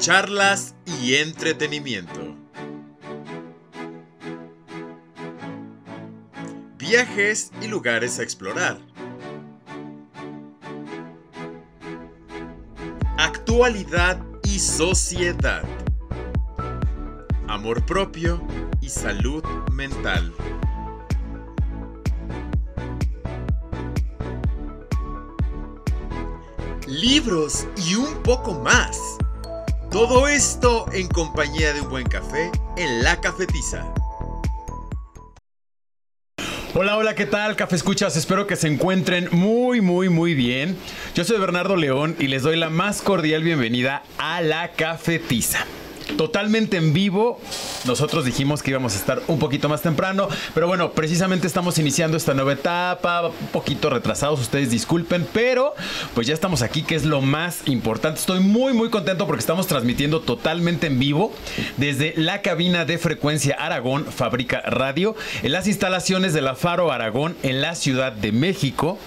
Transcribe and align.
charlas 0.00 0.74
y 0.86 1.16
entretenimiento. 1.16 2.34
Viajes 6.78 7.52
y 7.60 7.68
lugares 7.68 8.18
a 8.18 8.22
explorar. 8.22 8.78
Actualidad 13.18 14.18
y 14.42 14.58
sociedad. 14.58 15.64
Amor 17.46 17.84
propio 17.84 18.42
y 18.80 18.88
salud 18.88 19.44
mental. 19.70 20.32
libros 26.86 27.68
y 27.88 27.94
un 27.94 28.20
poco 28.24 28.52
más. 28.52 29.19
Todo 29.90 30.28
esto 30.28 30.86
en 30.92 31.08
compañía 31.08 31.72
de 31.72 31.80
un 31.80 31.90
buen 31.90 32.06
café 32.06 32.52
en 32.76 33.02
la 33.02 33.20
cafetiza. 33.20 33.92
Hola, 36.74 36.96
hola, 36.96 37.16
¿qué 37.16 37.26
tal? 37.26 37.56
Café 37.56 37.74
Escuchas, 37.74 38.16
espero 38.16 38.46
que 38.46 38.54
se 38.54 38.68
encuentren 38.68 39.28
muy, 39.32 39.80
muy, 39.80 40.08
muy 40.08 40.34
bien. 40.34 40.78
Yo 41.16 41.24
soy 41.24 41.40
Bernardo 41.40 41.74
León 41.74 42.14
y 42.20 42.28
les 42.28 42.44
doy 42.44 42.56
la 42.56 42.70
más 42.70 43.02
cordial 43.02 43.42
bienvenida 43.42 44.04
a 44.18 44.40
la 44.40 44.70
cafetiza 44.70 45.66
totalmente 46.16 46.76
en 46.76 46.92
vivo. 46.92 47.40
Nosotros 47.86 48.24
dijimos 48.24 48.62
que 48.62 48.70
íbamos 48.70 48.94
a 48.94 48.98
estar 48.98 49.22
un 49.28 49.38
poquito 49.38 49.68
más 49.68 49.82
temprano, 49.82 50.28
pero 50.54 50.66
bueno, 50.66 50.92
precisamente 50.92 51.46
estamos 51.46 51.78
iniciando 51.78 52.16
esta 52.16 52.34
nueva 52.34 52.52
etapa, 52.52 53.26
un 53.28 53.48
poquito 53.52 53.90
retrasados, 53.90 54.40
ustedes 54.40 54.70
disculpen, 54.70 55.26
pero 55.32 55.74
pues 56.14 56.26
ya 56.26 56.34
estamos 56.34 56.62
aquí, 56.62 56.82
que 56.82 56.94
es 56.94 57.04
lo 57.04 57.20
más 57.20 57.66
importante. 57.66 58.20
Estoy 58.20 58.40
muy, 58.40 58.72
muy 58.72 58.90
contento 58.90 59.26
porque 59.26 59.40
estamos 59.40 59.66
transmitiendo 59.66 60.20
totalmente 60.20 60.86
en 60.86 60.98
vivo 60.98 61.32
desde 61.76 62.14
la 62.16 62.42
cabina 62.42 62.84
de 62.84 62.98
frecuencia 62.98 63.56
Aragón, 63.58 64.06
Fábrica 64.06 64.60
Radio, 64.62 65.14
en 65.42 65.52
las 65.52 65.66
instalaciones 65.66 66.32
de 66.32 66.42
la 66.42 66.54
Faro 66.54 66.92
Aragón 66.92 67.36
en 67.42 67.60
la 67.60 67.74
Ciudad 67.74 68.12
de 68.12 68.32
México. 68.32 68.98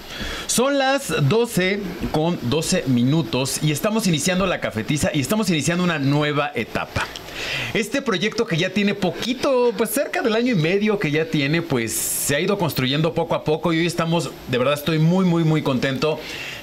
Son 0.46 0.78
las 0.78 1.12
12 1.28 1.80
con 2.12 2.38
12 2.42 2.84
minutos 2.86 3.60
y 3.62 3.72
estamos 3.72 4.06
iniciando 4.06 4.46
la 4.46 4.60
cafetiza 4.60 5.10
y 5.12 5.20
estamos 5.20 5.48
iniciando 5.50 5.84
una 5.84 5.98
nueva 5.98 6.52
etapa. 6.54 6.93
Este 7.72 8.02
proyecto 8.02 8.46
que 8.46 8.56
ya 8.56 8.70
tiene 8.70 8.94
poquito, 8.94 9.72
pues 9.76 9.90
cerca 9.90 10.22
del 10.22 10.34
año 10.34 10.52
y 10.52 10.54
medio 10.54 10.98
que 10.98 11.10
ya 11.10 11.26
tiene, 11.26 11.60
pues 11.60 11.92
se 11.92 12.36
ha 12.36 12.40
ido 12.40 12.56
construyendo 12.56 13.14
poco 13.14 13.34
a 13.34 13.42
poco 13.42 13.72
y 13.72 13.80
hoy 13.80 13.86
estamos, 13.86 14.30
de 14.48 14.58
verdad 14.58 14.74
estoy 14.74 14.98
muy, 14.98 15.24
muy, 15.24 15.42
muy 15.42 15.62
contento 15.62 16.20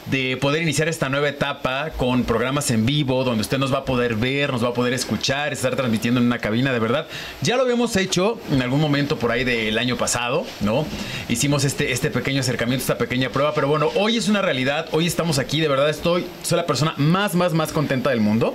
de 0.08 0.38
poder 0.38 0.62
iniciar 0.62 0.90
esta 0.90 1.10
nueva 1.10 1.30
etapa 1.30 1.92
con 1.98 2.24
programas 2.24 2.72
en 2.72 2.86
vivo, 2.86 3.24
donde 3.24 3.42
usted 3.42 3.58
nos 3.58 3.74
va 3.74 3.80
a 3.80 3.86
poder 3.86 4.16
ver, 4.16 4.52
nos 4.52 4.64
va 4.64 4.70
a 4.70 4.74
poder 4.74 4.94
escuchar, 4.94 5.54
estar 5.54 5.76
transmitiendo 5.76 6.20
en 6.20 6.26
una 6.26 6.40
cabina, 6.40 6.74
de 6.74 6.80
verdad. 6.80 7.08
Ya 7.42 7.56
lo 7.56 7.64
habíamos 7.64 7.96
hecho 7.96 8.40
en 8.52 8.62
algún 8.62 8.82
momento 8.82 9.18
por 9.18 9.32
ahí 9.32 9.44
del 9.44 9.78
año 9.78 9.98
pasado, 9.98 10.46
¿no? 10.62 10.86
Hicimos 11.30 11.64
este, 11.64 11.92
este 11.92 12.10
pequeño 12.10 12.42
acercamiento, 12.42 12.82
esta 12.82 12.98
pequeña 12.98 13.30
prueba, 13.30 13.54
pero 13.54 13.68
bueno, 13.68 13.90
hoy 13.96 14.18
es 14.18 14.28
una 14.28 14.42
realidad, 14.42 14.88
hoy 14.92 15.08
estamos 15.08 15.40
aquí, 15.40 15.62
de 15.62 15.68
verdad 15.68 15.90
estoy, 15.90 16.26
soy 16.44 16.58
la 16.58 16.66
persona 16.66 16.94
más, 16.98 17.36
más, 17.36 17.54
más 17.54 17.72
contenta 17.72 18.10
del 18.10 18.22
mundo. 18.22 18.54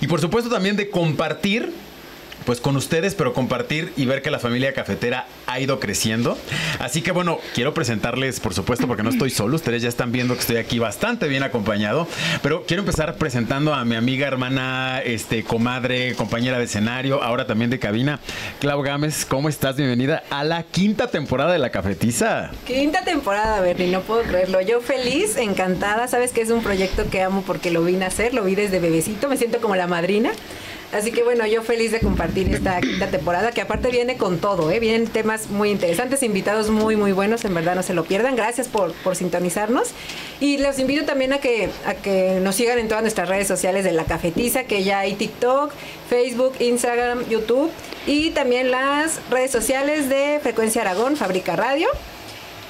Y 0.00 0.06
por 0.06 0.20
supuesto 0.20 0.50
también 0.50 0.76
de 0.76 0.90
compartir 0.90 1.72
pues 2.44 2.60
con 2.60 2.76
ustedes, 2.76 3.14
pero 3.14 3.32
compartir 3.32 3.92
y 3.96 4.06
ver 4.06 4.22
que 4.22 4.30
la 4.30 4.38
familia 4.38 4.72
cafetera 4.72 5.26
ha 5.46 5.60
ido 5.60 5.80
creciendo. 5.80 6.38
Así 6.78 7.02
que 7.02 7.12
bueno, 7.12 7.38
quiero 7.54 7.74
presentarles, 7.74 8.40
por 8.40 8.54
supuesto, 8.54 8.86
porque 8.86 9.02
no 9.02 9.10
estoy 9.10 9.30
solo, 9.30 9.56
ustedes 9.56 9.82
ya 9.82 9.88
están 9.88 10.12
viendo 10.12 10.34
que 10.34 10.40
estoy 10.40 10.56
aquí 10.56 10.78
bastante 10.78 11.28
bien 11.28 11.42
acompañado, 11.42 12.06
pero 12.42 12.64
quiero 12.66 12.82
empezar 12.82 13.16
presentando 13.16 13.74
a 13.74 13.84
mi 13.84 13.96
amiga, 13.96 14.26
hermana, 14.26 15.00
este, 15.04 15.44
comadre, 15.44 16.14
compañera 16.14 16.58
de 16.58 16.64
escenario, 16.64 17.22
ahora 17.22 17.46
también 17.46 17.70
de 17.70 17.78
cabina, 17.78 18.20
Clau 18.60 18.82
Gámez, 18.82 19.24
¿cómo 19.24 19.48
estás? 19.48 19.76
Bienvenida 19.76 20.22
a 20.30 20.44
la 20.44 20.62
quinta 20.62 21.08
temporada 21.08 21.52
de 21.52 21.58
La 21.58 21.70
Cafetiza. 21.70 22.50
Quinta 22.66 23.02
temporada, 23.04 23.60
Bernie, 23.60 23.88
no 23.88 24.00
puedo 24.02 24.22
creerlo. 24.22 24.60
Yo 24.60 24.80
feliz, 24.80 25.36
encantada, 25.36 26.08
sabes 26.08 26.32
que 26.32 26.40
es 26.42 26.50
un 26.50 26.62
proyecto 26.62 27.08
que 27.10 27.22
amo 27.22 27.42
porque 27.46 27.70
lo 27.70 27.82
vine 27.82 28.04
a 28.04 28.08
hacer, 28.08 28.34
lo 28.34 28.44
vi 28.44 28.54
desde 28.54 28.78
bebecito, 28.80 29.28
me 29.28 29.36
siento 29.36 29.60
como 29.60 29.76
la 29.76 29.86
madrina. 29.86 30.30
Así 30.92 31.12
que 31.12 31.22
bueno, 31.22 31.46
yo 31.46 31.62
feliz 31.62 31.92
de 31.92 32.00
compartir 32.00 32.52
esta 32.52 32.80
quinta 32.80 33.06
temporada, 33.08 33.52
que 33.52 33.60
aparte 33.60 33.90
viene 33.90 34.16
con 34.16 34.38
todo, 34.38 34.70
¿eh? 34.72 34.80
vienen 34.80 35.06
temas 35.06 35.48
muy 35.48 35.70
interesantes, 35.70 36.22
invitados 36.24 36.70
muy, 36.70 36.96
muy 36.96 37.12
buenos, 37.12 37.44
en 37.44 37.54
verdad 37.54 37.76
no 37.76 37.82
se 37.84 37.94
lo 37.94 38.04
pierdan. 38.04 38.34
Gracias 38.34 38.66
por, 38.66 38.92
por 39.04 39.14
sintonizarnos. 39.14 39.90
Y 40.40 40.58
los 40.58 40.78
invito 40.80 41.04
también 41.04 41.32
a 41.32 41.38
que, 41.38 41.68
a 41.86 41.94
que 41.94 42.40
nos 42.42 42.56
sigan 42.56 42.78
en 42.78 42.88
todas 42.88 43.02
nuestras 43.02 43.28
redes 43.28 43.46
sociales 43.46 43.84
de 43.84 43.92
La 43.92 44.04
Cafetiza, 44.04 44.64
que 44.64 44.82
ya 44.82 45.00
hay 45.00 45.14
TikTok, 45.14 45.72
Facebook, 46.08 46.54
Instagram, 46.58 47.28
YouTube 47.28 47.70
y 48.06 48.30
también 48.30 48.70
las 48.70 49.20
redes 49.30 49.52
sociales 49.52 50.08
de 50.08 50.40
Frecuencia 50.42 50.82
Aragón, 50.82 51.16
Fábrica 51.16 51.54
Radio. 51.54 51.88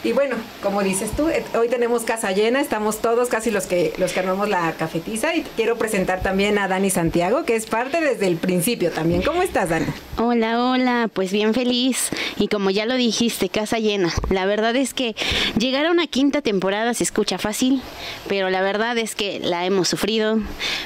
Y 0.03 0.13
bueno, 0.13 0.37
como 0.63 0.83
dices 0.83 1.11
tú, 1.15 1.29
eh, 1.29 1.45
hoy 1.55 1.69
tenemos 1.69 2.05
casa 2.05 2.33
llena, 2.33 2.63
estamos 2.63 3.03
todos 3.03 3.29
casi 3.29 3.51
los 3.51 3.67
que 3.67 3.93
los 3.99 4.13
que 4.13 4.21
armamos 4.21 4.49
la 4.49 4.73
cafetiza 4.73 5.35
y 5.37 5.43
quiero 5.57 5.77
presentar 5.77 6.23
también 6.23 6.59
a 6.59 6.69
Dani 6.69 6.89
Santiago, 6.89 7.45
que 7.45 7.55
es 7.55 7.67
parte 7.67 8.01
desde 8.01 8.27
el 8.27 8.37
principio 8.37 8.91
también. 8.93 9.21
¿Cómo 9.21 9.43
estás, 9.43 9.69
Dani? 9.69 9.85
Hola, 10.17 10.65
hola, 10.65 11.11
pues 11.13 11.33
bien 11.33 11.53
feliz 11.53 12.09
y 12.39 12.49
como 12.49 12.71
ya 12.71 12.87
lo 12.87 12.95
dijiste, 12.95 13.51
casa 13.51 13.79
llena. 13.79 14.11
La 14.31 14.47
verdad 14.47 14.75
es 14.75 14.95
que 14.95 15.15
llegar 15.59 15.85
a 15.85 15.91
una 15.91 16.07
quinta 16.07 16.41
temporada 16.41 16.95
se 16.95 17.05
escucha 17.05 17.37
fácil, 17.37 17.83
pero 18.27 18.49
la 18.49 18.63
verdad 18.63 18.97
es 18.97 19.15
que 19.15 19.39
la 19.41 19.67
hemos 19.67 19.89
sufrido. 19.89 20.39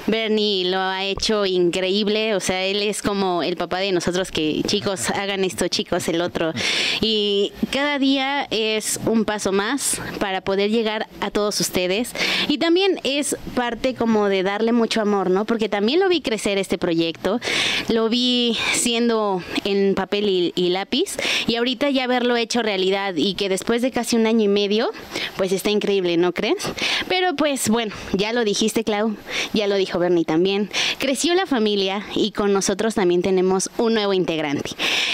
Bernie 0.08 0.64
lo 0.64 0.80
ha 0.80 1.04
hecho 1.04 1.46
increíble, 1.46 2.34
o 2.34 2.40
sea, 2.40 2.64
él 2.64 2.82
es 2.82 3.00
como 3.00 3.44
el 3.44 3.56
papá 3.56 3.78
de 3.78 3.92
nosotros 3.92 4.32
que 4.32 4.62
chicos 4.66 5.10
hagan 5.10 5.44
esto, 5.44 5.68
chicos 5.68 6.08
el 6.08 6.20
otro. 6.20 6.52
Y 7.00 7.52
cada 7.70 8.00
día 8.00 8.48
es 8.50 8.98
un 9.06 9.24
paso 9.24 9.52
más 9.52 10.00
para 10.18 10.40
poder 10.40 10.70
llegar 10.70 11.06
a 11.20 11.30
todos 11.30 11.60
ustedes. 11.60 12.12
Y 12.48 12.58
también 12.58 13.00
es 13.04 13.36
parte 13.54 13.94
como 13.94 14.28
de 14.28 14.42
darle 14.42 14.72
mucho 14.72 15.00
amor, 15.00 15.30
¿no? 15.30 15.44
Porque 15.44 15.68
también 15.68 16.00
lo 16.00 16.08
vi 16.08 16.20
crecer 16.20 16.58
este 16.58 16.78
proyecto, 16.78 17.40
lo 17.88 18.08
vi 18.08 18.56
siendo 18.72 19.42
en 19.64 19.94
papel 19.94 20.52
y, 20.54 20.70
lápiz 20.70 21.16
y 21.46 21.56
ahorita 21.56 21.90
ya 21.90 22.06
verlo 22.06 22.36
hecho 22.36 22.62
realidad 22.62 23.14
y 23.16 23.34
que 23.34 23.48
después 23.48 23.82
de 23.82 23.90
casi 23.90 24.16
un 24.16 24.26
año 24.26 24.44
y 24.44 24.48
medio, 24.48 24.90
pues 25.36 25.52
está 25.52 25.70
increíble, 25.70 26.16
¿no 26.16 26.32
crees? 26.32 26.64
Pero 27.08 27.36
pues 27.36 27.68
bueno, 27.68 27.94
ya 28.12 28.32
lo 28.32 28.44
dijiste 28.44 28.82
Clau, 28.82 29.16
ya 29.52 29.66
lo 29.66 29.76
dijo 29.76 29.98
Bernie 29.98 30.24
también, 30.24 30.70
creció 30.98 31.34
la 31.34 31.46
familia 31.46 32.04
y 32.14 32.32
con 32.32 32.52
nosotros 32.52 32.94
también 32.94 33.22
tenemos 33.22 33.70
un 33.76 33.94
nuevo 33.94 34.14
integrante. 34.14 34.70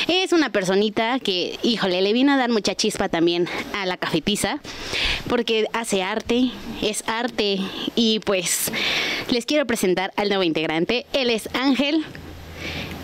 Es 0.08 0.32
una 0.32 0.50
personita 0.50 1.18
que, 1.18 1.58
híjole, 1.62 2.00
le 2.02 2.12
vino 2.12 2.32
a 2.32 2.36
dar 2.36 2.50
mucha 2.50 2.74
chispa 2.74 3.08
también 3.08 3.48
la 3.86 3.96
cafetiza 3.96 4.60
porque 5.28 5.66
hace 5.72 6.02
arte, 6.02 6.50
es 6.82 7.04
arte 7.06 7.58
y 7.94 8.20
pues 8.20 8.72
les 9.30 9.46
quiero 9.46 9.66
presentar 9.66 10.12
al 10.16 10.28
nuevo 10.28 10.42
integrante. 10.42 11.06
Él 11.12 11.30
es 11.30 11.48
Ángel. 11.54 12.04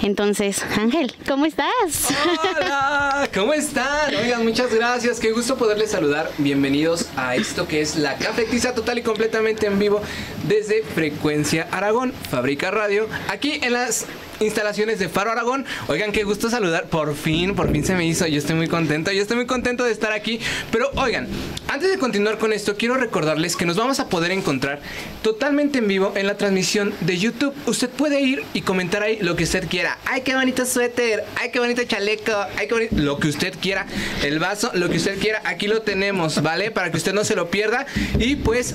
Entonces, 0.02 0.62
Ángel, 0.78 1.14
¿cómo 1.26 1.46
estás? 1.46 2.08
Hola, 2.56 3.28
¿cómo 3.34 3.54
están? 3.54 4.14
Oigan, 4.14 4.44
muchas 4.44 4.72
gracias, 4.72 5.18
qué 5.20 5.32
gusto 5.32 5.56
poderles 5.56 5.90
saludar. 5.90 6.30
Bienvenidos 6.36 7.08
a 7.16 7.34
esto 7.34 7.66
que 7.66 7.80
es 7.80 7.96
la 7.96 8.16
cafetiza 8.16 8.74
total 8.74 8.98
y 8.98 9.02
completamente 9.02 9.66
en 9.66 9.78
vivo 9.78 10.02
desde 10.46 10.82
Frecuencia 10.82 11.66
Aragón, 11.70 12.12
Fábrica 12.30 12.70
Radio, 12.70 13.08
aquí 13.28 13.58
en 13.62 13.72
las 13.72 14.04
instalaciones 14.40 14.98
de 14.98 15.08
Faro 15.08 15.30
Aragón. 15.30 15.64
Oigan, 15.88 16.12
qué 16.12 16.24
gusto 16.24 16.50
saludar. 16.50 16.86
Por 16.86 17.14
fin, 17.14 17.54
por 17.54 17.70
fin 17.72 17.84
se 17.84 17.94
me 17.94 18.06
hizo. 18.06 18.26
Yo 18.26 18.38
estoy 18.38 18.56
muy 18.56 18.68
contento. 18.68 19.12
Yo 19.12 19.22
estoy 19.22 19.36
muy 19.36 19.46
contento 19.46 19.84
de 19.84 19.92
estar 19.92 20.12
aquí. 20.12 20.40
Pero 20.70 20.90
oigan, 20.96 21.28
antes 21.68 21.90
de 21.90 21.98
continuar 21.98 22.38
con 22.38 22.52
esto, 22.52 22.76
quiero 22.76 22.94
recordarles 22.94 23.56
que 23.56 23.66
nos 23.66 23.76
vamos 23.76 24.00
a 24.00 24.08
poder 24.08 24.30
encontrar 24.30 24.80
totalmente 25.22 25.78
en 25.78 25.88
vivo 25.88 26.12
en 26.16 26.26
la 26.26 26.36
transmisión 26.36 26.94
de 27.00 27.18
YouTube. 27.18 27.54
Usted 27.66 27.90
puede 27.90 28.20
ir 28.20 28.44
y 28.54 28.62
comentar 28.62 29.02
ahí 29.02 29.18
lo 29.20 29.36
que 29.36 29.44
usted 29.44 29.68
quiera. 29.68 29.98
Ay, 30.04 30.22
qué 30.22 30.34
bonito 30.34 30.66
suéter. 30.66 31.24
Ay, 31.36 31.50
qué 31.50 31.58
bonito 31.58 31.82
chaleco. 31.84 32.32
Ay, 32.56 32.68
qué 32.68 32.74
bonito. 32.74 32.96
Lo 32.96 33.18
que 33.18 33.28
usted 33.28 33.54
quiera. 33.60 33.86
El 34.22 34.38
vaso, 34.38 34.70
lo 34.74 34.88
que 34.88 34.96
usted 34.96 35.18
quiera. 35.18 35.42
Aquí 35.44 35.66
lo 35.66 35.82
tenemos, 35.82 36.42
¿vale? 36.42 36.70
Para 36.70 36.90
que 36.90 36.96
usted 36.96 37.12
no 37.12 37.24
se 37.24 37.34
lo 37.34 37.50
pierda. 37.50 37.86
Y 38.18 38.36
pues 38.36 38.74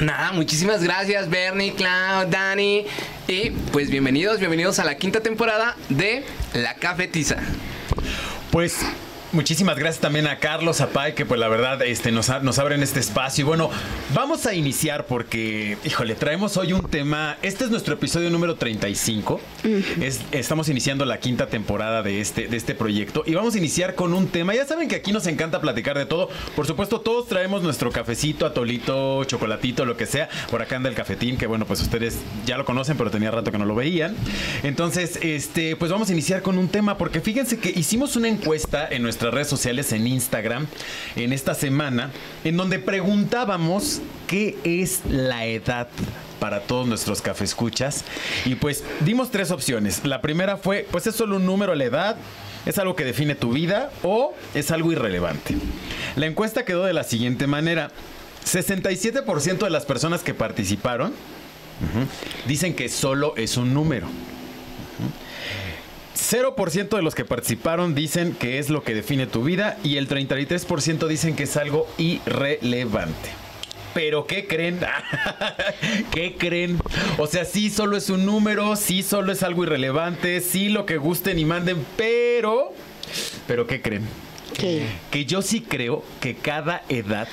Nada, 0.00 0.32
muchísimas 0.32 0.82
gracias 0.82 1.30
Bernie, 1.30 1.72
Cloud, 1.74 2.26
Dani. 2.28 2.84
Y 3.28 3.50
pues 3.72 3.90
bienvenidos, 3.90 4.38
bienvenidos 4.38 4.78
a 4.78 4.84
la 4.84 4.98
quinta 4.98 5.20
temporada 5.20 5.74
de 5.88 6.24
La 6.54 6.74
Cafetiza. 6.74 7.38
Pues 8.52 8.78
Muchísimas 9.36 9.78
gracias 9.78 10.00
también 10.00 10.26
a 10.28 10.38
Carlos 10.38 10.78
Zapay, 10.78 11.14
que 11.14 11.26
pues 11.26 11.38
la 11.38 11.46
verdad 11.48 11.82
este, 11.82 12.10
nos, 12.10 12.30
nos 12.42 12.58
abren 12.58 12.82
este 12.82 13.00
espacio. 13.00 13.42
Y 13.42 13.44
bueno, 13.44 13.68
vamos 14.14 14.46
a 14.46 14.54
iniciar 14.54 15.04
porque, 15.04 15.76
híjole, 15.84 16.14
traemos 16.14 16.56
hoy 16.56 16.72
un 16.72 16.88
tema. 16.88 17.36
Este 17.42 17.64
es 17.64 17.70
nuestro 17.70 17.92
episodio 17.92 18.30
número 18.30 18.54
35. 18.54 19.38
es, 20.00 20.22
estamos 20.32 20.70
iniciando 20.70 21.04
la 21.04 21.20
quinta 21.20 21.48
temporada 21.48 22.02
de 22.02 22.22
este, 22.22 22.48
de 22.48 22.56
este 22.56 22.74
proyecto. 22.74 23.24
Y 23.26 23.34
vamos 23.34 23.54
a 23.54 23.58
iniciar 23.58 23.94
con 23.94 24.14
un 24.14 24.28
tema. 24.28 24.54
Ya 24.54 24.64
saben 24.64 24.88
que 24.88 24.96
aquí 24.96 25.12
nos 25.12 25.26
encanta 25.26 25.60
platicar 25.60 25.98
de 25.98 26.06
todo. 26.06 26.30
Por 26.54 26.66
supuesto, 26.66 27.02
todos 27.02 27.28
traemos 27.28 27.62
nuestro 27.62 27.92
cafecito, 27.92 28.46
atolito, 28.46 29.22
chocolatito, 29.24 29.84
lo 29.84 29.98
que 29.98 30.06
sea. 30.06 30.30
Por 30.50 30.62
acá 30.62 30.76
anda 30.76 30.88
el 30.88 30.94
cafetín, 30.94 31.36
que 31.36 31.46
bueno, 31.46 31.66
pues 31.66 31.82
ustedes 31.82 32.16
ya 32.46 32.56
lo 32.56 32.64
conocen, 32.64 32.96
pero 32.96 33.10
tenía 33.10 33.30
rato 33.30 33.52
que 33.52 33.58
no 33.58 33.66
lo 33.66 33.74
veían. 33.74 34.16
Entonces, 34.62 35.18
este, 35.20 35.76
pues 35.76 35.92
vamos 35.92 36.08
a 36.08 36.12
iniciar 36.14 36.40
con 36.40 36.56
un 36.56 36.68
tema, 36.68 36.96
porque 36.96 37.20
fíjense 37.20 37.58
que 37.58 37.68
hicimos 37.68 38.16
una 38.16 38.28
encuesta 38.28 38.88
en 38.90 39.02
nuestra 39.02 39.25
redes 39.32 39.48
sociales 39.48 39.92
en 39.92 40.06
Instagram 40.06 40.66
en 41.16 41.32
esta 41.32 41.54
semana, 41.54 42.10
en 42.44 42.56
donde 42.56 42.78
preguntábamos 42.78 44.00
qué 44.26 44.56
es 44.64 45.00
la 45.08 45.46
edad 45.46 45.88
para 46.38 46.60
todos 46.60 46.86
nuestros 46.86 47.22
cafescuchas. 47.22 48.04
Y 48.44 48.56
pues 48.56 48.84
dimos 49.00 49.30
tres 49.30 49.50
opciones. 49.50 50.04
La 50.04 50.20
primera 50.20 50.56
fue, 50.56 50.86
pues 50.90 51.06
es 51.06 51.14
solo 51.14 51.36
un 51.36 51.46
número 51.46 51.74
la 51.74 51.84
edad, 51.84 52.16
es 52.66 52.78
algo 52.78 52.96
que 52.96 53.04
define 53.04 53.34
tu 53.34 53.52
vida 53.52 53.90
o 54.02 54.34
es 54.54 54.70
algo 54.70 54.92
irrelevante. 54.92 55.56
La 56.16 56.26
encuesta 56.26 56.64
quedó 56.64 56.84
de 56.84 56.92
la 56.92 57.04
siguiente 57.04 57.46
manera. 57.46 57.90
67% 58.44 59.58
de 59.58 59.70
las 59.70 59.86
personas 59.86 60.22
que 60.22 60.34
participaron 60.34 61.12
dicen 62.46 62.74
que 62.74 62.88
solo 62.88 63.34
es 63.36 63.56
un 63.56 63.74
número. 63.74 64.06
0% 66.16 66.96
de 66.96 67.02
los 67.02 67.14
que 67.14 67.24
participaron 67.24 67.94
dicen 67.94 68.34
que 68.34 68.58
es 68.58 68.70
lo 68.70 68.82
que 68.82 68.94
define 68.94 69.26
tu 69.26 69.44
vida 69.44 69.78
y 69.84 69.96
el 69.98 70.08
33% 70.08 71.06
dicen 71.06 71.36
que 71.36 71.44
es 71.44 71.56
algo 71.56 71.86
irrelevante. 71.98 73.30
Pero 73.94 74.26
¿qué 74.26 74.46
creen? 74.46 74.80
¿Qué 76.10 76.36
creen? 76.36 76.78
O 77.18 77.26
sea, 77.26 77.44
sí 77.44 77.70
solo 77.70 77.96
es 77.96 78.10
un 78.10 78.26
número, 78.26 78.76
sí 78.76 79.02
solo 79.02 79.32
es 79.32 79.42
algo 79.42 79.64
irrelevante, 79.64 80.40
sí 80.40 80.68
lo 80.68 80.84
que 80.84 80.98
gusten 80.98 81.38
y 81.38 81.44
manden, 81.44 81.84
pero... 81.96 82.72
¿Pero 83.46 83.66
qué 83.66 83.80
creen? 83.80 84.02
Que 85.10 85.24
yo 85.26 85.42
sí 85.42 85.60
creo 85.60 86.02
que 86.20 86.34
cada 86.34 86.82
edad 86.88 87.28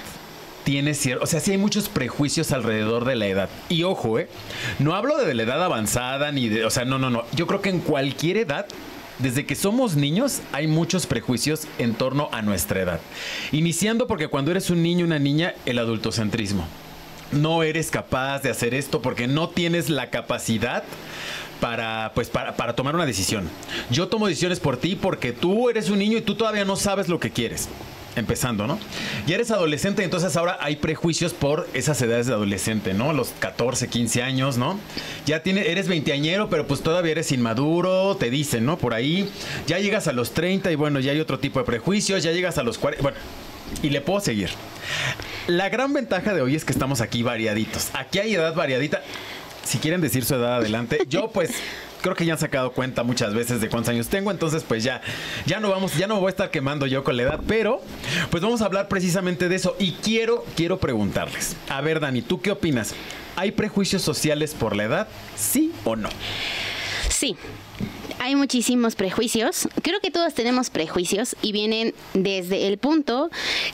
tiene 0.64 0.94
cierto, 0.94 1.24
o 1.24 1.28
sea, 1.28 1.40
sí 1.40 1.52
hay 1.52 1.58
muchos 1.58 1.90
prejuicios 1.90 2.52
alrededor 2.52 3.06
de 3.06 3.16
la 3.16 3.28
edad. 3.28 3.50
Y 3.70 3.84
ojo, 3.84 4.20
¿eh? 4.20 4.28
No 4.80 4.96
hablo 4.96 5.18
de 5.18 5.34
la 5.34 5.44
edad 5.44 5.64
avanzada 5.64 6.32
ni 6.32 6.50
de, 6.50 6.66
o 6.66 6.70
sea, 6.70 6.86
no, 6.86 7.00
no, 7.00 7.10
no. 7.10 7.24
Yo 7.34 7.48
creo 7.48 7.62
que 7.62 7.70
en 7.70 7.80
cualquier 7.80 8.38
edad 8.38 8.66
desde 9.20 9.46
que 9.46 9.56
somos 9.56 9.96
niños 9.96 10.42
hay 10.52 10.68
muchos 10.68 11.06
prejuicios 11.06 11.68
en 11.78 11.94
torno 11.94 12.30
a 12.32 12.42
nuestra 12.42 12.82
edad. 12.82 13.00
Iniciando 13.52 14.08
porque 14.08 14.28
cuando 14.28 14.52
eres 14.52 14.70
un 14.70 14.82
niño, 14.82 15.06
una 15.06 15.20
niña, 15.20 15.54
el 15.66 15.80
adultocentrismo. 15.80 16.66
No 17.32 17.64
eres 17.64 17.90
capaz 17.90 18.40
de 18.42 18.50
hacer 18.50 18.74
esto 18.74 19.02
porque 19.02 19.28
no 19.28 19.50
tienes 19.50 19.90
la 19.90 20.10
capacidad 20.10 20.84
para, 21.60 22.12
pues, 22.14 22.30
para, 22.30 22.56
para 22.56 22.76
tomar 22.76 22.96
una 22.96 23.06
decisión. 23.06 23.50
Yo 23.90 24.08
tomo 24.08 24.28
decisiones 24.28 24.60
por 24.60 24.78
ti 24.78 24.96
porque 24.96 25.32
tú 25.32 25.70
eres 25.70 25.90
un 25.90 26.00
niño 26.00 26.18
y 26.18 26.22
tú 26.22 26.36
todavía 26.36 26.66
no 26.66 26.76
sabes 26.76 27.08
lo 27.08 27.20
que 27.20 27.32
quieres 27.32 27.70
empezando, 28.16 28.68
¿no? 28.68 28.80
Ya 29.28 29.36
eres 29.36 29.52
adolescente, 29.52 30.04
entonces 30.04 30.36
ahora 30.36 30.58
hay 30.62 30.76
prejuicios 30.76 31.34
por 31.34 31.68
esas 31.74 32.02
edades 32.02 32.28
de 32.28 32.34
adolescente, 32.34 32.94
¿no? 32.94 33.14
Los 33.14 33.30
14, 33.40 33.88
15 33.88 34.24
años, 34.24 34.58
¿no? 34.58 34.80
Ya 35.26 35.42
tiene, 35.42 35.70
eres 35.72 35.88
veinteañero, 35.88 36.50
pero 36.50 36.68
pues 36.68 36.82
todavía 36.82 37.12
eres 37.12 37.32
inmaduro, 37.32 38.16
te 38.18 38.30
dicen, 38.30 38.66
¿no? 38.66 38.78
Por 38.78 38.94
ahí. 38.94 39.30
Ya 39.68 39.80
llegas 39.80 40.08
a 40.08 40.14
los 40.14 40.34
30 40.34 40.72
y 40.72 40.76
bueno, 40.76 41.00
ya 41.00 41.12
hay 41.12 41.20
otro 41.20 41.40
tipo 41.40 41.60
de 41.60 41.66
prejuicios, 41.66 42.24
ya 42.24 42.32
llegas 42.32 42.58
a 42.58 42.64
los 42.64 42.78
40, 42.78 43.02
bueno, 43.02 43.18
y 43.82 43.90
le 43.90 44.02
puedo 44.02 44.20
seguir. 44.20 44.50
La 45.48 45.70
gran 45.70 45.94
ventaja 45.94 46.34
de 46.34 46.42
hoy 46.42 46.56
es 46.56 46.66
que 46.66 46.74
estamos 46.74 47.02
aquí 47.02 47.24
variaditos. 47.24 47.90
Aquí 47.94 48.20
hay 48.20 48.36
edad 48.36 48.54
variadita. 48.54 49.02
Si 49.64 49.78
quieren 49.78 50.02
decir 50.02 50.26
su 50.26 50.36
edad 50.36 50.58
adelante, 50.58 51.00
yo 51.08 51.30
pues 51.30 51.52
creo 52.04 52.16
que 52.16 52.26
ya 52.26 52.34
han 52.34 52.40
sacado 52.40 52.74
cuenta 52.74 53.02
muchas 53.02 53.34
veces 53.34 53.62
de 53.62 53.70
cuántos 53.70 53.90
años 53.90 54.10
tengo, 54.10 54.30
entonces 54.30 54.64
pues 54.68 54.84
ya, 54.84 55.02
ya 55.48 55.60
no 55.60 55.72
vamos, 55.72 55.98
ya 55.98 56.06
no 56.06 56.20
voy 56.20 56.28
a 56.28 56.30
estar 56.30 56.52
quemando 56.52 56.86
yo 56.86 57.04
con 57.04 57.18
la 57.18 57.24
edad, 57.24 57.40
pero 57.48 57.82
pues 58.30 58.44
vamos 58.44 58.62
a 58.62 58.66
hablar 58.66 58.90
precisamente 58.90 59.50
de 59.50 59.56
eso 59.56 59.76
y 59.80 59.94
quiero, 59.94 60.46
quiero 60.56 60.78
preguntarles. 60.78 61.56
A 61.70 61.82
ver, 61.82 62.00
Dani, 62.00 62.22
¿tú 62.22 62.42
qué 62.42 62.52
opinas? 62.52 62.94
¿Hay 63.36 63.52
prejuicios 63.54 64.02
sociales 64.02 64.54
por 64.54 64.76
la 64.76 64.84
edad? 64.84 65.08
¿Sí 65.36 65.72
o 65.86 65.96
no? 65.96 66.10
Sí, 67.10 67.38
hay 68.24 68.38
muchísimos 68.38 68.96
prejuicios. 68.96 69.68
Creo 69.82 70.00
que 70.00 70.10
todos 70.10 70.34
tenemos 70.34 70.70
prejuicios 70.70 71.36
y 71.42 71.52
vienen 71.52 71.94
desde 72.14 72.68
el 72.68 72.78
punto 72.78 73.30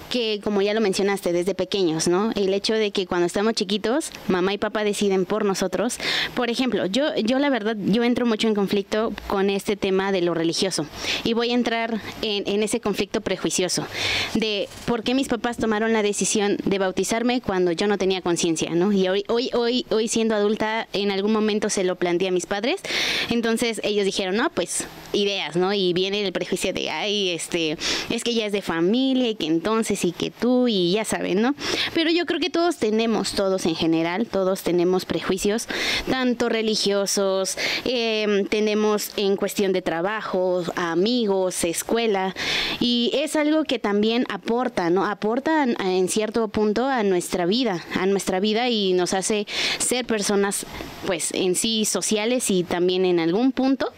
que, 0.09 0.41
como 0.43 0.63
ya 0.63 0.73
lo 0.73 0.81
mencionaste, 0.81 1.31
desde 1.31 1.53
pequeños, 1.53 2.07
¿no? 2.07 2.31
El 2.31 2.51
hecho 2.55 2.73
de 2.73 2.89
que 2.89 3.05
cuando 3.05 3.27
estamos 3.27 3.53
chiquitos, 3.53 4.09
mamá 4.27 4.51
y 4.51 4.57
papá 4.57 4.83
deciden 4.83 5.25
por 5.25 5.45
nosotros. 5.45 5.99
Por 6.33 6.49
ejemplo, 6.49 6.87
yo, 6.87 7.15
yo 7.17 7.37
la 7.37 7.51
verdad, 7.51 7.77
yo 7.77 8.03
entro 8.03 8.25
mucho 8.25 8.47
en 8.47 8.55
conflicto 8.55 9.13
con 9.27 9.51
este 9.51 9.75
tema 9.75 10.11
de 10.11 10.21
lo 10.21 10.33
religioso 10.33 10.87
y 11.23 11.33
voy 11.33 11.51
a 11.51 11.53
entrar 11.53 12.01
en, 12.23 12.47
en 12.47 12.63
ese 12.63 12.79
conflicto 12.79 13.21
prejuicioso 13.21 13.85
de 14.33 14.67
por 14.87 15.03
qué 15.03 15.13
mis 15.13 15.27
papás 15.27 15.57
tomaron 15.57 15.93
la 15.93 16.01
decisión 16.01 16.57
de 16.65 16.79
bautizarme 16.79 17.39
cuando 17.41 17.71
yo 17.71 17.85
no 17.85 17.99
tenía 17.99 18.21
conciencia, 18.21 18.71
¿no? 18.71 18.91
Y 18.91 19.09
hoy, 19.09 19.25
hoy, 19.27 19.51
hoy, 19.53 19.85
hoy 19.91 20.07
siendo 20.07 20.33
adulta, 20.33 20.87
en 20.93 21.11
algún 21.11 21.33
momento 21.33 21.69
se 21.69 21.83
lo 21.83 21.97
planteé 21.97 22.29
a 22.29 22.31
mis 22.31 22.47
padres. 22.47 22.81
Entonces 23.29 23.79
ellos 23.83 24.05
dijeron, 24.05 24.38
no, 24.39 24.49
pues 24.49 24.87
ideas, 25.11 25.55
¿no? 25.55 25.73
Y 25.73 25.93
viene 25.93 26.25
el 26.25 26.31
prejuicio 26.31 26.71
de, 26.71 26.89
ay, 26.89 27.31
este, 27.31 27.77
es 28.09 28.23
que 28.23 28.33
ya 28.33 28.45
es 28.45 28.51
de 28.51 28.61
familia 28.61 29.29
y 29.29 29.35
que 29.35 29.47
entonces 29.47 30.05
y 30.05 30.11
que 30.11 30.31
tú 30.31 30.67
y 30.67 30.93
ya 30.93 31.03
saben, 31.03 31.41
¿no? 31.41 31.55
Pero 31.93 32.09
yo 32.09 32.25
creo 32.25 32.39
que 32.39 32.49
todos 32.49 32.77
tenemos, 32.77 33.33
todos 33.33 33.65
en 33.65 33.75
general, 33.75 34.27
todos 34.27 34.61
tenemos 34.61 35.05
prejuicios, 35.05 35.67
tanto 36.09 36.47
religiosos, 36.47 37.57
eh, 37.85 38.45
tenemos 38.49 39.11
en 39.17 39.35
cuestión 39.35 39.73
de 39.73 39.81
trabajo, 39.81 40.63
amigos, 40.75 41.63
escuela, 41.63 42.35
y 42.79 43.11
es 43.13 43.35
algo 43.35 43.63
que 43.63 43.79
también 43.79 44.25
aporta, 44.29 44.89
¿no? 44.89 45.05
Aporta 45.05 45.63
en 45.63 46.07
cierto 46.07 46.47
punto 46.47 46.85
a 46.85 47.03
nuestra 47.03 47.45
vida, 47.45 47.83
a 47.95 48.05
nuestra 48.05 48.39
vida 48.39 48.69
y 48.69 48.93
nos 48.93 49.13
hace 49.13 49.47
ser 49.79 50.05
personas, 50.05 50.65
pues, 51.05 51.33
en 51.33 51.55
sí 51.55 51.85
sociales 51.85 52.49
y 52.51 52.63
también 52.63 53.05
en 53.05 53.19
algún 53.19 53.51
punto. 53.51 53.91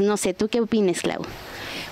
No 0.00 0.16
sé, 0.16 0.34
¿tú 0.34 0.48
qué 0.48 0.60
opinas, 0.60 1.00
Clau? 1.00 1.22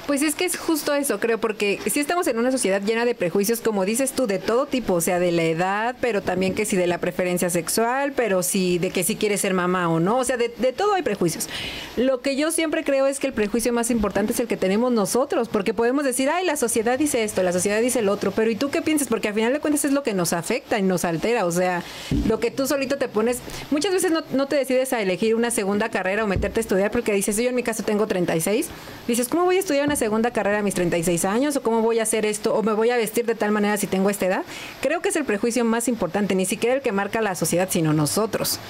Pues 0.07 0.23
es 0.23 0.35
que 0.35 0.45
es 0.45 0.57
justo 0.57 0.95
eso, 0.95 1.21
creo, 1.21 1.39
porque 1.39 1.79
si 1.87 2.01
estamos 2.01 2.27
en 2.27 2.39
una 2.39 2.51
sociedad 2.51 2.83
llena 2.83 3.05
de 3.05 3.15
prejuicios, 3.15 3.61
como 3.61 3.85
dices 3.85 4.13
tú, 4.13 4.27
de 4.27 4.39
todo 4.39 4.67
tipo, 4.67 4.95
o 4.95 5.01
sea, 5.01 5.19
de 5.19 5.33
la 5.33 5.43
edad, 5.43 5.97
pero 6.01 6.23
también 6.23 6.55
que 6.55 6.65
si 6.65 6.77
de 6.77 6.87
la 6.87 6.99
preferencia 6.99 7.51
sexual, 7.51 8.13
pero 8.15 8.43
si 8.43 8.79
de 8.79 8.91
que 8.91 9.05
si 9.05 9.17
quieres 9.17 9.41
ser 9.41 9.55
mamá 9.55 9.89
o 9.89 10.01
no, 10.01 10.19
o 10.19 10.25
sea, 10.25 10.37
de, 10.37 10.49
todo 10.49 10.95
hay 10.95 11.03
prejuicios. 11.03 11.49
Lo 11.97 12.21
que 12.21 12.37
yo 12.37 12.51
siempre 12.51 12.85
creo 12.85 13.07
es 13.07 13.19
que 13.21 13.27
el 13.27 13.33
prejuicio 13.33 13.73
más 13.73 13.91
importante 13.91 14.33
es 14.33 14.41
el 14.41 14.47
que 14.47 14.57
tenemos 14.57 14.93
nosotros, 14.93 15.49
porque 15.49 15.75
podemos 15.75 16.05
decir, 16.05 16.31
ay, 16.31 16.45
la 16.45 16.57
sociedad 16.57 16.99
dice 16.99 17.23
esto, 17.25 17.43
la 17.43 17.53
sociedad 17.53 17.81
dice 17.81 17.99
el 17.99 18.09
otro, 18.09 18.31
pero 18.31 18.51
¿y 18.51 18.57
tú 18.57 18.71
qué 18.71 18.83
piensas? 18.83 19.09
Porque 19.09 19.29
al 19.29 19.35
final 19.35 19.53
de 19.53 19.61
cuentas 19.61 19.85
es 19.85 19.93
lo 19.93 20.03
que 20.03 20.15
nos 20.15 20.33
afecta 20.33 20.79
y 20.79 20.83
nos 20.83 21.05
altera, 21.05 21.45
o 21.45 21.53
sea, 21.53 21.83
lo 22.27 22.41
que 22.41 22.51
tú 22.51 22.67
solito 22.67 22.97
te 22.97 23.09
pones, 23.09 23.39
muchas 23.71 23.93
veces 23.93 24.11
no, 24.11 24.23
no 24.33 24.47
te 24.47 24.57
decides 24.57 24.93
a 24.93 25.03
elegir 25.03 25.35
una 25.35 25.51
segunda 25.51 25.91
carrera 25.91 26.25
o 26.25 26.27
meterte 26.27 26.61
a 26.61 26.63
estudiar 26.63 26.91
porque 26.91 27.13
dices, 27.13 27.37
yo 27.37 27.49
en 27.49 27.55
mi 27.55 27.63
caso 27.63 27.83
tengo 27.83 28.07
36, 28.07 28.69
dices, 29.07 29.29
¿cómo 29.29 29.45
voy 29.45 29.57
a 29.57 29.61
estudiar 29.61 29.90
una 29.91 29.97
segunda 29.97 30.31
carrera 30.31 30.61
a 30.61 30.63
mis 30.63 30.75
36 30.75 31.25
años 31.25 31.57
o 31.57 31.63
cómo 31.63 31.83
voy 31.83 31.99
a 31.99 32.05
hacer 32.05 32.25
esto 32.25 32.55
o 32.55 32.63
me 32.63 32.73
voy 32.75 32.91
a 32.91 32.97
vestir 32.97 33.27
de 33.27 33.35
tal 33.35 33.51
manera 33.51 33.77
si 33.77 33.89
tengo 33.89 34.09
esta 34.09 34.27
edad. 34.27 34.45
Creo 34.81 35.03
que 35.03 35.09
es 35.09 35.17
el 35.17 35.25
prejuicio 35.25 35.65
más 35.65 35.89
importante, 35.89 36.37
ni 36.37 36.47
siquiera 36.47 36.77
el 36.77 36.81
que 36.81 36.93
marca 36.93 37.21
la 37.21 37.35
sociedad, 37.35 37.69
sino 37.73 37.93
nosotros. 37.93 38.61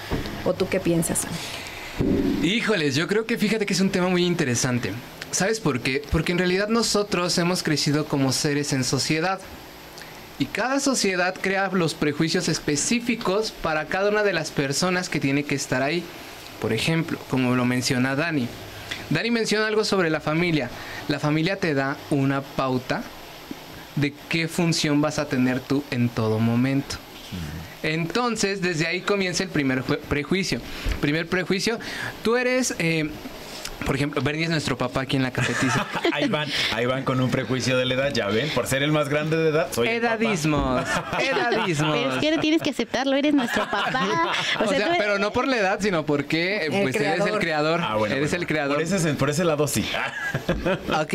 ¿O 0.47 0.55
tú 0.55 0.67
qué 0.71 0.81
piensas? 0.81 1.27
Híjoles, 2.43 2.95
yo 2.95 3.07
creo 3.07 3.27
que 3.27 3.37
fíjate 3.37 3.67
que 3.67 3.75
es 3.75 3.81
un 3.83 3.91
tema 3.91 4.09
muy 4.09 4.25
interesante. 4.25 4.93
¿Sabes 5.31 5.61
por 5.61 5.81
qué? 5.81 6.01
Porque 6.11 6.33
en 6.33 6.39
realidad 6.39 6.69
nosotros 6.69 7.37
hemos 7.37 7.63
crecido 7.63 8.07
como 8.07 8.33
seres 8.33 8.73
en 8.73 8.83
sociedad. 8.83 9.41
Y 10.39 10.47
cada 10.47 10.81
sociedad 10.81 11.35
crea 11.39 11.69
los 11.69 11.93
prejuicios 11.93 12.49
específicos 12.49 13.51
para 13.51 13.89
cada 13.89 14.09
una 14.09 14.23
de 14.23 14.33
las 14.33 14.51
personas 14.51 15.11
que 15.11 15.21
tiene 15.21 15.45
que 15.45 15.55
estar 15.55 15.83
ahí. 15.83 16.03
Por 16.63 16.73
ejemplo, 16.73 17.19
como 17.29 17.55
lo 17.57 17.67
menciona 17.67 18.17
Dani, 18.17 18.49
Dani 19.11 19.31
menciona 19.33 19.67
algo 19.67 19.85
sobre 19.85 20.09
la 20.09 20.21
familia. 20.21 20.71
La 21.11 21.19
familia 21.19 21.57
te 21.57 21.75
da 21.75 21.97
una 22.11 22.41
pauta 22.41 23.03
de 23.97 24.15
qué 24.29 24.47
función 24.47 25.01
vas 25.01 25.19
a 25.19 25.29
tener 25.29 25.59
tú 25.59 25.83
en 25.91 26.09
todo 26.09 26.39
momento. 26.39 26.95
Entonces, 27.83 28.63
desde 28.63 28.87
ahí 28.87 29.01
comienza 29.01 29.43
el 29.43 29.49
primer 29.49 29.83
prejuicio. 29.83 30.61
Primer 31.01 31.27
prejuicio, 31.27 31.81
tú 32.23 32.37
eres... 32.37 32.77
Eh, 32.79 33.11
Por 33.85 33.97
ejemplo, 33.97 34.23
Bernie 34.23 34.45
es 34.45 34.51
nuestro 34.51 34.77
papá 34.79 35.03
aquí 35.03 35.17
en 35.17 35.23
la 35.23 35.31
cafetiza. 35.31 35.87
ahí 36.13 36.29
van, 36.29 36.49
ahí 36.73 36.87
van 36.87 37.03
con 37.05 37.21
un 37.21 37.31
prejuicio 37.31 37.77
de 37.77 37.85
la 37.87 37.95
edad, 37.95 38.13
ya 38.13 38.27
ven, 38.29 38.49
por 38.51 38.67
ser 38.67 38.83
el 38.83 38.93
más 38.93 39.09
grande 39.09 39.37
de 39.37 39.51
edad, 39.51 39.69
soy. 39.73 39.89
Edadismos, 39.89 40.87
edadismos. 41.19 41.97
Pero 41.97 42.11
es 42.13 42.19
que 42.19 42.39
tienes 42.39 42.63
que 42.63 42.71
aceptarlo, 42.71 43.17
eres 43.17 43.35
nuestro 43.35 43.65
papá. 43.65 44.33
O 44.61 44.69
sea, 44.69 44.95
pero 44.99 45.19
no 45.19 45.33
por 45.33 45.49
la 45.49 45.57
edad, 45.59 45.79
sino 45.81 46.05
porque 46.05 46.59
eh, 46.59 46.67
El 46.67 46.83
pues 46.83 46.97
eres 46.97 47.07
el 47.13 47.39
creador. 47.39 47.41
creador. 47.41 47.81
Ah, 47.83 47.97
bueno, 47.97 48.15
eres 48.15 48.31
bueno. 48.31 48.43
el 48.43 48.47
creador. 48.47 48.75
Por 48.77 48.83
ese, 48.83 49.15
por 49.15 49.31
ese 49.31 49.45
lado 49.45 49.67
sí. 49.67 49.85
Ok. 51.01 51.15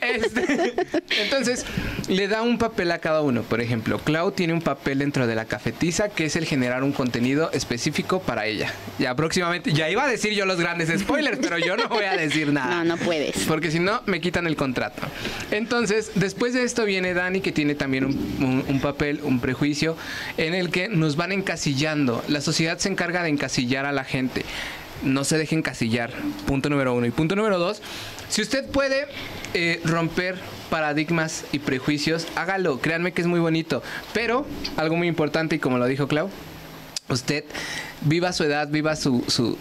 Este, 0.00 0.74
entonces, 1.22 1.64
le 2.08 2.28
da 2.28 2.42
un 2.42 2.58
papel 2.58 2.90
a 2.92 2.98
cada 2.98 3.20
uno. 3.20 3.42
Por 3.42 3.60
ejemplo, 3.60 3.98
Clau 3.98 4.32
tiene 4.32 4.52
un 4.52 4.62
papel 4.62 4.98
dentro 4.98 5.26
de 5.26 5.34
la 5.34 5.44
cafetiza 5.44 6.08
que 6.08 6.26
es 6.26 6.36
el 6.36 6.46
generar 6.46 6.82
un 6.82 6.92
contenido 6.92 7.50
específico 7.52 8.20
para 8.20 8.46
ella. 8.46 8.72
Ya 8.98 9.14
próximamente, 9.14 9.72
ya 9.72 9.88
iba 9.90 10.04
a 10.04 10.08
decir 10.08 10.32
yo 10.32 10.46
los 10.46 10.58
grandes 10.58 10.88
spoilers, 11.00 11.38
pero 11.40 11.58
yo 11.58 11.76
no 11.76 11.88
voy 11.88 12.04
a 12.06 12.16
decir 12.16 12.52
nada. 12.52 12.82
No, 12.84 12.96
no 12.96 12.96
puedes. 12.96 13.36
Porque 13.44 13.70
si 13.70 13.78
no, 13.78 14.02
me 14.06 14.20
quitan 14.20 14.46
el 14.46 14.56
contrato. 14.56 15.02
Entonces, 15.50 16.12
después 16.14 16.54
de 16.54 16.62
esto 16.62 16.84
viene 16.84 17.14
Dani, 17.14 17.40
que 17.40 17.52
tiene 17.52 17.74
también 17.74 18.04
un, 18.04 18.14
un- 18.40 18.64
un 18.68 18.80
papel, 18.80 19.20
un 19.22 19.40
prejuicio, 19.40 19.96
en 20.36 20.54
el 20.54 20.70
que 20.70 20.88
nos 20.88 21.16
van 21.16 21.32
encasillando. 21.32 22.22
La 22.28 22.40
sociedad 22.40 22.78
se 22.78 22.88
encarga 22.88 23.22
de 23.22 23.28
encasillar 23.30 23.86
a 23.86 23.92
la 23.92 24.04
gente. 24.04 24.44
No 25.02 25.24
se 25.24 25.36
deje 25.36 25.54
encasillar. 25.54 26.10
Punto 26.46 26.70
número 26.70 26.94
uno. 26.94 27.06
Y 27.06 27.10
punto 27.10 27.36
número 27.36 27.58
dos, 27.58 27.82
si 28.28 28.40
usted 28.42 28.64
puede 28.66 29.06
eh, 29.54 29.80
romper 29.84 30.36
paradigmas 30.70 31.44
y 31.52 31.58
prejuicios, 31.58 32.26
hágalo. 32.34 32.80
Créanme 32.80 33.12
que 33.12 33.20
es 33.20 33.26
muy 33.26 33.38
bonito. 33.40 33.82
Pero, 34.14 34.46
algo 34.76 34.96
muy 34.96 35.06
importante, 35.08 35.56
y 35.56 35.58
como 35.58 35.76
lo 35.78 35.86
dijo 35.86 36.08
Clau, 36.08 36.30
Usted 37.08 37.44
viva 38.02 38.32
su 38.32 38.44
edad, 38.44 38.68
viva 38.68 38.96
su, 38.96 39.24
su, 39.28 39.56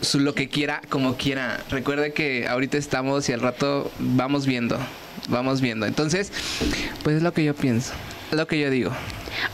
su, 0.00 0.20
lo 0.20 0.34
que 0.34 0.48
quiera, 0.48 0.82
como 0.88 1.16
quiera. 1.16 1.60
Recuerde 1.70 2.12
que 2.12 2.48
ahorita 2.48 2.76
estamos 2.76 3.28
y 3.28 3.32
al 3.32 3.40
rato 3.40 3.90
vamos 3.98 4.46
viendo, 4.46 4.78
vamos 5.28 5.60
viendo. 5.60 5.86
Entonces, 5.86 6.32
pues 7.04 7.16
es 7.16 7.22
lo 7.22 7.32
que 7.32 7.44
yo 7.44 7.54
pienso, 7.54 7.92
lo 8.30 8.46
que 8.46 8.58
yo 8.58 8.70
digo. 8.70 8.92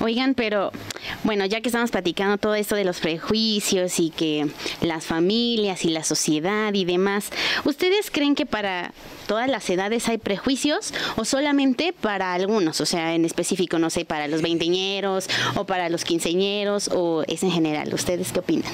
Oigan, 0.01 0.35
pero 0.35 0.73
bueno, 1.25 1.45
ya 1.47 1.61
que 1.61 1.69
estamos 1.69 1.91
platicando 1.91 2.39
todo 2.39 2.55
esto 2.55 2.75
de 2.75 2.85
los 2.85 3.01
prejuicios 3.01 4.01
y 4.01 4.11
que 4.11 4.47
las 4.81 5.05
familias 5.05 5.85
y 5.85 5.91
la 5.91 6.05
sociedad 6.05 6.73
y 6.73 6.85
demás, 6.85 7.31
¿ustedes 7.65 8.11
creen 8.11 8.35
que 8.35 8.47
para 8.47 8.93
todas 9.27 9.49
las 9.49 9.69
edades 9.71 10.09
hay 10.09 10.19
prejuicios 10.19 10.95
o 11.17 11.25
solamente 11.25 11.93
para 11.93 12.33
algunos? 12.33 12.81
O 12.81 12.87
sea, 12.87 13.15
en 13.15 13.25
específico, 13.25 13.79
no 13.79 13.91
sé, 13.91 14.05
para 14.05 14.29
los 14.29 14.43
veinteñeros 14.43 15.29
o 15.55 15.67
para 15.67 15.89
los 15.89 16.05
quinceñeros 16.05 16.89
o 16.93 17.25
es 17.29 17.43
en 17.43 17.51
general. 17.51 17.93
¿Ustedes 17.93 18.33
qué 18.33 18.39
opinan? 18.41 18.73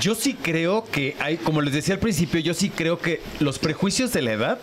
Yo 0.00 0.14
sí 0.14 0.34
creo 0.34 0.86
que 0.90 1.14
hay, 1.18 1.36
como 1.36 1.60
les 1.60 1.74
decía 1.74 1.94
al 1.94 2.00
principio, 2.00 2.40
yo 2.40 2.54
sí 2.54 2.70
creo 2.70 2.98
que 2.98 3.20
los 3.38 3.58
prejuicios 3.58 4.12
de 4.14 4.22
la 4.22 4.32
edad 4.32 4.58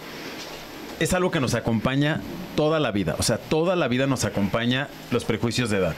es 1.00 1.14
algo 1.14 1.32
que 1.32 1.40
nos 1.40 1.54
acompaña 1.54 2.22
toda 2.56 2.80
la 2.80 2.92
vida. 2.92 3.16
O 3.20 3.24
sea, 3.24 3.38
toda 3.38 3.76
la 3.76 3.88
vida 3.88 4.08
nos 4.08 4.26
acompaña 4.26 4.88
los 5.12 5.26
prejuicios 5.26 5.70
de 5.70 5.78
edad. 5.78 5.96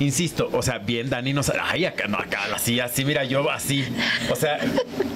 Insisto, 0.00 0.50
o 0.52 0.62
sea, 0.62 0.78
bien, 0.78 1.08
Dani 1.08 1.32
nos. 1.32 1.50
Ay, 1.50 1.84
acá 1.84 2.08
no, 2.08 2.18
acá, 2.18 2.40
así, 2.54 2.80
así, 2.80 3.04
mira, 3.04 3.24
yo 3.24 3.50
así. 3.50 3.84
O 4.30 4.36
sea, 4.36 4.58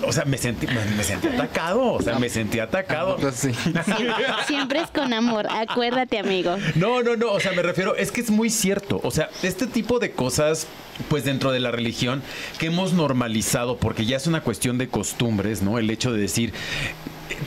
o 0.06 0.12
sea, 0.12 0.24
me 0.24 0.38
sentí, 0.38 0.66
me, 0.66 0.84
me 0.96 1.02
sentí 1.02 1.26
atacado. 1.26 1.94
O 1.94 2.02
sea, 2.02 2.18
me 2.18 2.28
sentí 2.28 2.60
atacado. 2.60 3.16
Pues 3.16 3.34
sí. 3.34 3.52
Siempre, 3.52 4.24
siempre 4.46 4.80
es 4.80 4.90
con 4.90 5.12
amor, 5.12 5.46
acuérdate, 5.50 6.18
amigo. 6.18 6.56
No, 6.74 7.02
no, 7.02 7.16
no, 7.16 7.32
o 7.32 7.40
sea, 7.40 7.52
me 7.52 7.62
refiero, 7.62 7.96
es 7.96 8.12
que 8.12 8.20
es 8.20 8.30
muy 8.30 8.50
cierto. 8.50 9.00
O 9.02 9.10
sea, 9.10 9.30
este 9.42 9.66
tipo 9.66 9.98
de 9.98 10.12
cosas, 10.12 10.66
pues 11.08 11.24
dentro 11.24 11.50
de 11.50 11.60
la 11.60 11.70
religión, 11.70 12.22
que 12.58 12.66
hemos 12.66 12.92
normalizado, 12.92 13.76
porque 13.78 14.06
ya 14.06 14.16
es 14.16 14.26
una 14.26 14.42
cuestión 14.42 14.78
de 14.78 14.88
costumbres, 14.88 15.62
¿no? 15.62 15.78
El 15.78 15.90
hecho 15.90 16.12
de 16.12 16.20
decir, 16.20 16.52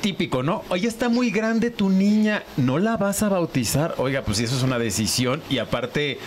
típico, 0.02 0.44
¿no? 0.44 0.64
Oye, 0.70 0.88
está 0.88 1.10
muy 1.10 1.32
grande 1.32 1.70
tu 1.72 1.90
niña, 1.90 2.44
¿no 2.58 2.80
la 2.80 2.98
vas 2.98 3.24
a 3.24 3.30
bautizar? 3.30 3.96
Oiga, 3.98 4.24
pues 4.24 4.40
eso 4.40 4.56
es 4.56 4.64
una 4.64 4.80
decisión 4.80 5.42
y 5.50 5.58
aparte... 5.60 6.20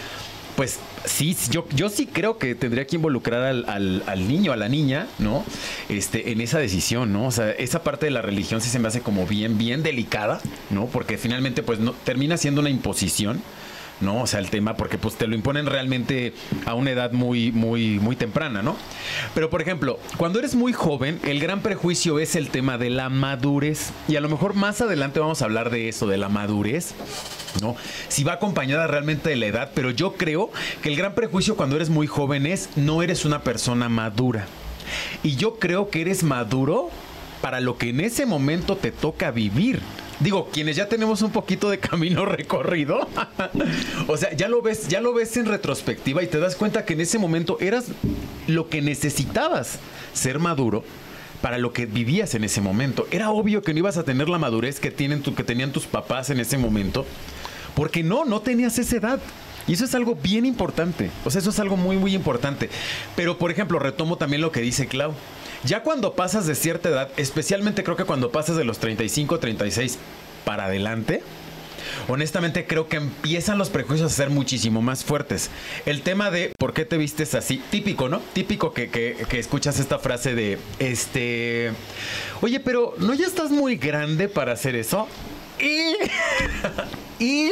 Pues 0.56 0.78
sí, 1.06 1.34
yo, 1.50 1.64
yo 1.74 1.88
sí 1.88 2.06
creo 2.06 2.36
que 2.36 2.54
tendría 2.54 2.86
que 2.86 2.96
involucrar 2.96 3.42
al, 3.44 3.64
al- 3.66 4.02
al 4.06 4.28
niño, 4.28 4.52
a 4.52 4.56
la 4.56 4.68
niña, 4.68 5.06
¿no? 5.18 5.42
Este, 5.88 6.32
en 6.32 6.42
esa 6.42 6.58
decisión, 6.58 7.14
¿no? 7.14 7.26
O 7.28 7.30
sea, 7.30 7.50
esa 7.52 7.82
parte 7.82 8.04
de 8.06 8.10
la 8.10 8.20
religión 8.20 8.60
sí 8.60 8.68
se 8.68 8.78
me 8.78 8.88
hace 8.88 9.00
como 9.00 9.26
bien, 9.26 9.56
bien 9.56 9.82
delicada, 9.82 10.38
¿no? 10.68 10.84
Porque 10.86 11.16
finalmente, 11.16 11.62
pues, 11.62 11.78
no, 11.78 11.92
termina 11.92 12.36
siendo 12.36 12.60
una 12.60 12.68
imposición, 12.68 13.40
¿no? 14.00 14.22
O 14.22 14.26
sea, 14.26 14.40
el 14.40 14.50
tema, 14.50 14.76
porque 14.76 14.98
pues 14.98 15.16
te 15.16 15.26
lo 15.26 15.34
imponen 15.34 15.66
realmente 15.66 16.32
a 16.66 16.74
una 16.74 16.90
edad 16.90 17.12
muy, 17.12 17.52
muy, 17.52 17.98
muy 17.98 18.16
temprana, 18.16 18.62
¿no? 18.62 18.76
Pero, 19.34 19.50
por 19.50 19.62
ejemplo, 19.62 19.98
cuando 20.16 20.38
eres 20.38 20.54
muy 20.54 20.72
joven, 20.72 21.20
el 21.24 21.40
gran 21.40 21.60
prejuicio 21.60 22.18
es 22.18 22.36
el 22.36 22.50
tema 22.50 22.78
de 22.78 22.90
la 22.90 23.08
madurez. 23.08 23.90
Y 24.08 24.16
a 24.16 24.20
lo 24.20 24.28
mejor 24.28 24.54
más 24.54 24.80
adelante 24.80 25.20
vamos 25.20 25.42
a 25.42 25.44
hablar 25.44 25.70
de 25.70 25.88
eso, 25.88 26.06
de 26.06 26.18
la 26.18 26.28
madurez. 26.28 26.94
¿no? 27.60 27.76
Si 28.08 28.24
va 28.24 28.34
acompañada 28.34 28.86
realmente 28.86 29.30
de 29.30 29.36
la 29.36 29.46
edad, 29.46 29.70
pero 29.74 29.90
yo 29.90 30.14
creo 30.14 30.50
que 30.82 30.88
el 30.88 30.96
gran 30.96 31.14
prejuicio 31.14 31.56
cuando 31.56 31.76
eres 31.76 31.90
muy 31.90 32.06
joven 32.06 32.46
es 32.46 32.70
no 32.76 33.02
eres 33.02 33.24
una 33.24 33.42
persona 33.42 33.88
madura. 33.88 34.46
Y 35.22 35.36
yo 35.36 35.58
creo 35.58 35.90
que 35.90 36.00
eres 36.00 36.22
maduro 36.22 36.90
para 37.40 37.60
lo 37.60 37.76
que 37.76 37.90
en 37.90 38.00
ese 38.00 38.26
momento 38.26 38.76
te 38.76 38.92
toca 38.92 39.30
vivir. 39.30 39.80
Digo, 40.20 40.50
quienes 40.52 40.76
ya 40.76 40.88
tenemos 40.88 41.22
un 41.22 41.32
poquito 41.32 41.70
de 41.70 41.78
camino 41.78 42.24
recorrido, 42.26 43.08
o 44.06 44.16
sea, 44.16 44.32
ya 44.34 44.48
lo 44.48 44.60
ves, 44.60 44.86
ya 44.88 45.00
lo 45.00 45.14
ves 45.14 45.36
en 45.38 45.46
retrospectiva 45.46 46.22
y 46.22 46.26
te 46.26 46.38
das 46.38 46.56
cuenta 46.56 46.84
que 46.84 46.92
en 46.92 47.00
ese 47.00 47.18
momento 47.18 47.56
eras 47.60 47.86
lo 48.46 48.68
que 48.68 48.82
necesitabas, 48.82 49.78
ser 50.12 50.38
maduro 50.38 50.84
para 51.40 51.56
lo 51.56 51.72
que 51.72 51.86
vivías 51.86 52.34
en 52.34 52.44
ese 52.44 52.60
momento. 52.60 53.06
Era 53.10 53.30
obvio 53.30 53.62
que 53.62 53.72
no 53.72 53.78
ibas 53.78 53.96
a 53.96 54.04
tener 54.04 54.28
la 54.28 54.38
madurez 54.38 54.78
que 54.78 54.90
tienen 54.90 55.22
que 55.22 55.44
tenían 55.44 55.72
tus 55.72 55.86
papás 55.86 56.28
en 56.28 56.38
ese 56.38 56.58
momento, 56.58 57.06
porque 57.74 58.02
no, 58.02 58.26
no 58.26 58.40
tenías 58.40 58.78
esa 58.78 58.96
edad. 58.96 59.20
Y 59.66 59.74
eso 59.74 59.84
es 59.84 59.94
algo 59.94 60.16
bien 60.16 60.46
importante. 60.46 61.10
O 61.24 61.30
sea, 61.30 61.40
eso 61.40 61.50
es 61.50 61.60
algo 61.60 61.76
muy, 61.76 61.96
muy 61.96 62.14
importante. 62.14 62.68
Pero, 63.14 63.38
por 63.38 63.50
ejemplo, 63.50 63.78
retomo 63.78 64.16
también 64.16 64.42
lo 64.42 64.50
que 64.50 64.60
dice 64.60 64.86
Clau. 64.86 65.14
Ya 65.64 65.82
cuando 65.82 66.14
pasas 66.14 66.46
de 66.46 66.54
cierta 66.54 66.88
edad, 66.88 67.08
especialmente 67.16 67.84
creo 67.84 67.96
que 67.96 68.04
cuando 68.04 68.30
pasas 68.30 68.56
de 68.56 68.64
los 68.64 68.78
35, 68.78 69.38
36 69.38 69.98
para 70.44 70.64
adelante, 70.64 71.22
honestamente 72.08 72.66
creo 72.66 72.88
que 72.88 72.96
empiezan 72.96 73.58
los 73.58 73.68
prejuicios 73.68 74.10
a 74.10 74.14
ser 74.14 74.30
muchísimo 74.30 74.80
más 74.80 75.04
fuertes. 75.04 75.50
El 75.84 76.00
tema 76.02 76.30
de 76.30 76.52
por 76.58 76.72
qué 76.72 76.84
te 76.86 76.96
vistes 76.96 77.34
así, 77.34 77.62
típico, 77.70 78.08
¿no? 78.08 78.20
Típico 78.32 78.72
que, 78.72 78.88
que- 78.90 79.16
escuchas 79.38 79.78
esta 79.80 79.98
frase 79.98 80.34
de, 80.34 80.58
este, 80.78 81.72
oye, 82.40 82.60
pero 82.60 82.94
¿no 82.98 83.12
ya 83.14 83.26
estás 83.26 83.50
muy 83.50 83.76
grande 83.76 84.28
para 84.28 84.52
hacer 84.52 84.74
eso? 84.76 85.08
Y, 85.60 87.24
y, 87.24 87.50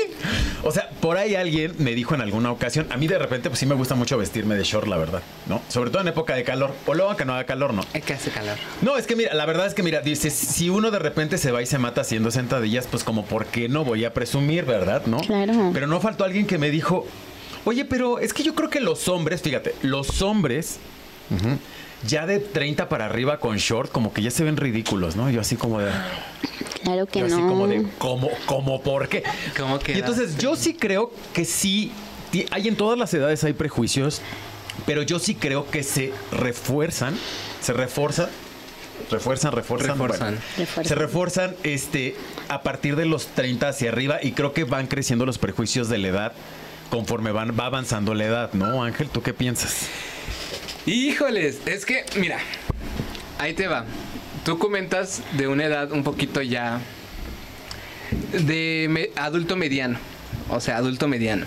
o 0.63 0.73
sea, 0.73 0.91
por 1.01 1.17
ahí 1.17 1.35
alguien 1.35 1.75
me 1.79 1.95
dijo 1.95 2.15
en 2.15 2.21
alguna 2.21 2.51
ocasión, 2.51 2.87
a 2.91 2.97
mí 2.97 3.07
de 3.07 3.19
repente 3.19 3.51
pues 3.51 3.61
sí 3.61 3.67
me 3.67 3.75
gusta 3.75 3.95
mucho 3.95 4.17
vestirme 4.17 4.55
de 4.55 4.65
short, 4.65 4.87
la 4.87 4.97
verdad, 4.97 5.23
¿no? 5.47 5.61
Sobre 5.69 5.91
todo 5.91 6.03
en 6.03 6.09
época 6.09 6.35
de 6.35 6.45
calor, 6.45 6.73
o 6.87 6.95
luego 6.95 7.17
que 7.17 7.25
no 7.25 7.35
haga 7.35 7.45
calor, 7.45 7.75
¿no? 7.75 7.83
Es 7.93 8.03
que 8.03 8.15
hace 8.15 8.31
calor. 8.31 8.57
No, 8.83 8.97
es 8.97 9.07
que 9.07 9.15
mira, 9.15 9.35
la 9.35 9.47
verdad 9.47 9.67
es 9.67 9.75
que 9.75 9.83
mira, 9.83 10.01
dice, 10.01 10.31
si 10.31 10.71
uno 10.71 10.91
de 10.91 10.99
repente 10.99 11.39
se 11.39 11.53
va 11.53 11.63
y 11.63 11.67
se 11.67 11.79
mata 11.79 12.01
haciendo 12.01 12.31
sentadillas, 12.31 12.87
pues 12.87 13.05
como, 13.05 13.27
¿por 13.27 13.47
qué 13.47 13.69
no 13.69 13.85
voy 13.85 14.05
a 14.05 14.15
presumir, 14.15 14.65
verdad? 14.65 15.07
¿No? 15.07 15.19
Claro. 15.19 15.71
Pero 15.75 15.87
no 15.87 16.01
faltó 16.01 16.25
alguien 16.25 16.47
que 16.47 16.59
me 16.59 16.71
dijo, 16.71 17.07
oye, 17.65 17.85
pero 17.85 18.19
es 18.21 18.33
que 18.33 18.43
yo 18.43 18.55
creo 18.55 18.71
que 18.71 18.81
los 18.81 19.09
hombres, 19.09 19.43
fíjate, 19.43 19.75
los 19.83 20.23
hombres, 20.23 20.79
ya 22.07 22.27
de 22.27 22.39
30 22.39 22.89
para 22.89 23.07
arriba 23.07 23.39
con 23.41 23.57
short, 23.57 23.91
como 23.91 24.13
que 24.13 24.23
ya 24.23 24.31
se 24.31 24.45
ven 24.45 24.57
ridículos, 24.57 25.17
¿no? 25.17 25.31
Yo 25.31 25.41
así 25.41 25.57
como 25.57 25.81
de... 25.81 25.91
Claro 26.83 27.07
que 27.07 27.19
Yo 27.21 27.27
así 27.27 27.35
no. 27.35 27.49
como 27.49 27.67
de, 27.67 27.87
¿cómo, 27.99 28.31
cómo, 28.47 28.81
por 28.83 29.09
qué? 29.09 29.25
¿Cómo 29.57 29.79
Y 29.89 29.93
entonces 29.93 30.39
yo 30.39 30.55
sí 30.57 30.75
creo 30.75 31.13
que 31.35 31.45
sí, 31.45 31.93
hay 32.51 32.69
en 32.69 32.77
todas 32.77 32.99
las 32.99 33.13
edades 33.15 33.43
hay 33.45 33.53
prejuicios, 33.53 34.23
pero 34.87 35.03
yo 35.03 35.19
sí 35.19 35.35
creo 35.35 35.69
que 35.71 35.83
se 35.83 36.13
refuerzan, 36.31 37.17
se 37.61 37.73
refuerzan, 37.73 38.29
refuerzan, 39.11 39.53
refuerzan, 39.53 39.89
Refuerzan. 39.91 40.27
bueno, 40.27 40.41
Refuerzan. 40.57 40.85
se 40.85 40.95
refuerzan 40.95 41.57
este, 41.65 42.17
a 42.49 42.63
partir 42.63 42.95
de 42.95 43.07
los 43.07 43.27
30 43.27 43.69
hacia 43.69 43.91
arriba 43.91 44.19
y 44.23 44.33
creo 44.33 44.53
que 44.53 44.65
van 44.65 44.87
creciendo 44.87 45.27
los 45.27 45.39
prejuicios 45.39 45.89
de 45.89 45.99
la 45.99 46.09
edad 46.09 46.33
conforme 46.91 47.33
van, 47.33 47.59
va 47.59 47.67
avanzando 47.67 48.15
la 48.15 48.25
edad, 48.25 48.53
¿no, 48.55 48.83
Ángel? 48.85 49.09
¿Tú 49.11 49.21
qué 49.23 49.35
piensas? 49.35 49.89
Híjoles, 50.93 51.59
es 51.67 51.85
que, 51.85 52.05
mira, 52.17 52.39
ahí 53.39 53.53
te 53.53 53.67
va. 53.69 53.85
Tú 54.45 54.59
comentas 54.59 55.23
de 55.37 55.47
una 55.47 55.67
edad 55.67 55.93
un 55.93 56.03
poquito 56.03 56.41
ya 56.41 56.81
de 58.33 58.87
me- 58.89 59.11
adulto 59.17 59.55
mediano, 59.57 59.99
o 60.49 60.61
sea, 60.61 60.79
adulto 60.79 61.07
mediano. 61.07 61.45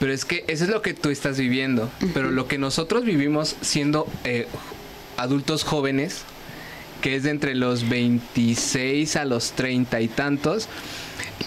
Pero 0.00 0.12
es 0.14 0.24
que 0.24 0.42
eso 0.48 0.64
es 0.64 0.70
lo 0.70 0.80
que 0.80 0.94
tú 0.94 1.10
estás 1.10 1.38
viviendo. 1.38 1.90
Pero 2.14 2.30
lo 2.30 2.48
que 2.48 2.56
nosotros 2.56 3.04
vivimos 3.04 3.56
siendo 3.60 4.06
eh, 4.24 4.46
adultos 5.18 5.62
jóvenes, 5.62 6.22
que 7.02 7.16
es 7.16 7.24
de 7.24 7.30
entre 7.30 7.54
los 7.54 7.88
26 7.90 9.16
a 9.16 9.26
los 9.26 9.52
30 9.52 10.00
y 10.00 10.08
tantos, 10.08 10.68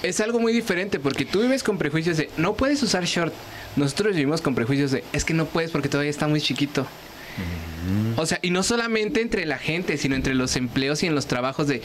es 0.04 0.20
algo 0.20 0.40
muy 0.40 0.54
diferente 0.54 1.00
porque 1.00 1.26
tú 1.26 1.42
vives 1.42 1.64
con 1.64 1.80
prejuicios 1.80 2.18
de 2.18 2.30
no 2.38 2.54
puedes 2.54 2.84
usar 2.84 3.04
short. 3.06 3.34
Nosotros 3.78 4.16
vivimos 4.16 4.42
con 4.42 4.56
prejuicios 4.56 4.92
de 4.92 5.04
es 5.14 5.24
que 5.24 5.34
no 5.34 5.46
puedes 5.46 5.72
porque 5.72 5.88
todavía 5.88 6.10
está 6.10 6.28
muy 6.28 6.42
chiquito. 6.42 6.86
O 8.18 8.26
sea, 8.26 8.40
y 8.42 8.50
no 8.50 8.64
solamente 8.64 9.22
entre 9.22 9.46
la 9.46 9.58
gente, 9.58 9.98
sino 9.98 10.16
entre 10.16 10.34
los 10.34 10.56
empleos 10.56 11.04
y 11.04 11.08
en 11.08 11.16
los 11.16 11.28
trabajos 11.28 11.68
de, 11.68 11.82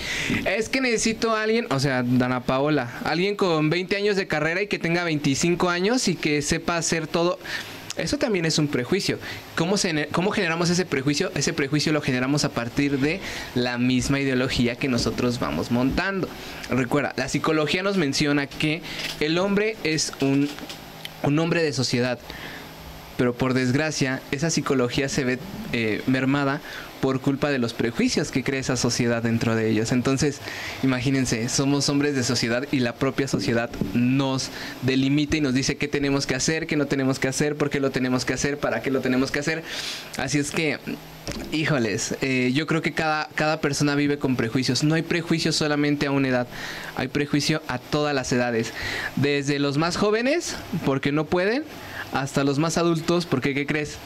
es 0.46 0.68
que 0.68 0.80
necesito 0.80 1.36
a 1.36 1.42
alguien, 1.42 1.66
o 1.70 1.78
sea, 1.78 2.02
Dana 2.02 2.40
Paola, 2.40 2.90
alguien 3.04 3.36
con 3.36 3.70
20 3.70 3.96
años 3.96 4.16
de 4.16 4.26
carrera 4.26 4.62
y 4.62 4.66
que 4.66 4.78
tenga 4.78 5.04
25 5.04 5.68
años 5.68 6.08
y 6.08 6.16
que 6.16 6.42
sepa 6.42 6.76
hacer 6.76 7.06
todo. 7.06 7.38
Eso 7.98 8.16
también 8.16 8.46
es 8.46 8.58
un 8.58 8.68
prejuicio. 8.68 9.18
¿Cómo, 9.54 9.76
se, 9.76 10.08
¿Cómo 10.12 10.30
generamos 10.30 10.70
ese 10.70 10.86
prejuicio? 10.86 11.30
Ese 11.34 11.52
prejuicio 11.52 11.92
lo 11.92 12.00
generamos 12.00 12.44
a 12.44 12.48
partir 12.48 12.98
de 12.98 13.20
la 13.54 13.76
misma 13.76 14.18
ideología 14.18 14.76
que 14.76 14.88
nosotros 14.88 15.38
vamos 15.38 15.70
montando. 15.70 16.26
Recuerda, 16.70 17.12
la 17.16 17.28
psicología 17.28 17.82
nos 17.82 17.98
menciona 17.98 18.46
que 18.46 18.80
el 19.20 19.36
hombre 19.36 19.76
es 19.84 20.14
un, 20.22 20.48
un 21.22 21.38
hombre 21.38 21.62
de 21.62 21.72
sociedad. 21.72 22.18
Pero 23.16 23.34
por 23.34 23.54
desgracia 23.54 24.22
esa 24.30 24.50
psicología 24.50 25.08
se 25.08 25.24
ve 25.24 25.38
eh, 25.72 26.02
mermada 26.06 26.60
por 27.02 27.20
culpa 27.20 27.50
de 27.50 27.58
los 27.58 27.74
prejuicios 27.74 28.30
que 28.30 28.44
crea 28.44 28.60
esa 28.60 28.76
sociedad 28.76 29.24
dentro 29.24 29.56
de 29.56 29.68
ellos. 29.68 29.90
Entonces, 29.90 30.38
imagínense, 30.84 31.48
somos 31.48 31.88
hombres 31.88 32.14
de 32.14 32.22
sociedad 32.22 32.64
y 32.70 32.78
la 32.78 32.94
propia 32.94 33.26
sociedad 33.26 33.70
nos 33.92 34.50
delimita 34.82 35.36
y 35.36 35.40
nos 35.40 35.52
dice 35.52 35.76
qué 35.76 35.88
tenemos 35.88 36.28
que 36.28 36.36
hacer, 36.36 36.68
qué 36.68 36.76
no 36.76 36.86
tenemos 36.86 37.18
que 37.18 37.26
hacer, 37.26 37.56
por 37.56 37.70
qué 37.70 37.80
lo 37.80 37.90
tenemos 37.90 38.24
que 38.24 38.34
hacer, 38.34 38.56
para 38.56 38.82
qué 38.82 38.92
lo 38.92 39.00
tenemos 39.00 39.32
que 39.32 39.40
hacer. 39.40 39.64
Así 40.16 40.38
es 40.38 40.52
que, 40.52 40.78
híjoles, 41.50 42.14
eh, 42.22 42.52
yo 42.54 42.68
creo 42.68 42.82
que 42.82 42.92
cada, 42.92 43.28
cada 43.34 43.60
persona 43.60 43.96
vive 43.96 44.18
con 44.18 44.36
prejuicios. 44.36 44.84
No 44.84 44.94
hay 44.94 45.02
prejuicios 45.02 45.56
solamente 45.56 46.06
a 46.06 46.12
una 46.12 46.28
edad, 46.28 46.46
hay 46.94 47.08
prejuicio 47.08 47.62
a 47.66 47.78
todas 47.78 48.14
las 48.14 48.30
edades. 48.30 48.72
Desde 49.16 49.58
los 49.58 49.76
más 49.76 49.96
jóvenes, 49.96 50.54
porque 50.86 51.10
no 51.10 51.24
pueden, 51.24 51.64
hasta 52.12 52.44
los 52.44 52.58
más 52.58 52.78
adultos, 52.78 53.26
porque 53.26 53.54
¿qué 53.54 53.66
crees? 53.66 53.96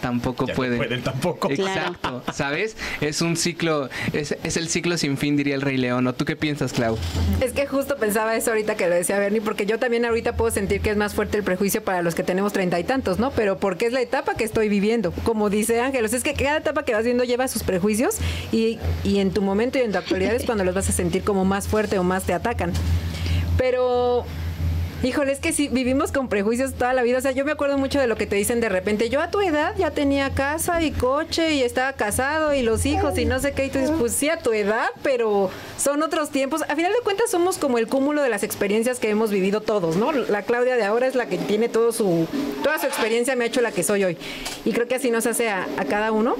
Tampoco 0.00 0.46
pueden. 0.46 0.78
pueden 0.78 1.02
tampoco. 1.02 1.50
Exacto, 1.50 2.22
¿sabes? 2.32 2.76
Es 3.00 3.22
un 3.22 3.36
ciclo, 3.36 3.88
es, 4.12 4.36
es, 4.42 4.56
el 4.56 4.68
ciclo 4.68 4.98
sin 4.98 5.16
fin, 5.16 5.36
diría 5.36 5.54
el 5.54 5.62
Rey 5.62 5.76
León. 5.76 6.06
¿O 6.06 6.14
tú 6.14 6.24
qué 6.24 6.36
piensas, 6.36 6.72
Clau? 6.72 6.98
Es 7.40 7.52
que 7.52 7.66
justo 7.66 7.96
pensaba 7.96 8.36
eso 8.36 8.50
ahorita 8.50 8.76
que 8.76 8.88
lo 8.88 8.94
decía 8.94 9.18
Bernie, 9.18 9.40
porque 9.40 9.66
yo 9.66 9.78
también 9.78 10.04
ahorita 10.04 10.36
puedo 10.36 10.50
sentir 10.50 10.80
que 10.80 10.90
es 10.90 10.96
más 10.96 11.14
fuerte 11.14 11.38
el 11.38 11.44
prejuicio 11.44 11.82
para 11.82 12.02
los 12.02 12.14
que 12.14 12.22
tenemos 12.22 12.52
treinta 12.52 12.78
y 12.78 12.84
tantos, 12.84 13.18
¿no? 13.18 13.30
Pero 13.30 13.58
porque 13.58 13.86
es 13.86 13.92
la 13.92 14.02
etapa 14.02 14.34
que 14.34 14.44
estoy 14.44 14.68
viviendo. 14.68 15.12
Como 15.24 15.48
dice 15.48 15.80
Ángelos, 15.80 16.12
es 16.12 16.22
que 16.22 16.34
cada 16.34 16.58
etapa 16.58 16.84
que 16.84 16.92
vas 16.92 17.04
viendo 17.04 17.24
lleva 17.24 17.48
sus 17.48 17.62
prejuicios 17.62 18.16
y, 18.52 18.78
y 19.04 19.18
en 19.18 19.30
tu 19.30 19.42
momento 19.42 19.78
y 19.78 19.82
en 19.82 19.92
tu 19.92 19.98
actualidad 19.98 20.34
es 20.34 20.44
cuando 20.44 20.64
los 20.64 20.74
vas 20.74 20.88
a 20.88 20.92
sentir 20.92 21.24
como 21.24 21.44
más 21.44 21.66
fuerte 21.68 21.98
o 21.98 22.02
más 22.02 22.24
te 22.24 22.34
atacan. 22.34 22.72
Pero 23.56 24.26
Híjole, 25.04 25.32
es 25.32 25.38
que 25.38 25.52
sí, 25.52 25.68
vivimos 25.68 26.12
con 26.12 26.30
prejuicios 26.30 26.72
toda 26.72 26.94
la 26.94 27.02
vida. 27.02 27.18
O 27.18 27.20
sea, 27.20 27.32
yo 27.32 27.44
me 27.44 27.52
acuerdo 27.52 27.76
mucho 27.76 28.00
de 28.00 28.06
lo 28.06 28.16
que 28.16 28.26
te 28.26 28.36
dicen 28.36 28.60
de 28.60 28.70
repente. 28.70 29.10
Yo 29.10 29.20
a 29.20 29.30
tu 29.30 29.42
edad 29.42 29.74
ya 29.76 29.90
tenía 29.90 30.30
casa 30.30 30.80
y 30.80 30.92
coche 30.92 31.52
y 31.52 31.62
estaba 31.62 31.92
casado 31.92 32.54
y 32.54 32.62
los 32.62 32.86
hijos 32.86 33.18
y 33.18 33.26
no 33.26 33.38
sé 33.38 33.52
qué. 33.52 33.66
Y 33.66 33.70
tú 33.70 33.78
dices, 33.78 33.94
pues 33.98 34.14
sí, 34.14 34.30
a 34.30 34.38
tu 34.38 34.54
edad, 34.54 34.86
pero 35.02 35.50
son 35.76 36.02
otros 36.02 36.30
tiempos. 36.30 36.62
A 36.62 36.74
final 36.74 36.90
de 36.90 37.00
cuentas 37.04 37.30
somos 37.30 37.58
como 37.58 37.76
el 37.76 37.86
cúmulo 37.86 38.22
de 38.22 38.30
las 38.30 38.44
experiencias 38.44 38.98
que 38.98 39.10
hemos 39.10 39.30
vivido 39.30 39.60
todos, 39.60 39.96
¿no? 39.96 40.10
La 40.10 40.40
Claudia 40.40 40.76
de 40.76 40.84
ahora 40.84 41.06
es 41.06 41.14
la 41.14 41.26
que 41.26 41.36
tiene 41.36 41.68
todo 41.68 41.92
su, 41.92 42.26
toda 42.62 42.78
su 42.78 42.86
experiencia, 42.86 43.36
me 43.36 43.44
ha 43.44 43.48
hecho 43.48 43.60
la 43.60 43.72
que 43.72 43.82
soy 43.82 44.04
hoy. 44.04 44.16
Y 44.64 44.72
creo 44.72 44.88
que 44.88 44.94
así 44.94 45.10
nos 45.10 45.26
hace 45.26 45.50
a, 45.50 45.66
cada 45.86 46.12
uno. 46.12 46.34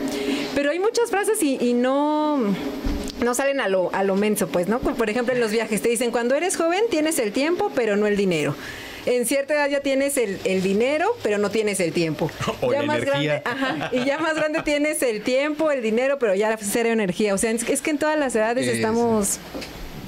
Pero 0.54 0.70
hay 0.70 0.78
muchas 0.78 1.10
frases 1.10 1.42
y 1.42 1.74
no 1.74 2.40
no 3.20 3.34
salen 3.34 3.60
a 3.60 3.68
lo, 3.68 3.90
a 3.94 4.02
lo 4.02 4.16
menso, 4.16 4.48
pues, 4.48 4.68
¿no? 4.68 4.78
Por 4.80 5.10
ejemplo, 5.10 5.34
en 5.34 5.40
los 5.40 5.50
viajes 5.50 5.82
te 5.82 5.88
dicen, 5.88 6.10
cuando 6.10 6.34
eres 6.34 6.56
joven 6.56 6.82
tienes 6.90 7.18
el 7.18 7.32
tiempo, 7.32 7.70
pero 7.74 7.96
no 7.96 8.06
el 8.06 8.16
dinero. 8.16 8.54
En 9.06 9.26
cierta 9.26 9.52
edad 9.54 9.68
ya 9.68 9.80
tienes 9.80 10.16
el, 10.16 10.38
el 10.44 10.62
dinero, 10.62 11.06
pero 11.22 11.36
no 11.36 11.50
tienes 11.50 11.78
el 11.80 11.92
tiempo. 11.92 12.30
O 12.62 12.72
ya 12.72 12.80
la 12.80 12.86
más 12.86 13.02
energía. 13.02 13.42
grande, 13.42 13.42
ajá, 13.44 13.90
y 13.92 14.04
ya 14.04 14.18
más 14.18 14.34
grande 14.34 14.62
tienes 14.62 15.02
el 15.02 15.22
tiempo, 15.22 15.70
el 15.70 15.82
dinero, 15.82 16.18
pero 16.18 16.34
ya 16.34 16.56
cero 16.58 16.88
energía. 16.88 17.34
O 17.34 17.38
sea, 17.38 17.50
es, 17.50 17.68
es 17.68 17.82
que 17.82 17.90
en 17.90 17.98
todas 17.98 18.18
las 18.18 18.34
edades 18.34 18.66
estamos 18.66 19.38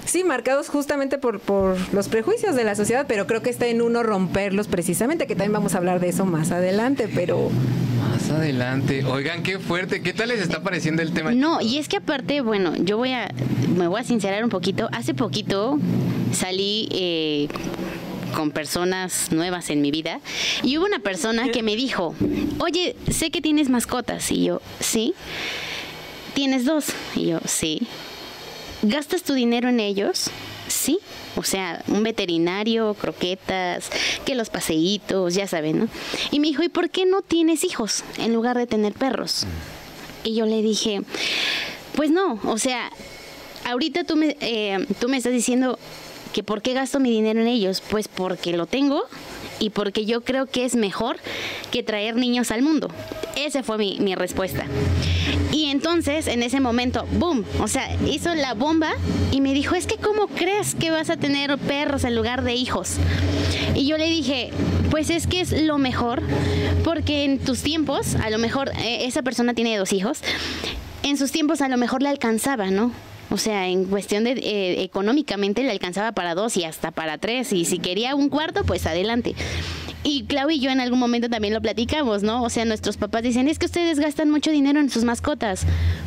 Sí, 0.06 0.25
marcados 0.25 0.68
justamente 0.68 1.18
por, 1.18 1.40
por 1.40 1.76
los 1.92 2.08
prejuicios 2.08 2.54
de 2.56 2.64
la 2.64 2.75
sociedad, 2.75 3.04
pero 3.08 3.26
creo 3.26 3.42
que 3.42 3.50
está 3.50 3.66
en 3.66 3.82
uno 3.82 4.02
romperlos 4.02 4.68
precisamente, 4.68 5.26
que 5.26 5.34
también 5.34 5.52
vamos 5.52 5.75
a 5.75 5.78
hablar 5.78 6.00
de 6.00 6.08
eso 6.08 6.25
más 6.25 6.50
adelante, 6.52 7.08
pero 7.14 7.50
Más 8.10 8.30
adelante. 8.30 9.04
Oigan, 9.04 9.42
qué 9.42 9.58
fuerte. 9.58 10.00
¿Qué 10.02 10.12
tal 10.12 10.28
les 10.28 10.40
está 10.40 10.62
pareciendo 10.62 11.02
el 11.02 11.12
tema? 11.12 11.32
No, 11.32 11.60
y 11.60 11.78
es 11.78 11.88
que 11.88 11.96
aparte, 11.98 12.40
bueno, 12.40 12.75
yo 12.76 12.96
voy 12.96 13.12
a, 13.12 13.28
me 13.76 13.88
voy 13.88 14.00
a 14.00 14.04
sincerar 14.04 14.42
un 14.44 14.50
poquito. 14.50 14.88
Hace 14.92 15.12
poquito 15.12 15.78
salí 16.32 16.88
eh, 16.92 17.48
con 18.34 18.52
personas 18.52 19.32
nuevas 19.32 19.70
en 19.70 19.80
mi 19.82 19.90
vida 19.90 20.20
y 20.62 20.78
hubo 20.78 20.86
una 20.86 21.00
persona 21.00 21.48
que 21.48 21.62
me 21.62 21.75
dijo, 21.75 22.14
oye, 22.60 22.94
sé 23.10 23.30
que 23.30 23.40
tienes 23.40 23.68
mascotas. 23.70 24.30
Y 24.30 24.44
yo, 24.44 24.62
sí. 24.80 25.14
¿Tienes 26.34 26.64
dos? 26.64 26.86
Y 27.16 27.26
yo, 27.28 27.40
sí. 27.44 27.86
¿Gastas 28.88 29.24
tu 29.24 29.34
dinero 29.34 29.68
en 29.68 29.80
ellos? 29.80 30.30
Sí. 30.68 31.00
O 31.34 31.42
sea, 31.42 31.82
un 31.88 32.04
veterinario, 32.04 32.94
croquetas, 32.94 33.90
que 34.24 34.36
los 34.36 34.48
paseitos, 34.48 35.34
ya 35.34 35.48
saben, 35.48 35.80
¿no? 35.80 35.88
Y 36.30 36.38
me 36.38 36.46
dijo, 36.46 36.62
¿y 36.62 36.68
por 36.68 36.88
qué 36.90 37.04
no 37.04 37.20
tienes 37.22 37.64
hijos 37.64 38.04
en 38.18 38.32
lugar 38.32 38.56
de 38.56 38.68
tener 38.68 38.92
perros? 38.92 39.44
Y 40.22 40.34
yo 40.34 40.46
le 40.46 40.62
dije, 40.62 41.02
pues 41.96 42.10
no, 42.10 42.40
o 42.44 42.58
sea, 42.58 42.90
ahorita 43.64 44.04
tú 44.04 44.14
me, 44.14 44.36
eh, 44.40 44.86
tú 45.00 45.08
me 45.08 45.16
estás 45.16 45.32
diciendo 45.32 45.78
que 46.32 46.44
por 46.44 46.62
qué 46.62 46.72
gasto 46.72 47.00
mi 47.00 47.10
dinero 47.10 47.40
en 47.40 47.49
ellos, 47.49 47.82
pues 47.90 48.06
porque 48.06 48.56
lo 48.56 48.66
tengo 48.66 49.02
y 49.58 49.71
porque 49.71 50.04
yo 50.04 50.23
creo 50.23 50.47
que 50.47 50.64
es 50.64 50.76
mejor 50.76 51.16
que 51.71 51.82
traer 51.82 52.16
niños 52.16 52.50
al 52.50 52.62
mundo. 52.62 52.88
Esa 53.36 53.62
fue 53.62 53.78
mi, 53.78 53.99
mi 54.00 54.14
respuesta. 54.14 54.66
Y 55.52 55.66
entonces, 55.66 56.26
en 56.26 56.42
ese 56.42 56.60
momento, 56.60 57.06
¡boom! 57.12 57.45
O 57.60 57.69
sea, 57.69 57.95
hizo 58.06 58.34
la 58.34 58.54
bomba 58.54 58.90
y 59.32 59.40
me 59.40 59.54
dijo, 59.54 59.75
es 59.75 59.86
que 59.86 59.97
¿cómo 59.97 60.26
crees 60.28 60.75
que 60.75 60.90
vas 60.90 61.10
a 61.10 61.16
tener 61.16 61.56
perros 61.58 62.04
en 62.04 62.14
lugar 62.14 62.42
de 62.42 62.54
hijos? 62.54 62.97
Y 63.75 63.86
yo 63.86 63.99
le 63.99 64.06
dije, 64.06 64.50
pues 64.90 65.10
es 65.10 65.26
que 65.26 65.40
es 65.40 65.52
lo 65.62 65.78
mejor, 65.78 66.23
porque 66.84 67.25
en 67.25 67.38
tus 67.38 67.62
tiempos, 67.62 68.14
a 68.16 68.30
lo 68.30 68.38
mejor 68.38 68.71
eh, 68.78 69.06
esa 69.06 69.23
persona 69.23 69.54
tiene 69.54 69.76
dos 69.76 69.92
hijos, 69.92 70.21
en 71.02 71.16
sus 71.16 71.32
tiempos 71.32 71.60
a 71.60 71.69
lo 71.69 71.76
mejor 71.76 72.02
le 72.02 72.08
alcanzaba, 72.08 72.71
¿no? 72.71 72.92
O 73.30 73.39
sea, 73.39 73.69
en 73.69 73.84
cuestión 73.86 74.25
de 74.25 74.32
eh, 74.32 74.82
económicamente 74.82 75.62
le 75.62 75.71
alcanzaba 75.71 76.12
para 76.12 76.34
dos 76.34 76.56
y 76.56 76.65
hasta 76.65 76.91
para 76.91 77.19
tres. 77.19 77.52
Y 77.52 77.65
si 77.65 77.78
quería 77.78 78.15
un 78.15 78.28
cuarto, 78.28 78.65
pues 78.65 78.86
adelante. 78.86 79.34
Y 80.08 80.23
Clau 80.25 80.49
y 80.50 80.60
yo 80.60 80.71
en 80.71 80.78
algún 80.80 81.00
momento 81.00 81.28
también 81.28 81.52
lo 81.52 81.60
platicamos, 81.60 82.23
¿no? 82.23 82.45
O 82.45 82.49
sea, 82.49 82.64
nuestros 82.64 82.97
papás 82.97 83.25
dicen, 83.25 83.49
es 83.49 83.58
que 83.58 83.66
ustedes 83.66 83.99
gastan 83.99 84.30
mucho 84.30 84.52
dinero 84.52 84.78
en 84.78 84.88
sus 84.88 85.02
mascotas. 85.02 85.66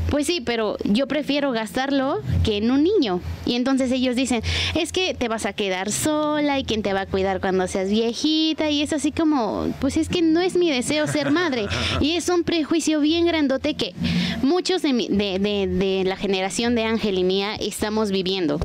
Pues 0.09 0.25
sí, 0.25 0.39
pero 0.39 0.77
yo 0.85 1.05
prefiero 1.07 1.51
gastarlo 1.51 2.21
que 2.45 2.55
en 2.57 2.71
un 2.71 2.81
niño. 2.83 3.19
Y 3.45 3.55
entonces 3.55 3.91
ellos 3.91 4.15
dicen, 4.15 4.41
es 4.75 4.93
que 4.93 5.13
te 5.13 5.27
vas 5.27 5.45
a 5.45 5.51
quedar 5.51 5.91
sola 5.91 6.57
y 6.59 6.63
quién 6.63 6.81
te 6.81 6.93
va 6.93 7.01
a 7.01 7.05
cuidar 7.07 7.41
cuando 7.41 7.67
seas 7.67 7.89
viejita. 7.89 8.69
Y 8.69 8.81
es 8.81 8.93
así 8.93 9.12
como, 9.12 9.67
pues 9.81 9.97
es 9.97 10.07
que 10.07 10.21
no 10.21 10.39
es 10.39 10.55
mi 10.55 10.71
deseo 10.71 11.05
ser 11.05 11.29
madre. 11.31 11.67
Y 11.99 12.12
es 12.13 12.29
un 12.29 12.43
prejuicio 12.43 13.01
bien 13.01 13.25
grandote 13.25 13.73
que 13.73 13.93
muchos 14.41 14.81
de, 14.81 14.93
mi- 14.93 15.09
de, 15.09 15.39
de- 15.39 15.67
de 15.67 16.03
la 16.05 16.15
generación 16.15 16.73
de 16.73 16.85
Ángel 16.85 17.17
y 17.19 17.23
mía 17.25 17.55
estamos 17.59 18.12
viviendo. 18.12 18.59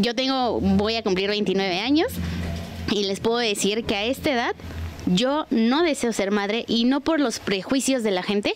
Yo 0.00 0.14
tengo, 0.14 0.60
voy 0.60 0.96
a 0.96 1.02
cumplir 1.02 1.30
29 1.30 1.80
años 1.80 2.08
y 2.90 3.04
les 3.04 3.20
puedo 3.20 3.38
decir 3.38 3.84
que 3.84 3.96
a 3.96 4.04
esta 4.04 4.32
edad 4.32 4.54
yo 5.06 5.46
no 5.50 5.82
deseo 5.82 6.12
ser 6.12 6.30
madre 6.30 6.64
y 6.68 6.84
no 6.84 7.00
por 7.00 7.20
los 7.20 7.38
prejuicios 7.38 8.02
de 8.02 8.10
la 8.10 8.22
gente 8.22 8.54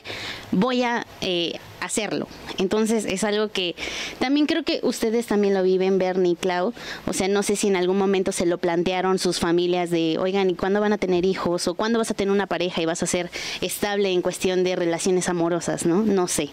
voy 0.52 0.82
a 0.82 1.06
eh, 1.20 1.58
hacerlo. 1.80 2.28
Entonces 2.58 3.04
es 3.06 3.24
algo 3.24 3.48
que 3.48 3.74
también 4.18 4.46
creo 4.46 4.62
que 4.62 4.80
ustedes 4.82 5.26
también 5.26 5.54
lo 5.54 5.62
viven, 5.62 5.98
Bernie 5.98 6.32
y 6.32 6.36
Clau. 6.36 6.72
O 7.06 7.12
sea, 7.12 7.28
no 7.28 7.42
sé 7.42 7.56
si 7.56 7.68
en 7.68 7.76
algún 7.76 7.98
momento 7.98 8.32
se 8.32 8.46
lo 8.46 8.58
plantearon 8.58 9.18
sus 9.18 9.40
familias 9.40 9.90
de, 9.90 10.16
oigan, 10.18 10.50
¿y 10.50 10.54
cuándo 10.54 10.80
van 10.80 10.92
a 10.92 10.98
tener 10.98 11.24
hijos? 11.24 11.66
¿O 11.66 11.74
cuándo 11.74 11.98
vas 11.98 12.10
a 12.10 12.14
tener 12.14 12.32
una 12.32 12.46
pareja 12.46 12.82
y 12.82 12.86
vas 12.86 13.02
a 13.02 13.06
ser 13.06 13.30
estable 13.60 14.10
en 14.12 14.22
cuestión 14.22 14.64
de 14.64 14.76
relaciones 14.76 15.28
amorosas? 15.28 15.86
¿No? 15.86 16.02
No 16.02 16.28
sé. 16.28 16.50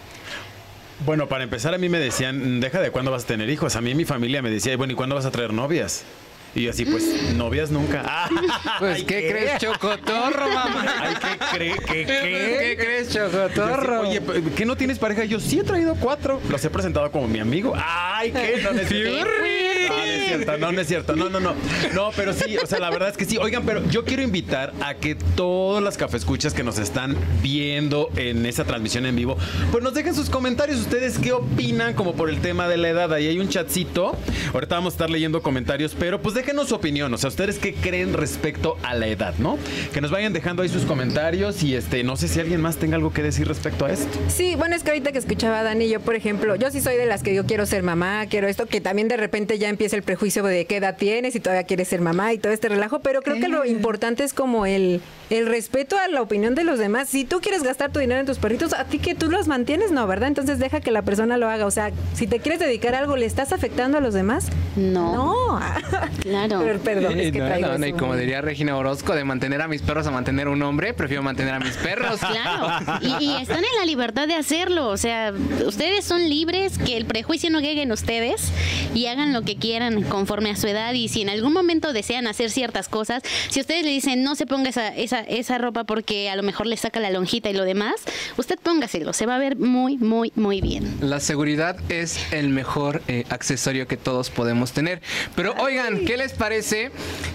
Bueno, 1.06 1.28
para 1.28 1.44
empezar, 1.44 1.74
a 1.74 1.78
mí 1.80 1.90
me 1.90 2.00
decían, 2.00 2.60
deja 2.60 2.80
de 2.80 2.92
cuándo 2.92 3.12
vas 3.12 3.24
a 3.24 3.28
tener 3.28 3.50
hijos. 3.50 3.76
A 3.76 3.82
mí 3.82 3.96
mi 3.96 4.06
familia 4.06 4.42
me 4.42 4.52
decía, 4.52 4.76
bueno, 4.78 4.94
¿y 4.94 4.96
cuándo 4.96 5.16
vas 5.16 5.26
a 5.26 5.32
traer 5.32 5.52
novias? 5.52 6.06
Y 6.54 6.64
yo 6.64 6.72
así, 6.72 6.86
pues, 6.86 7.34
novias 7.36 7.72
nunca. 7.72 8.30
Pues, 8.80 8.98
Ay, 8.98 9.04
¿qué, 9.04 9.30
crees, 9.30 9.60
Chocotorro, 9.60 10.48
mamá? 10.54 10.86
Ay, 11.02 11.16
¿qué 11.22 11.46
cree? 11.56 11.74
¿Qué, 11.74 11.86
¿Qué 11.86 12.06
qué? 12.06 12.76
crees, 12.78 13.08
así, 13.10 13.18
Chocotorro? 13.18 14.02
Oye, 14.02 14.22
¿qué 14.56 14.66
no 14.66 14.76
tienes 14.76 14.98
pareja? 14.98 15.24
Yo 15.26 15.40
sí 15.40 15.60
he 15.60 15.64
traído 15.64 15.96
cuatro. 15.96 16.42
Los 16.50 16.64
he 16.66 16.70
presentado 16.70 17.12
como 17.12 17.28
mi 17.28 17.40
amigo. 17.40 17.74
Ay, 17.76 18.32
¿qué? 18.32 18.62
No, 18.64 18.72
no 18.72 18.82
es 18.82 18.88
cierto. 18.88 20.58
No, 20.58 20.72
no 20.72 20.82
es 20.82 20.88
cierto. 20.88 21.16
No, 21.16 21.30
no. 21.30 21.40
No, 21.40 21.54
no, 21.94 22.12
pero 22.16 22.34
sí, 22.34 22.58
o 22.58 22.66
sea, 22.66 22.80
la 22.80 22.90
verdad 22.90 23.10
es 23.10 23.18
que 23.18 23.26
sí. 23.26 23.38
Oigan, 23.38 23.64
pero 23.66 23.86
yo 23.90 24.06
quiero 24.06 24.22
invitar 24.22 24.74
a 24.82 24.96
que 24.96 25.16
todas 25.16 25.84
las 25.84 25.98
cafescuchas 25.98 26.54
que 26.54 26.64
nos 26.64 26.80
están 26.80 27.16
viendo 27.42 28.10
en 28.16 28.46
esa 28.46 28.64
transmisión 28.64 29.06
en 29.06 29.16
vivo, 29.16 29.38
pues 29.72 29.84
nos 29.84 29.94
dejen 29.94 30.16
sus 30.16 30.30
comentarios. 30.30 30.80
¿Ustedes 30.80 31.18
qué 31.18 31.34
opinan 31.34 31.94
como 31.94 32.14
por 32.14 32.30
el 32.30 32.42
tema 32.42 32.68
de 32.68 32.78
la 32.78 32.90
edad? 32.90 33.14
Ahí 33.14 33.28
hay 33.28 33.40
un 33.40 33.50
chatcito. 33.50 34.16
Ahorita 34.54 34.76
vamos 34.76 34.94
a 34.94 34.96
estar 34.96 35.10
leyendo 35.10 35.42
comentarios, 35.42 35.96
pero 35.98 36.22
pues 36.22 36.36
déjenos 36.42 36.70
su 36.70 36.76
opinión. 36.76 37.14
O 37.14 37.18
sea, 37.20 37.28
¿ustedes 37.28 37.60
qué 37.60 37.76
creen 37.76 38.14
respecto 38.14 38.76
a 38.82 38.96
la 38.96 39.06
edad, 39.06 39.36
no? 39.38 39.60
Que 39.94 40.02
nos 40.02 40.10
vayan 40.10 40.34
dejando 40.34 40.64
ahí 40.64 40.70
sus 40.70 40.86
comentarios 40.86 41.62
y 41.62 41.76
este, 41.76 42.04
no 42.04 42.16
sé 42.16 42.28
si 42.28 42.40
alguien 42.40 42.60
más 42.62 42.78
tenga 42.78 42.96
algo 42.96 43.14
que 43.14 43.22
decir 43.22 43.48
respecto 43.48 43.86
a 43.86 43.92
esto. 43.92 44.18
Sí, 44.28 44.56
bueno, 44.56 44.76
es 44.76 44.82
que 44.82 44.90
ahorita 44.90 45.12
que 45.12 45.20
escuchaba 45.20 45.60
a 45.60 45.64
Dani, 45.64 45.88
yo, 45.88 46.00
por 46.00 46.16
ejemplo, 46.16 46.56
yo 46.56 46.72
sí 46.72 46.82
soy 46.82 46.96
de 46.96 47.06
las 47.06 47.22
que 47.22 47.36
yo 47.36 47.46
quiero 47.46 47.68
ser 47.68 47.84
mamá, 47.84 48.26
quiero 48.26 48.48
esto, 48.48 48.66
que 48.66 48.82
también 48.82 49.08
de 49.08 49.18
repente 49.18 49.60
ya 49.60 49.70
empieza 49.70 49.96
el 49.96 50.02
prejuicio 50.02 50.44
de 50.44 50.66
qué 50.66 50.78
edad 50.78 50.98
tienes 50.98 51.36
y 51.36 51.40
todavía 51.40 51.64
quieres 51.64 51.88
ser 51.90 52.02
mamá 52.02 52.34
y 52.34 52.40
todo 52.40 52.52
este 52.52 52.70
relajo, 52.70 53.02
pero 53.02 53.22
creo 53.22 53.40
que 53.40 53.48
lo 53.48 53.64
importante 53.64 54.24
es 54.24 54.34
como 54.34 54.66
el, 54.66 55.00
el 55.30 55.46
respeto 55.46 55.96
a 56.00 56.08
la 56.08 56.24
opinión 56.24 56.56
de 56.56 56.64
los 56.64 56.80
demás. 56.80 57.08
Si 57.08 57.24
tú 57.24 57.40
quieres 57.40 57.62
gastar 57.62 57.92
tu 57.92 58.00
dinero 58.00 58.20
en 58.20 58.26
tus 58.26 58.40
perritos, 58.40 58.74
a 58.74 58.86
ti 58.86 58.98
que 58.98 59.14
tú 59.14 59.30
los 59.30 59.48
mantienes, 59.48 59.92
no, 59.92 60.08
¿verdad? 60.08 60.30
Entonces 60.30 60.58
deja 60.58 60.82
que 60.82 60.90
la 60.90 61.04
persona 61.04 61.38
lo 61.38 61.48
haga. 61.48 61.68
O 61.68 61.72
sea, 61.72 61.92
si 62.16 62.26
te 62.26 62.40
quieres 62.40 62.60
dedicar 62.60 62.96
a 62.96 63.00
algo, 63.00 63.16
¿le 63.16 63.28
estás 63.28 63.54
afectando 63.54 64.00
a 64.00 64.02
los 64.02 64.16
demás? 64.16 64.48
No. 64.76 65.14
No. 65.14 65.60
Claro. 66.32 66.62
Pero, 66.64 66.80
perdón, 66.80 67.20
es 67.20 67.32
que 67.32 67.40
No, 67.40 67.46
traigo 67.46 67.68
no, 67.68 67.78
no, 67.78 67.88
y 67.88 67.94
como 67.94 68.16
diría 68.16 68.42
Regina 68.42 68.76
Orozco, 68.76 69.14
de 69.14 69.24
mantener 69.24 69.62
a 69.62 69.68
mis 69.68 69.82
perros 69.82 70.08
a 70.08 70.12
mantener 70.12 70.48
un 70.48 70.62
hombre, 70.64 70.94
prefiero 70.94 71.22
mantener 71.24 71.54
a 71.54 71.60
mis 71.60 71.76
perros. 71.78 72.20
Claro, 72.32 73.00
y, 73.02 73.26
y 73.26 73.36
están 73.42 73.58
en 73.58 73.80
la 73.80 73.86
libertad 73.86 74.28
de 74.28 74.36
hacerlo, 74.36 74.88
o 74.88 74.96
sea, 74.96 75.34
ustedes 75.66 76.06
son 76.06 76.30
libres, 76.30 76.78
que 76.78 76.96
el 76.96 77.06
prejuicio 77.06 77.50
no 77.50 77.60
llegue 77.60 77.82
en 77.82 77.92
ustedes 77.92 78.52
y 78.94 79.08
hagan 79.08 79.34
lo 79.34 79.42
que 79.42 79.58
quieran 79.58 80.04
conforme 80.04 80.50
a 80.52 80.56
su 80.56 80.68
edad 80.68 80.94
y 80.94 81.10
si 81.10 81.22
en 81.22 81.30
algún 81.30 81.52
momento 81.52 81.92
desean 81.92 82.28
hacer 82.28 82.50
ciertas 82.52 82.88
cosas, 82.88 83.22
si 83.50 83.60
ustedes 83.60 83.84
le 83.84 83.92
dicen 83.92 84.24
no 84.24 84.36
se 84.36 84.46
ponga 84.46 84.70
esa, 84.70 84.96
esa, 84.96 85.20
esa 85.22 85.58
ropa 85.58 85.84
porque 85.84 86.30
a 86.30 86.36
lo 86.36 86.44
mejor 86.44 86.68
le 86.68 86.78
saca 86.78 87.00
la 87.00 87.10
lonjita 87.10 87.50
y 87.50 87.54
lo 87.54 87.66
demás, 87.66 87.96
usted 88.38 88.58
póngaselo, 88.62 89.12
se 89.14 89.26
va 89.26 89.36
a 89.36 89.40
ver 89.40 89.58
muy, 89.58 89.98
muy, 89.98 90.32
muy 90.36 90.62
bien. 90.62 90.98
La 91.02 91.20
seguridad 91.20 91.76
es 91.90 92.32
el 92.32 92.50
mejor 92.50 93.02
eh, 93.08 93.26
accesorio 93.30 93.88
que 93.88 93.98
todos 93.98 94.30
podemos 94.30 94.72
tener. 94.72 95.02
Pero 95.36 95.54
oigan, 95.60 96.06
¿qué 96.06 96.18
les 96.22 96.34
parece 96.34 96.92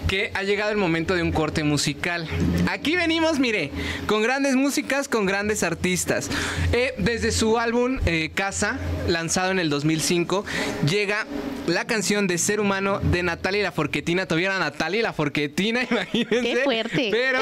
que 0.07 0.31
ha 0.33 0.43
llegado 0.43 0.71
el 0.71 0.77
momento 0.77 1.13
de 1.13 1.21
un 1.21 1.33
corte 1.33 1.65
musical? 1.65 2.25
Aquí 2.69 2.95
venimos, 2.95 3.37
mire, 3.37 3.69
con 4.05 4.21
grandes 4.21 4.55
músicas, 4.55 5.09
con 5.09 5.25
grandes 5.25 5.61
artistas. 5.61 6.29
Eh, 6.71 6.93
desde 6.97 7.33
su 7.33 7.57
álbum 7.57 7.99
eh, 8.05 8.31
Casa, 8.33 8.79
lanzado 9.09 9.51
en 9.51 9.59
el 9.59 9.69
2005, 9.69 10.45
llega 10.89 11.25
la 11.67 11.85
canción 11.85 12.27
de 12.27 12.37
Ser 12.37 12.61
Humano 12.61 12.99
de 12.99 13.23
Natalia 13.23 13.59
y 13.59 13.63
la 13.63 13.73
Forquetina. 13.73 14.25
Todavía 14.25 14.47
era 14.47 14.59
Natalia 14.59 14.99
y 15.01 15.03
la 15.03 15.11
Forquetina, 15.11 15.83
imagínense. 15.91 16.41
Qué 16.41 16.61
fuerte. 16.63 17.09
Pero, 17.11 17.41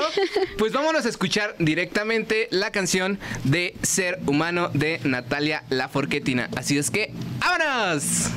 pues 0.57 0.73
vámonos 0.73 1.05
a 1.05 1.09
escuchar 1.09 1.55
directamente 1.59 2.47
la 2.49 2.71
canción 2.71 3.19
de 3.43 3.75
Ser 3.83 4.19
Humano 4.25 4.71
de 4.73 4.99
Natalia 5.03 5.63
La 5.69 5.89
Forquetina. 5.89 6.49
Así 6.55 6.79
es 6.79 6.89
que, 6.89 7.13
¡vámonos! 7.39 8.31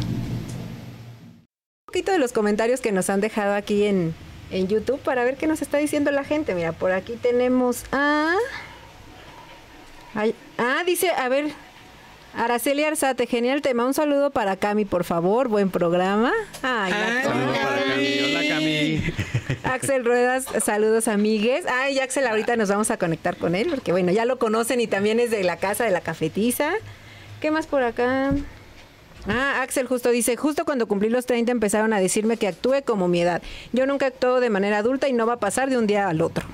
Un 1.88 1.92
poquito 1.92 2.12
de 2.12 2.18
los 2.18 2.34
comentarios 2.34 2.82
que 2.82 2.92
nos 2.92 3.08
han 3.08 3.22
dejado 3.22 3.54
aquí 3.54 3.84
en, 3.84 4.14
en 4.50 4.68
YouTube 4.68 5.00
para 5.00 5.24
ver 5.24 5.38
qué 5.38 5.46
nos 5.46 5.62
está 5.62 5.78
diciendo 5.78 6.10
la 6.10 6.22
gente. 6.22 6.54
Mira, 6.54 6.72
por 6.72 6.92
aquí 6.92 7.14
tenemos 7.14 7.84
a... 7.92 8.36
Ay, 10.12 10.34
ah, 10.58 10.82
dice, 10.84 11.10
a 11.12 11.30
ver, 11.30 11.46
Araceli 12.34 12.84
Arzate, 12.84 13.26
genial 13.26 13.62
tema. 13.62 13.86
Un 13.86 13.94
saludo 13.94 14.30
para 14.30 14.56
Cami, 14.56 14.84
por 14.84 15.04
favor. 15.04 15.48
Buen 15.48 15.70
programa. 15.70 16.30
Ay. 16.62 16.92
Saludos 17.22 17.56
para 17.56 17.82
Cami. 17.82 18.18
Hola, 18.18 18.48
Cami. 18.50 19.02
Axel 19.64 20.04
Ruedas, 20.04 20.44
saludos 20.62 21.08
amigues. 21.08 21.64
Ay, 21.66 22.00
Axel, 22.00 22.26
ahorita 22.26 22.56
nos 22.56 22.68
vamos 22.68 22.90
a 22.90 22.98
conectar 22.98 23.38
con 23.38 23.54
él, 23.54 23.68
porque 23.70 23.92
bueno, 23.92 24.12
ya 24.12 24.26
lo 24.26 24.38
conocen 24.38 24.82
y 24.82 24.88
también 24.88 25.20
es 25.20 25.30
de 25.30 25.42
la 25.42 25.56
casa 25.56 25.84
de 25.84 25.90
la 25.90 26.02
cafetiza. 26.02 26.70
¿Qué 27.40 27.50
más 27.50 27.66
por 27.66 27.82
acá? 27.82 28.34
Ah, 29.26 29.62
Axel 29.62 29.86
justo 29.86 30.10
dice, 30.10 30.36
justo 30.36 30.64
cuando 30.64 30.86
cumplí 30.86 31.08
los 31.08 31.26
30 31.26 31.50
empezaron 31.52 31.92
a 31.92 32.00
decirme 32.00 32.36
que 32.36 32.48
actúe 32.48 32.82
como 32.84 33.08
mi 33.08 33.20
edad. 33.20 33.42
Yo 33.72 33.86
nunca 33.86 34.06
actúo 34.06 34.40
de 34.40 34.50
manera 34.50 34.78
adulta 34.78 35.08
y 35.08 35.12
no 35.12 35.26
va 35.26 35.34
a 35.34 35.38
pasar 35.40 35.68
de 35.70 35.76
un 35.78 35.86
día 35.86 36.08
al 36.08 36.20
otro. 36.22 36.44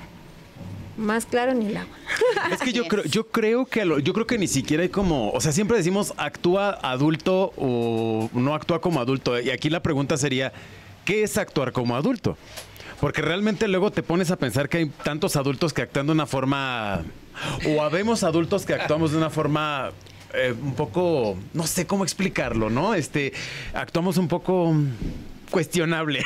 Más 0.96 1.27
claro 1.27 1.55
ni 1.55 1.66
el 1.66 1.77
agua. 1.77 1.96
Es 2.53 2.61
que 2.61 2.72
yo 2.72 2.87
creo, 2.87 3.05
yo 3.05 3.27
creo 3.29 3.66
que 3.66 3.83
a 3.83 3.85
lo- 3.85 3.98
yo 3.98 4.12
creo 4.12 4.27
que 4.27 4.38
ni 4.38 4.46
siquiera 4.46 4.83
hay 4.85 4.88
como, 4.88 5.31
o 5.31 5.40
sea, 5.40 5.50
siempre 5.53 5.77
decimos 5.77 6.14
actúa 6.16 6.70
adulto 6.70 7.53
o 7.57 8.31
no 8.33 8.55
actúa 8.55 8.81
como 8.81 9.00
adulto. 9.00 9.38
Y 9.40 9.50
aquí 9.50 9.70
la 9.70 9.81
pregunta 9.83 10.16
sería, 10.16 10.53
¿qué 11.05 11.24
es 11.24 11.37
actuar 11.37 11.72
como 11.72 11.96
adulto? 11.96 12.37
Porque 13.00 13.22
realmente 13.22 13.66
luego 13.68 13.90
te 13.90 14.03
pones 14.05 14.31
a 14.31 14.37
pensar 14.37 14.68
que 14.68 14.79
hay 14.79 14.87
tantos 15.03 15.35
adultos 15.37 15.72
que 15.72 15.83
actúan 15.83 16.07
de 16.07 16.12
una 16.12 16.27
forma, 16.27 17.03
o 17.68 17.83
habemos 17.83 18.22
adultos 18.22 18.64
que 18.64 18.72
actuamos 18.74 19.11
de 19.11 19.18
una 19.18 19.31
forma 19.31 19.90
eh, 20.35 20.53
un 20.53 20.75
poco, 20.75 21.37
no 21.53 21.66
sé 21.66 21.87
cómo 21.87 22.05
explicarlo, 22.05 22.70
¿no? 22.70 22.94
Este, 22.94 23.33
actuamos 23.73 24.16
un 24.16 24.29
poco 24.29 24.75
cuestionable. 25.51 26.25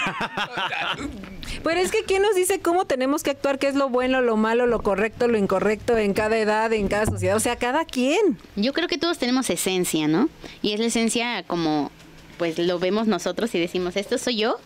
Pero 1.64 1.80
es 1.80 1.90
que 1.90 2.04
¿quién 2.04 2.22
nos 2.22 2.34
dice 2.34 2.60
cómo 2.60 2.86
tenemos 2.86 3.22
que 3.22 3.30
actuar? 3.30 3.58
¿Qué 3.58 3.68
es 3.68 3.74
lo 3.74 3.88
bueno, 3.88 4.20
lo 4.22 4.36
malo, 4.36 4.66
lo 4.66 4.82
correcto, 4.82 5.28
lo 5.28 5.36
incorrecto 5.36 5.96
en 5.98 6.14
cada 6.14 6.38
edad, 6.38 6.72
en 6.72 6.88
cada 6.88 7.06
sociedad? 7.06 7.36
O 7.36 7.40
sea, 7.40 7.56
cada 7.56 7.84
quien. 7.84 8.38
Yo 8.56 8.72
creo 8.72 8.88
que 8.88 8.98
todos 8.98 9.18
tenemos 9.18 9.50
esencia, 9.50 10.08
¿no? 10.08 10.28
Y 10.62 10.72
es 10.72 10.80
la 10.80 10.86
esencia 10.86 11.42
como 11.42 11.90
pues 12.38 12.58
lo 12.58 12.78
vemos 12.78 13.06
nosotros 13.08 13.54
y 13.54 13.58
decimos, 13.58 13.96
esto 13.96 14.16
soy 14.16 14.36
yo, 14.36 14.58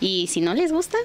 y 0.00 0.26
si 0.28 0.40
no 0.40 0.54
les 0.54 0.72
gusta, 0.72 0.96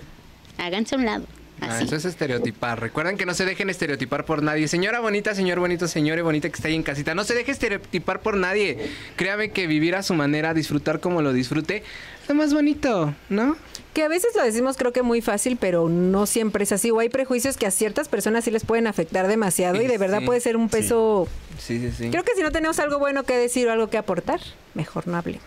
háganse 0.57 0.95
a 0.95 0.97
un 0.97 1.05
lado. 1.05 1.25
Ah, 1.61 1.81
eso 1.81 1.95
es 1.95 2.05
estereotipar. 2.05 2.79
Recuerden 2.79 3.17
que 3.17 3.25
no 3.25 3.33
se 3.33 3.45
dejen 3.45 3.69
estereotipar 3.69 4.25
por 4.25 4.43
nadie. 4.43 4.67
Señora 4.67 4.99
bonita, 4.99 5.33
señor 5.33 5.59
bonito, 5.59 5.87
señora 5.87 6.21
bonita 6.21 6.49
que 6.49 6.55
está 6.55 6.67
ahí 6.67 6.75
en 6.75 6.83
casita. 6.83 7.15
No 7.15 7.23
se 7.23 7.33
deje 7.33 7.51
estereotipar 7.51 8.21
por 8.21 8.37
nadie. 8.37 8.89
Créame 9.15 9.51
que 9.51 9.67
vivir 9.67 9.95
a 9.95 10.03
su 10.03 10.13
manera, 10.13 10.53
disfrutar 10.53 10.99
como 10.99 11.21
lo 11.21 11.33
disfrute, 11.33 11.83
es 12.25 12.29
lo 12.29 12.35
más 12.35 12.53
bonito, 12.55 13.13
¿no? 13.29 13.55
Que 13.93 14.03
a 14.03 14.07
veces 14.07 14.35
lo 14.35 14.43
decimos 14.43 14.77
creo 14.77 14.91
que 14.91 15.03
muy 15.03 15.21
fácil, 15.21 15.57
pero 15.57 15.89
no 15.89 16.25
siempre 16.25 16.63
es 16.63 16.71
así. 16.71 16.89
O 16.89 16.99
hay 16.99 17.09
prejuicios 17.09 17.55
que 17.55 17.67
a 17.67 17.71
ciertas 17.71 18.09
personas 18.09 18.43
sí 18.43 18.51
les 18.51 18.65
pueden 18.65 18.87
afectar 18.87 19.27
demasiado 19.27 19.79
y 19.79 19.85
de 19.85 19.97
verdad 19.99 20.19
Sí, 20.19 20.25
puede 20.25 20.39
ser 20.39 20.57
un 20.57 20.67
peso... 20.67 21.27
Sí, 21.59 21.79
sí, 21.79 21.91
sí. 21.95 22.09
Creo 22.09 22.23
que 22.23 22.33
si 22.35 22.41
no 22.41 22.51
tenemos 22.51 22.79
algo 22.79 22.97
bueno 22.97 23.23
que 23.23 23.37
decir 23.37 23.67
o 23.67 23.71
algo 23.71 23.91
que 23.91 23.97
aportar, 23.97 24.39
mejor 24.73 25.07
no 25.07 25.17
hablemos. 25.17 25.45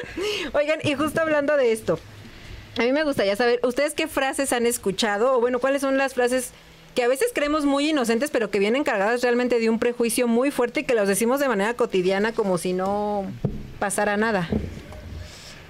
Oigan, 0.52 0.80
y 0.84 0.94
justo 0.94 1.20
hablando 1.22 1.56
de 1.56 1.72
esto, 1.72 1.98
a 2.78 2.82
mí 2.82 2.92
me 2.92 3.02
gustaría 3.02 3.34
saber, 3.34 3.60
¿ustedes 3.64 3.94
qué 3.94 4.06
frases 4.06 4.52
han 4.52 4.64
escuchado? 4.64 5.36
O 5.36 5.40
bueno, 5.40 5.58
¿cuáles 5.58 5.82
son 5.82 5.98
las 5.98 6.14
frases 6.14 6.52
que 6.94 7.02
a 7.02 7.08
veces 7.08 7.32
creemos 7.34 7.64
muy 7.64 7.90
inocentes, 7.90 8.30
pero 8.30 8.50
que 8.50 8.60
vienen 8.60 8.84
cargadas 8.84 9.20
realmente 9.22 9.58
de 9.58 9.68
un 9.68 9.78
prejuicio 9.78 10.28
muy 10.28 10.50
fuerte 10.50 10.80
y 10.80 10.84
que 10.84 10.94
los 10.94 11.08
decimos 11.08 11.40
de 11.40 11.48
manera 11.48 11.74
cotidiana 11.74 12.32
como 12.32 12.56
si 12.56 12.72
no 12.72 13.24
pasara 13.78 14.16
nada? 14.16 14.48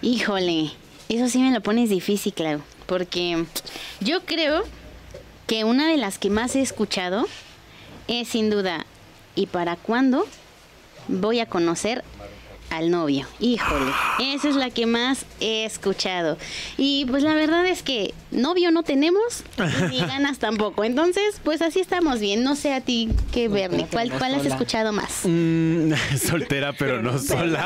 Híjole, 0.02 0.70
eso 1.08 1.28
sí 1.28 1.38
me 1.38 1.50
lo 1.50 1.62
pones 1.62 1.88
difícil, 1.88 2.34
claro, 2.34 2.60
porque 2.86 3.44
yo 4.00 4.24
creo 4.24 4.64
que 5.46 5.64
una 5.64 5.88
de 5.88 5.96
las 5.96 6.18
que 6.18 6.28
más 6.28 6.54
he 6.56 6.60
escuchado 6.60 7.26
es 8.06 8.28
sin 8.28 8.50
duda, 8.50 8.84
¿y 9.34 9.46
para 9.46 9.76
cuándo 9.76 10.26
voy 11.08 11.40
a 11.40 11.46
conocer 11.46 12.04
al 12.70 12.90
novio? 12.90 13.26
Híjole, 13.40 13.90
esa 14.20 14.48
es 14.48 14.56
la 14.56 14.70
que 14.70 14.86
más 14.86 15.24
he 15.40 15.64
escuchado. 15.64 16.38
Y 16.76 17.06
pues 17.06 17.22
la 17.22 17.34
verdad 17.34 17.66
es 17.66 17.82
que 17.82 18.14
novio 18.30 18.70
no 18.70 18.82
tenemos, 18.82 19.44
ni 19.90 20.00
ganas 20.06 20.38
tampoco. 20.38 20.84
Entonces, 20.84 21.40
pues 21.44 21.62
así 21.62 21.80
estamos 21.80 22.20
bien. 22.20 22.42
No 22.42 22.56
sé 22.56 22.72
a 22.74 22.80
ti 22.80 23.08
qué. 23.32 23.48
¿Cuál, 23.90 24.10
cuál 24.12 24.34
has 24.34 24.44
escuchado 24.44 24.92
más? 24.92 25.22
Mm, 25.24 25.92
soltera, 26.18 26.72
pero 26.72 27.02
no 27.02 27.18
sola. 27.18 27.60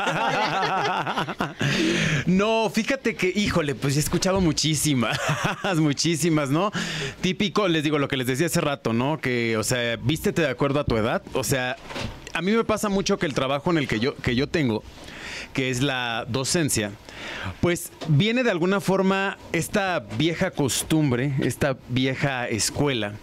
no, 2.25 2.69
fíjate 2.69 3.15
que, 3.15 3.31
híjole, 3.35 3.75
pues 3.75 3.97
he 3.97 3.99
escuchado 3.99 4.41
muchísimas, 4.41 5.17
muchísimas, 5.77 6.49
¿no? 6.49 6.71
Típico, 7.21 7.67
les 7.67 7.83
digo 7.83 7.99
lo 7.99 8.07
que 8.07 8.17
les 8.17 8.27
decía 8.27 8.47
hace 8.47 8.61
rato, 8.61 8.93
¿no? 8.93 9.19
Que, 9.19 9.57
o 9.57 9.63
sea, 9.63 9.97
vístete 9.97 10.41
de 10.41 10.49
acuerdo 10.49 10.79
a 10.79 10.85
tu 10.85 10.95
edad. 10.97 11.21
O 11.33 11.43
sea, 11.43 11.75
a 12.33 12.41
mí 12.41 12.51
me 12.51 12.63
pasa 12.63 12.89
mucho 12.89 13.17
que 13.17 13.25
el 13.25 13.33
trabajo 13.33 13.71
en 13.71 13.77
el 13.77 13.87
que 13.87 13.99
yo, 13.99 14.15
que 14.15 14.35
yo 14.35 14.47
tengo, 14.47 14.83
que 15.53 15.69
es 15.69 15.81
la 15.81 16.25
docencia, 16.27 16.91
pues 17.61 17.91
viene 18.07 18.43
de 18.43 18.51
alguna 18.51 18.81
forma 18.81 19.37
esta 19.51 19.99
vieja 20.17 20.51
costumbre, 20.51 21.33
esta 21.41 21.77
vieja 21.89 22.47
escuela, 22.47 23.13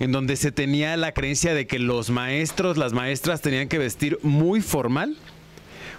en 0.00 0.12
donde 0.12 0.36
se 0.36 0.52
tenía 0.52 0.96
la 0.96 1.12
creencia 1.12 1.54
de 1.54 1.66
que 1.66 1.78
los 1.78 2.10
maestros, 2.10 2.76
las 2.76 2.92
maestras 2.92 3.40
tenían 3.40 3.68
que 3.68 3.78
vestir 3.78 4.18
muy 4.22 4.60
formal 4.60 5.16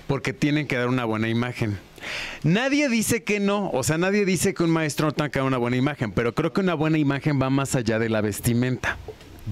porque 0.08 0.34
tienen 0.34 0.68
que 0.68 0.78
dar 0.78 0.88
una 0.88 1.06
buena 1.06 1.30
imagen. 1.30 1.78
Nadie 2.44 2.90
dice 2.90 3.24
que 3.24 3.40
no, 3.40 3.70
o 3.72 3.84
sea, 3.84 3.98
nadie 3.98 4.26
dice 4.26 4.54
que 4.54 4.64
un 4.64 4.70
maestro 4.70 5.08
no 5.08 5.14
tenga 5.14 5.30
que 5.30 5.40
dar 5.40 5.48
una 5.48 5.58
buena 5.58 5.78
imagen, 5.78 6.12
pero 6.12 6.34
creo 6.34 6.54
que 6.54 6.62
una 6.62 6.74
buena 6.74 6.98
imagen 6.98 7.42
va 7.42 7.50
más 7.50 7.76
allá 7.76 8.00
de 8.00 8.10
la 8.10 8.22
vestimenta. 8.22 8.98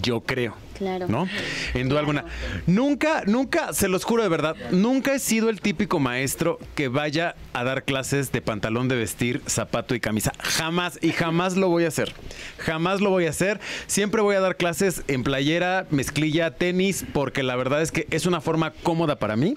Yo 0.02 0.22
creo. 0.22 0.56
Claro. 0.78 1.08
¿No? 1.08 1.28
En 1.74 1.88
duda 1.88 2.02
alguna. 2.02 2.26
Nunca, 2.68 3.24
nunca, 3.26 3.74
se 3.74 3.88
los 3.88 4.04
juro 4.04 4.24
de 4.24 4.30
verdad, 4.30 4.56
nunca 4.72 5.14
he 5.14 5.20
sido 5.20 5.50
el 5.50 5.62
típico 5.62 6.00
maestro 6.00 6.60
que 6.76 6.90
vaya 6.90 7.36
a 7.54 7.64
dar 7.64 7.84
clases 7.84 8.32
de 8.34 8.42
pantalón 8.42 8.90
de 8.90 8.96
vestir, 8.96 9.42
zapato 9.48 9.96
y 9.96 10.02
camisa. 10.02 10.34
Jamás, 10.40 11.00
y 11.02 11.12
jamás 11.12 11.56
lo 11.56 11.70
voy 11.70 11.86
a 11.86 11.88
hacer. 11.88 12.14
Jamás 12.58 13.00
lo 13.00 13.10
voy 13.10 13.26
a 13.26 13.30
hacer. 13.30 13.60
Siempre 13.88 14.22
voy 14.22 14.36
a 14.36 14.42
dar 14.42 14.58
clases 14.58 15.04
en 15.08 15.24
playera, 15.24 15.88
mezclilla, 15.92 16.52
tenis, 16.52 17.06
porque 17.14 17.42
la 17.42 17.56
verdad 17.56 17.82
es 17.82 17.92
que 17.92 18.08
es 18.12 18.26
una 18.26 18.42
forma 18.42 18.72
cómoda 18.84 19.18
para 19.18 19.36
mí 19.38 19.56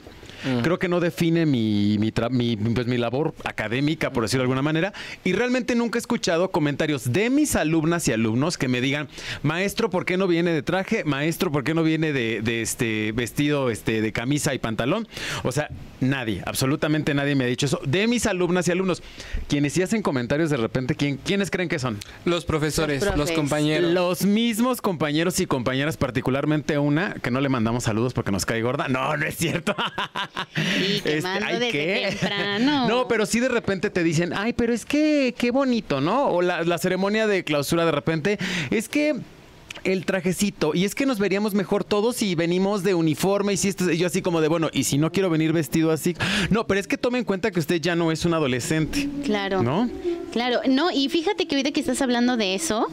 Creo 0.62 0.78
que 0.78 0.88
no 0.88 1.00
define 1.00 1.46
mi, 1.46 1.96
mi, 1.98 2.12
tra- 2.12 2.30
mi- 2.30 2.56
pues, 2.56 2.86
mi 2.86 2.96
labor 2.98 3.34
académica, 3.44 4.10
por 4.12 4.22
decirlo 4.24 4.42
de 4.42 4.44
alguna 4.44 4.62
manera. 4.62 4.92
Y 5.24 5.32
realmente 5.32 5.74
nunca 5.74 5.98
he 5.98 6.00
escuchado 6.00 6.50
comentarios 6.50 7.12
de 7.12 7.30
mis 7.30 7.56
alumnas 7.56 8.06
y 8.08 8.12
alumnos 8.12 8.56
que 8.58 8.68
me 8.68 8.80
digan, 8.80 9.08
maestro, 9.42 9.90
¿por 9.90 10.04
qué 10.04 10.16
no 10.16 10.26
viene 10.26 10.50
de 10.52 10.62
traje? 10.62 11.04
Maestro, 11.04 11.50
¿por 11.52 11.64
qué 11.64 11.74
no 11.74 11.82
viene 11.82 12.12
de, 12.12 12.40
de 12.42 12.62
este 12.62 13.12
vestido 13.12 13.70
este, 13.70 14.00
de 14.00 14.12
camisa 14.12 14.54
y 14.54 14.58
pantalón? 14.58 15.08
O 15.42 15.52
sea, 15.52 15.68
nadie, 16.00 16.42
absolutamente 16.46 17.14
nadie 17.14 17.34
me 17.34 17.44
ha 17.44 17.46
dicho 17.48 17.66
eso. 17.66 17.80
De 17.84 18.06
mis 18.06 18.26
alumnas 18.26 18.68
y 18.68 18.72
alumnos, 18.72 19.02
quienes 19.48 19.72
sí 19.72 19.82
hacen 19.82 20.02
comentarios 20.02 20.50
de 20.50 20.56
repente, 20.56 20.94
¿quién, 20.94 21.16
¿quiénes 21.18 21.50
creen 21.50 21.68
que 21.68 21.78
son? 21.78 21.98
Los 22.24 22.44
profesores, 22.44 23.04
Los 23.16 23.30
compañeros. 23.32 23.92
Los 23.92 24.24
mismos 24.24 24.80
compañeros 24.80 25.40
y 25.40 25.46
compañeras, 25.46 25.96
particularmente 25.96 26.78
una, 26.78 27.14
que 27.14 27.30
no 27.30 27.40
le 27.40 27.48
mandamos 27.48 27.84
saludos 27.84 28.12
porque 28.14 28.30
nos 28.30 28.46
cae 28.46 28.62
gorda. 28.62 28.88
No, 28.88 29.16
no 29.16 29.26
es 29.26 29.36
cierto. 29.36 29.74
Y 30.88 31.00
quemando 31.00 31.58
desde 31.58 32.10
temprano. 32.10 32.88
No, 32.88 33.08
pero 33.08 33.26
sí 33.26 33.40
de 33.40 33.48
repente 33.48 33.90
te 33.90 34.02
dicen, 34.02 34.32
ay, 34.34 34.52
pero 34.52 34.72
es 34.72 34.84
que 34.84 35.34
qué 35.36 35.50
bonito, 35.50 36.00
¿no? 36.00 36.28
O 36.28 36.42
la, 36.42 36.62
la 36.62 36.78
ceremonia 36.78 37.26
de 37.26 37.44
clausura 37.44 37.84
de 37.84 37.92
repente, 37.92 38.38
es 38.70 38.88
que 38.88 39.16
el 39.84 40.04
trajecito, 40.04 40.74
y 40.74 40.84
es 40.84 40.94
que 40.94 41.06
nos 41.06 41.18
veríamos 41.18 41.54
mejor 41.54 41.84
todos 41.84 42.16
si 42.16 42.34
venimos 42.34 42.82
de 42.82 42.94
uniforme 42.94 43.52
y 43.52 43.56
si 43.56 43.68
esto, 43.68 43.90
yo 43.90 44.06
así 44.06 44.22
como 44.22 44.40
de, 44.40 44.48
bueno, 44.48 44.70
y 44.72 44.84
si 44.84 44.98
no 44.98 45.12
quiero 45.12 45.30
venir 45.30 45.52
vestido 45.52 45.90
así. 45.90 46.16
No, 46.50 46.66
pero 46.66 46.80
es 46.80 46.86
que 46.86 46.98
tome 46.98 47.18
en 47.18 47.24
cuenta 47.24 47.50
que 47.50 47.60
usted 47.60 47.80
ya 47.80 47.94
no 47.94 48.10
es 48.12 48.24
un 48.24 48.34
adolescente. 48.34 49.08
Claro. 49.24 49.62
¿No? 49.62 49.88
Claro, 50.32 50.60
no, 50.68 50.90
y 50.90 51.08
fíjate 51.08 51.46
que 51.46 51.56
ahorita 51.56 51.72
que 51.72 51.80
estás 51.80 52.02
hablando 52.02 52.36
de 52.36 52.54
eso, 52.54 52.88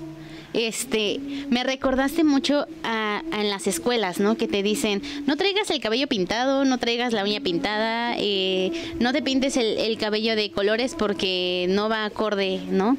este, 0.55 1.19
me 1.49 1.63
recordaste 1.63 2.23
mucho 2.23 2.65
a, 2.83 3.21
en 3.33 3.49
las 3.49 3.67
escuelas, 3.67 4.19
¿no? 4.19 4.37
Que 4.37 4.47
te 4.47 4.63
dicen, 4.63 5.01
no 5.27 5.35
traigas 5.35 5.69
el 5.69 5.81
cabello 5.81 6.07
pintado, 6.07 6.63
no 6.63 6.77
traigas 6.77 7.11
la 7.13 7.23
uña 7.23 7.41
pintada, 7.41 8.15
eh, 8.17 8.71
no 8.99 9.11
te 9.11 9.21
pintes 9.21 9.57
el, 9.57 9.77
el 9.77 9.97
cabello 9.97 10.35
de 10.35 10.51
colores 10.51 10.95
porque 10.97 11.67
no 11.69 11.89
va 11.89 12.05
acorde, 12.05 12.61
¿no? 12.69 12.97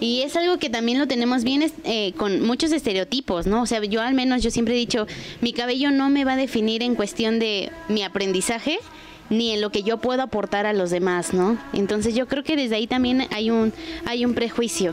Y 0.00 0.22
es 0.22 0.36
algo 0.36 0.58
que 0.58 0.68
también 0.68 0.98
lo 0.98 1.06
tenemos 1.06 1.42
bien 1.42 1.72
eh, 1.84 2.12
con 2.16 2.42
muchos 2.42 2.72
estereotipos, 2.72 3.46
¿no? 3.46 3.62
O 3.62 3.66
sea, 3.66 3.82
yo 3.84 4.02
al 4.02 4.14
menos 4.14 4.42
yo 4.42 4.50
siempre 4.50 4.74
he 4.74 4.78
dicho, 4.78 5.06
mi 5.40 5.52
cabello 5.52 5.90
no 5.90 6.10
me 6.10 6.24
va 6.24 6.32
a 6.32 6.36
definir 6.36 6.82
en 6.82 6.94
cuestión 6.94 7.38
de 7.38 7.70
mi 7.88 8.02
aprendizaje, 8.02 8.78
ni 9.30 9.52
en 9.52 9.60
lo 9.60 9.70
que 9.70 9.82
yo 9.82 9.98
puedo 9.98 10.22
aportar 10.22 10.66
a 10.66 10.72
los 10.72 10.90
demás, 10.90 11.32
¿no? 11.32 11.58
Entonces 11.72 12.14
yo 12.14 12.26
creo 12.26 12.44
que 12.44 12.56
desde 12.56 12.76
ahí 12.76 12.86
también 12.86 13.26
hay 13.32 13.50
un 13.50 13.72
hay 14.04 14.24
un 14.24 14.34
prejuicio. 14.34 14.92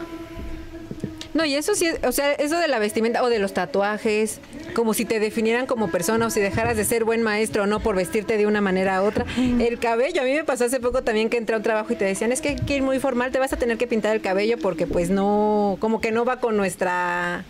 No, 1.34 1.46
y 1.46 1.56
eso 1.56 1.74
sí, 1.74 1.88
o 2.06 2.12
sea, 2.12 2.34
eso 2.34 2.60
de 2.60 2.67
la 2.67 2.80
vestimenta 2.80 3.24
o 3.24 3.30
de 3.30 3.39
los 3.39 3.54
tatuajes, 3.54 4.39
como 4.76 4.93
si 4.93 5.04
te 5.04 5.19
definieran 5.19 5.65
como 5.65 5.89
persona 5.89 6.28
o 6.28 6.30
si 6.30 6.39
dejaras 6.39 6.78
de 6.78 6.86
ser 6.86 7.06
buen 7.06 7.24
maestro 7.24 7.63
o 7.63 7.65
no 7.65 7.80
por 7.80 7.96
vestirte 7.96 8.38
de 8.38 8.46
una 8.46 8.62
manera 8.62 9.02
u 9.02 9.06
otra. 9.06 9.26
El 9.38 9.80
cabello, 9.80 10.22
a 10.22 10.26
mí 10.26 10.34
me 10.34 10.43
pasó 10.43 10.65
hace 10.65 10.80
poco 10.80 11.02
también 11.04 11.30
que 11.30 11.38
entré 11.38 11.56
a 11.56 11.58
un 11.58 11.63
trabajo 11.63 11.91
y 11.91 11.96
te 11.96 12.06
decían, 12.06 12.32
es 12.32 12.41
que 12.41 12.50
hay 12.50 12.56
que 12.56 12.76
ir 12.76 12.84
muy 12.84 13.00
formal, 13.00 13.32
te 13.32 13.39
vas 13.39 13.52
a 13.54 13.58
tener 13.58 13.78
que 13.78 13.88
pintar 13.88 14.15
el 14.15 14.22
cabello 14.22 14.58
porque 14.60 14.86
pues 14.86 15.10
no, 15.10 15.78
como 15.80 16.02
que 16.02 16.12
no 16.12 16.26
va 16.26 16.39
con 16.39 16.56
nuestra... 16.56 17.46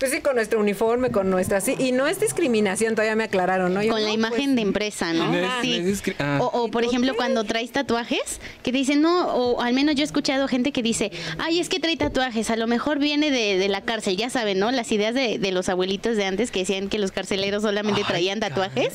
Pues 0.00 0.12
sí, 0.12 0.22
con 0.22 0.34
nuestro 0.34 0.58
uniforme, 0.58 1.10
con 1.10 1.28
nuestra... 1.28 1.60
Sí, 1.60 1.74
y 1.78 1.92
no 1.92 2.06
es 2.06 2.18
discriminación, 2.18 2.94
todavía 2.94 3.14
me 3.16 3.24
aclararon, 3.24 3.74
¿no? 3.74 3.82
Yo, 3.82 3.92
con 3.92 4.00
la 4.02 4.08
no, 4.08 4.14
imagen 4.14 4.36
pues, 4.46 4.56
de 4.56 4.62
empresa, 4.62 5.12
¿no? 5.12 5.32
Es- 5.34 6.00
Sí. 6.00 6.12
ah. 6.18 6.38
O, 6.40 6.46
o, 6.62 6.68
por 6.70 6.84
ejemplo, 6.84 7.14
cuando 7.14 7.44
traes 7.44 7.70
tatuajes, 7.70 8.40
que 8.62 8.72
te 8.72 8.78
dicen, 8.78 9.02
no, 9.02 9.26
o 9.34 9.60
al 9.60 9.74
menos 9.74 9.96
yo 9.96 10.00
he 10.00 10.04
escuchado 10.06 10.48
gente 10.48 10.72
que 10.72 10.82
dice, 10.82 11.12
ay, 11.38 11.60
es 11.60 11.68
que 11.68 11.80
trae 11.80 11.98
tatuajes, 11.98 12.48
a 12.48 12.56
lo 12.56 12.66
mejor 12.66 12.98
viene 12.98 13.30
de, 13.30 13.58
de 13.58 13.68
la 13.68 13.82
cárcel, 13.82 14.16
ya 14.16 14.30
saben, 14.30 14.58
¿no? 14.58 14.70
Las 14.70 14.90
ideas 14.90 15.14
de, 15.14 15.38
de 15.38 15.52
los 15.52 15.68
abuelitos 15.68 16.16
de 16.16 16.24
antes 16.24 16.50
que 16.50 16.60
decían 16.60 16.88
que 16.88 16.98
los 16.98 17.12
carceleros 17.12 17.62
solamente 17.62 18.02
traían 18.02 18.40
tatuajes. 18.40 18.94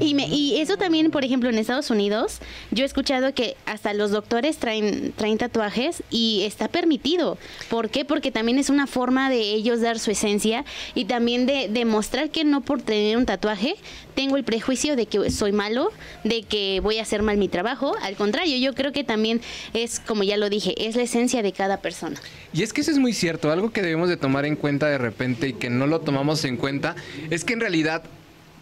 Y, 0.00 0.14
me, 0.14 0.26
y 0.28 0.58
eso 0.62 0.78
también, 0.78 1.10
por 1.10 1.22
ejemplo, 1.22 1.50
en 1.50 1.58
Estados 1.58 1.90
Unidos, 1.90 2.38
yo 2.70 2.84
he 2.84 2.86
escuchado 2.86 3.34
que 3.34 3.56
hasta 3.66 3.92
los 3.92 4.10
doctores 4.10 4.56
traen, 4.56 5.12
traen 5.16 5.36
tatuajes 5.36 6.02
y 6.10 6.44
está 6.46 6.68
permitido. 6.68 7.36
¿Por 7.68 7.90
qué? 7.90 8.06
Porque 8.06 8.30
también 8.32 8.58
es 8.58 8.70
una 8.70 8.86
forma 8.86 9.28
de 9.28 9.40
ellos 9.40 9.82
dar 9.82 9.98
su 9.98 10.10
esencia 10.10 10.45
y 10.94 11.04
también 11.06 11.46
de 11.46 11.68
demostrar 11.68 12.30
que 12.30 12.44
no 12.44 12.60
por 12.60 12.82
tener 12.82 13.16
un 13.16 13.26
tatuaje 13.26 13.76
tengo 14.14 14.36
el 14.36 14.44
prejuicio 14.44 14.96
de 14.96 15.06
que 15.06 15.30
soy 15.30 15.52
malo, 15.52 15.92
de 16.24 16.42
que 16.42 16.80
voy 16.82 16.98
a 16.98 17.02
hacer 17.02 17.22
mal 17.22 17.36
mi 17.36 17.48
trabajo. 17.48 17.94
Al 18.02 18.16
contrario, 18.16 18.56
yo 18.56 18.74
creo 18.74 18.92
que 18.92 19.04
también 19.04 19.40
es, 19.74 20.00
como 20.00 20.22
ya 20.22 20.36
lo 20.36 20.48
dije, 20.48 20.74
es 20.86 20.96
la 20.96 21.02
esencia 21.02 21.42
de 21.42 21.52
cada 21.52 21.78
persona. 21.78 22.16
Y 22.52 22.62
es 22.62 22.72
que 22.72 22.80
eso 22.80 22.90
es 22.90 22.98
muy 22.98 23.12
cierto, 23.12 23.50
algo 23.50 23.70
que 23.70 23.82
debemos 23.82 24.08
de 24.08 24.16
tomar 24.16 24.46
en 24.46 24.56
cuenta 24.56 24.88
de 24.88 24.98
repente 24.98 25.48
y 25.48 25.52
que 25.52 25.70
no 25.70 25.86
lo 25.86 26.00
tomamos 26.00 26.44
en 26.44 26.56
cuenta, 26.56 26.96
es 27.30 27.44
que 27.44 27.52
en 27.52 27.60
realidad 27.60 28.04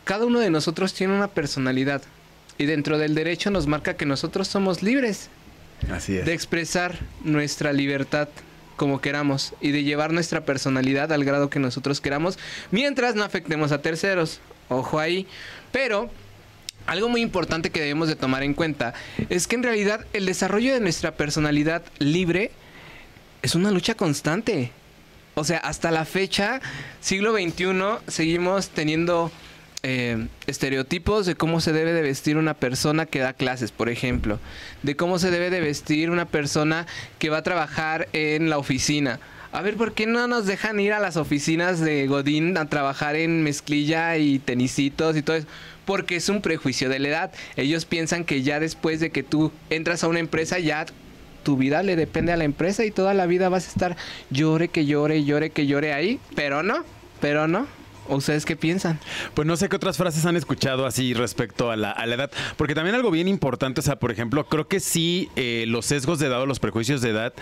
cada 0.04 0.26
uno 0.26 0.40
de 0.40 0.50
nosotros 0.50 0.92
tiene 0.94 1.14
una 1.14 1.28
personalidad 1.28 2.02
y 2.58 2.66
dentro 2.66 2.98
del 2.98 3.14
derecho 3.14 3.50
nos 3.50 3.66
marca 3.66 3.96
que 3.96 4.06
nosotros 4.06 4.48
somos 4.48 4.82
libres 4.82 5.28
Así 5.90 6.16
es. 6.16 6.24
de 6.24 6.32
expresar 6.32 6.98
nuestra 7.22 7.72
libertad 7.72 8.28
como 8.76 9.00
queramos 9.00 9.54
y 9.60 9.70
de 9.70 9.84
llevar 9.84 10.12
nuestra 10.12 10.44
personalidad 10.44 11.12
al 11.12 11.24
grado 11.24 11.50
que 11.50 11.58
nosotros 11.58 12.00
queramos, 12.00 12.38
mientras 12.70 13.14
no 13.14 13.24
afectemos 13.24 13.72
a 13.72 13.82
terceros. 13.82 14.40
Ojo 14.68 14.98
ahí. 14.98 15.26
Pero 15.72 16.10
algo 16.86 17.08
muy 17.08 17.22
importante 17.22 17.70
que 17.70 17.80
debemos 17.80 18.08
de 18.08 18.16
tomar 18.16 18.42
en 18.42 18.54
cuenta 18.54 18.94
es 19.28 19.46
que 19.46 19.56
en 19.56 19.62
realidad 19.62 20.06
el 20.12 20.26
desarrollo 20.26 20.74
de 20.74 20.80
nuestra 20.80 21.12
personalidad 21.16 21.82
libre 21.98 22.50
es 23.42 23.54
una 23.54 23.70
lucha 23.70 23.94
constante. 23.94 24.72
O 25.34 25.44
sea, 25.44 25.58
hasta 25.58 25.90
la 25.90 26.04
fecha, 26.04 26.60
siglo 27.00 27.32
XXI, 27.32 27.72
seguimos 28.06 28.68
teniendo 28.68 29.32
eh, 29.86 30.28
estereotipos 30.46 31.26
de 31.26 31.34
cómo 31.34 31.60
se 31.60 31.74
debe 31.74 31.92
de 31.92 32.00
vestir 32.00 32.38
una 32.38 32.54
persona 32.54 33.04
que 33.04 33.18
da 33.18 33.34
clases, 33.34 33.70
por 33.70 33.90
ejemplo. 33.90 34.40
De 34.82 34.96
cómo 34.96 35.18
se 35.18 35.30
debe 35.30 35.50
de 35.50 35.60
vestir 35.60 36.08
una 36.08 36.24
persona 36.24 36.86
que 37.18 37.28
va 37.28 37.38
a 37.38 37.42
trabajar 37.42 38.08
en 38.14 38.48
la 38.48 38.56
oficina. 38.56 39.20
A 39.52 39.60
ver, 39.60 39.76
¿por 39.76 39.92
qué 39.92 40.06
no 40.06 40.26
nos 40.26 40.46
dejan 40.46 40.80
ir 40.80 40.94
a 40.94 41.00
las 41.00 41.18
oficinas 41.18 41.80
de 41.80 42.06
Godín 42.06 42.56
a 42.56 42.70
trabajar 42.70 43.14
en 43.14 43.42
mezclilla 43.42 44.16
y 44.16 44.38
tenisitos 44.38 45.18
y 45.18 45.22
todo 45.22 45.36
eso? 45.36 45.46
Porque 45.84 46.16
es 46.16 46.30
un 46.30 46.40
prejuicio 46.40 46.88
de 46.88 46.98
la 46.98 47.08
edad. 47.08 47.32
Ellos 47.56 47.84
piensan 47.84 48.24
que 48.24 48.42
ya 48.42 48.60
después 48.60 49.00
de 49.00 49.10
que 49.10 49.22
tú 49.22 49.52
entras 49.68 50.02
a 50.02 50.08
una 50.08 50.18
empresa, 50.18 50.58
ya 50.60 50.86
tu 51.42 51.58
vida 51.58 51.82
le 51.82 51.94
depende 51.94 52.32
a 52.32 52.38
la 52.38 52.44
empresa 52.44 52.86
y 52.86 52.90
toda 52.90 53.12
la 53.12 53.26
vida 53.26 53.50
vas 53.50 53.66
a 53.66 53.70
estar 53.70 53.96
llore 54.30 54.68
que 54.68 54.86
llore, 54.86 55.24
llore 55.24 55.50
que 55.50 55.66
llore 55.66 55.92
ahí. 55.92 56.20
Pero 56.34 56.62
no, 56.62 56.84
pero 57.20 57.46
no. 57.46 57.83
¿O 58.08 58.16
¿Ustedes 58.16 58.44
qué 58.44 58.56
piensan? 58.56 58.98
Pues 59.34 59.46
no 59.46 59.56
sé 59.56 59.68
qué 59.68 59.76
otras 59.76 59.96
frases 59.96 60.24
han 60.26 60.36
escuchado 60.36 60.86
así 60.86 61.14
respecto 61.14 61.70
a 61.70 61.76
la, 61.76 61.90
a 61.90 62.06
la 62.06 62.14
edad. 62.14 62.30
Porque 62.56 62.74
también 62.74 62.94
algo 62.94 63.10
bien 63.10 63.28
importante, 63.28 63.80
o 63.80 63.82
sea, 63.82 63.96
por 63.96 64.10
ejemplo, 64.10 64.46
creo 64.46 64.68
que 64.68 64.80
sí 64.80 65.28
eh, 65.36 65.64
los 65.68 65.86
sesgos 65.86 66.18
de 66.18 66.26
edad 66.26 66.42
o 66.42 66.46
los 66.46 66.60
prejuicios 66.60 67.00
de 67.00 67.10
edad 67.10 67.32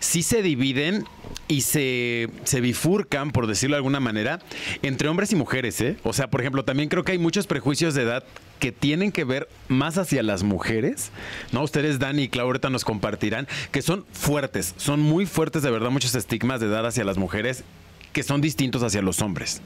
sí 0.00 0.22
se 0.22 0.42
dividen 0.42 1.04
y 1.46 1.62
se, 1.62 2.28
se 2.44 2.60
bifurcan, 2.60 3.30
por 3.30 3.46
decirlo 3.46 3.74
de 3.74 3.78
alguna 3.78 4.00
manera, 4.00 4.40
entre 4.82 5.08
hombres 5.08 5.32
y 5.32 5.36
mujeres, 5.36 5.80
¿eh? 5.80 5.96
O 6.04 6.12
sea, 6.12 6.28
por 6.28 6.40
ejemplo, 6.40 6.64
también 6.64 6.88
creo 6.88 7.04
que 7.04 7.12
hay 7.12 7.18
muchos 7.18 7.46
prejuicios 7.46 7.94
de 7.94 8.02
edad 8.02 8.24
que 8.58 8.72
tienen 8.72 9.12
que 9.12 9.24
ver 9.24 9.48
más 9.68 9.98
hacia 9.98 10.22
las 10.22 10.42
mujeres, 10.42 11.10
¿no? 11.52 11.62
Ustedes, 11.62 11.98
Dani 11.98 12.24
y 12.24 12.28
Clau, 12.28 12.46
ahorita 12.46 12.70
nos 12.70 12.84
compartirán, 12.84 13.46
que 13.70 13.82
son 13.82 14.04
fuertes, 14.12 14.74
son 14.76 15.00
muy 15.00 15.26
fuertes 15.26 15.62
de 15.62 15.70
verdad, 15.70 15.90
muchos 15.90 16.14
estigmas 16.14 16.60
de 16.60 16.66
edad 16.66 16.86
hacia 16.86 17.04
las 17.04 17.18
mujeres 17.18 17.64
que 18.12 18.22
son 18.22 18.40
distintos 18.40 18.82
hacia 18.82 19.02
los 19.02 19.22
hombres. 19.22 19.60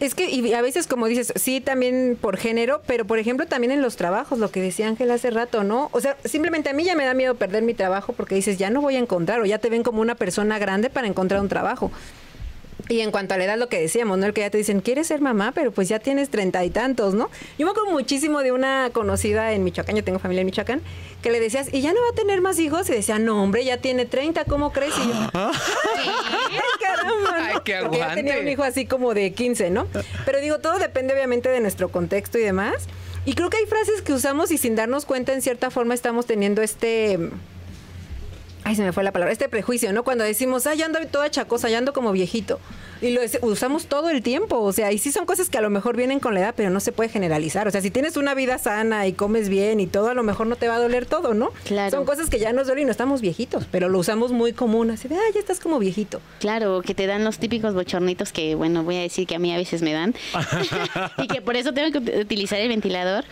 Es 0.00 0.14
que 0.14 0.30
y 0.30 0.52
a 0.52 0.62
veces, 0.62 0.86
como 0.86 1.06
dices, 1.06 1.32
sí, 1.36 1.60
también 1.60 2.16
por 2.20 2.36
género, 2.36 2.82
pero 2.86 3.04
por 3.04 3.18
ejemplo 3.18 3.46
también 3.46 3.72
en 3.72 3.82
los 3.82 3.96
trabajos, 3.96 4.38
lo 4.38 4.50
que 4.50 4.60
decía 4.60 4.88
Ángel 4.88 5.10
hace 5.10 5.30
rato, 5.30 5.64
¿no? 5.64 5.88
O 5.92 6.00
sea, 6.00 6.16
simplemente 6.24 6.70
a 6.70 6.72
mí 6.72 6.84
ya 6.84 6.94
me 6.94 7.04
da 7.04 7.14
miedo 7.14 7.34
perder 7.34 7.62
mi 7.62 7.74
trabajo 7.74 8.12
porque 8.12 8.34
dices, 8.34 8.58
ya 8.58 8.70
no 8.70 8.80
voy 8.80 8.96
a 8.96 8.98
encontrar, 8.98 9.40
o 9.40 9.44
ya 9.44 9.58
te 9.58 9.70
ven 9.70 9.82
como 9.82 10.00
una 10.00 10.14
persona 10.14 10.58
grande 10.58 10.90
para 10.90 11.06
encontrar 11.06 11.40
un 11.40 11.48
trabajo. 11.48 11.90
Y 12.88 13.00
en 13.00 13.10
cuanto 13.10 13.34
a 13.34 13.36
la 13.36 13.44
edad, 13.44 13.58
lo 13.58 13.68
que 13.68 13.78
decíamos, 13.80 14.18
¿no? 14.18 14.26
El 14.26 14.32
que 14.32 14.40
ya 14.40 14.50
te 14.50 14.58
dicen, 14.58 14.80
¿quieres 14.80 15.08
ser 15.08 15.20
mamá? 15.20 15.52
Pero 15.54 15.72
pues 15.72 15.88
ya 15.88 15.98
tienes 15.98 16.30
treinta 16.30 16.64
y 16.64 16.70
tantos, 16.70 17.14
¿no? 17.14 17.28
Yo 17.58 17.66
me 17.66 17.72
acuerdo 17.72 17.90
muchísimo 17.90 18.42
de 18.42 18.52
una 18.52 18.90
conocida 18.92 19.52
en 19.52 19.62
Michoacán, 19.62 19.94
yo 19.96 20.04
tengo 20.04 20.18
familia 20.18 20.40
en 20.40 20.46
Michoacán, 20.46 20.80
que 21.22 21.30
le 21.30 21.38
decías, 21.38 21.68
¿y 21.72 21.82
ya 21.82 21.92
no 21.92 22.00
va 22.00 22.08
a 22.12 22.14
tener 22.14 22.40
más 22.40 22.58
hijos? 22.58 22.88
Y 22.88 22.92
decía, 22.92 23.18
no, 23.18 23.42
hombre, 23.42 23.64
ya 23.64 23.76
tiene 23.76 24.06
30, 24.06 24.44
¿cómo 24.46 24.72
crees? 24.72 24.94
Y 24.96 25.08
yo, 25.08 25.14
¡ay, 25.34 25.50
caramba! 26.80 27.38
¿no? 27.38 27.44
Ay, 27.44 27.56
que 27.64 27.76
Porque 27.82 27.98
ya 27.98 28.14
tenía 28.14 28.38
un 28.38 28.48
hijo 28.48 28.62
así 28.62 28.86
como 28.86 29.12
de 29.12 29.32
15, 29.32 29.70
¿no? 29.70 29.86
Pero 30.24 30.40
digo, 30.40 30.58
todo 30.58 30.78
depende 30.78 31.12
obviamente 31.12 31.50
de 31.50 31.60
nuestro 31.60 31.90
contexto 31.90 32.38
y 32.38 32.42
demás. 32.42 32.86
Y 33.26 33.34
creo 33.34 33.50
que 33.50 33.58
hay 33.58 33.66
frases 33.66 34.00
que 34.00 34.14
usamos 34.14 34.50
y 34.50 34.56
sin 34.56 34.74
darnos 34.76 35.04
cuenta, 35.04 35.34
en 35.34 35.42
cierta 35.42 35.70
forma, 35.70 35.92
estamos 35.92 36.24
teniendo 36.24 36.62
este 36.62 37.18
Ay, 38.64 38.74
se 38.76 38.82
me 38.82 38.92
fue 38.92 39.02
la 39.04 39.12
palabra. 39.12 39.32
Este 39.32 39.48
prejuicio, 39.48 39.92
¿no? 39.92 40.04
Cuando 40.04 40.24
decimos, 40.24 40.66
ay, 40.66 40.78
ya 40.78 40.86
ando 40.86 40.98
toda 41.06 41.30
chacosa, 41.30 41.70
ya 41.70 41.78
ando 41.78 41.92
como 41.92 42.12
viejito. 42.12 42.60
Y 43.00 43.10
lo 43.10 43.20
usamos 43.42 43.86
todo 43.86 44.10
el 44.10 44.22
tiempo. 44.22 44.58
O 44.60 44.72
sea, 44.72 44.90
y 44.92 44.98
sí 44.98 45.12
son 45.12 45.24
cosas 45.24 45.48
que 45.48 45.56
a 45.56 45.60
lo 45.60 45.70
mejor 45.70 45.96
vienen 45.96 46.18
con 46.18 46.34
la 46.34 46.40
edad, 46.40 46.54
pero 46.56 46.68
no 46.68 46.80
se 46.80 46.90
puede 46.90 47.08
generalizar. 47.08 47.68
O 47.68 47.70
sea, 47.70 47.80
si 47.80 47.90
tienes 47.90 48.16
una 48.16 48.34
vida 48.34 48.58
sana 48.58 49.06
y 49.06 49.12
comes 49.12 49.48
bien 49.48 49.78
y 49.78 49.86
todo, 49.86 50.08
a 50.08 50.14
lo 50.14 50.22
mejor 50.24 50.48
no 50.48 50.56
te 50.56 50.66
va 50.68 50.74
a 50.74 50.78
doler 50.80 51.06
todo, 51.06 51.32
¿no? 51.32 51.50
Claro. 51.64 51.92
Son 51.96 52.04
cosas 52.04 52.28
que 52.28 52.40
ya 52.40 52.52
nos 52.52 52.66
duelen 52.66 52.82
y 52.82 52.86
no 52.86 52.90
estamos 52.90 53.20
viejitos, 53.20 53.66
pero 53.70 53.88
lo 53.88 53.98
usamos 54.00 54.32
muy 54.32 54.52
común. 54.52 54.90
Así 54.90 55.06
de, 55.06 55.14
ay, 55.14 55.32
ya 55.32 55.40
estás 55.40 55.60
como 55.60 55.78
viejito. 55.78 56.20
Claro, 56.40 56.82
que 56.82 56.94
te 56.94 57.06
dan 57.06 57.24
los 57.24 57.38
típicos 57.38 57.72
bochornitos 57.74 58.32
que, 58.32 58.56
bueno, 58.56 58.82
voy 58.82 58.96
a 58.96 59.00
decir 59.02 59.26
que 59.28 59.36
a 59.36 59.38
mí 59.38 59.54
a 59.54 59.56
veces 59.56 59.80
me 59.82 59.92
dan. 59.92 60.14
y 61.18 61.28
que 61.28 61.40
por 61.40 61.56
eso 61.56 61.72
tengo 61.72 61.92
que 61.92 62.00
ut- 62.00 62.20
utilizar 62.22 62.58
el 62.60 62.68
ventilador. 62.68 63.24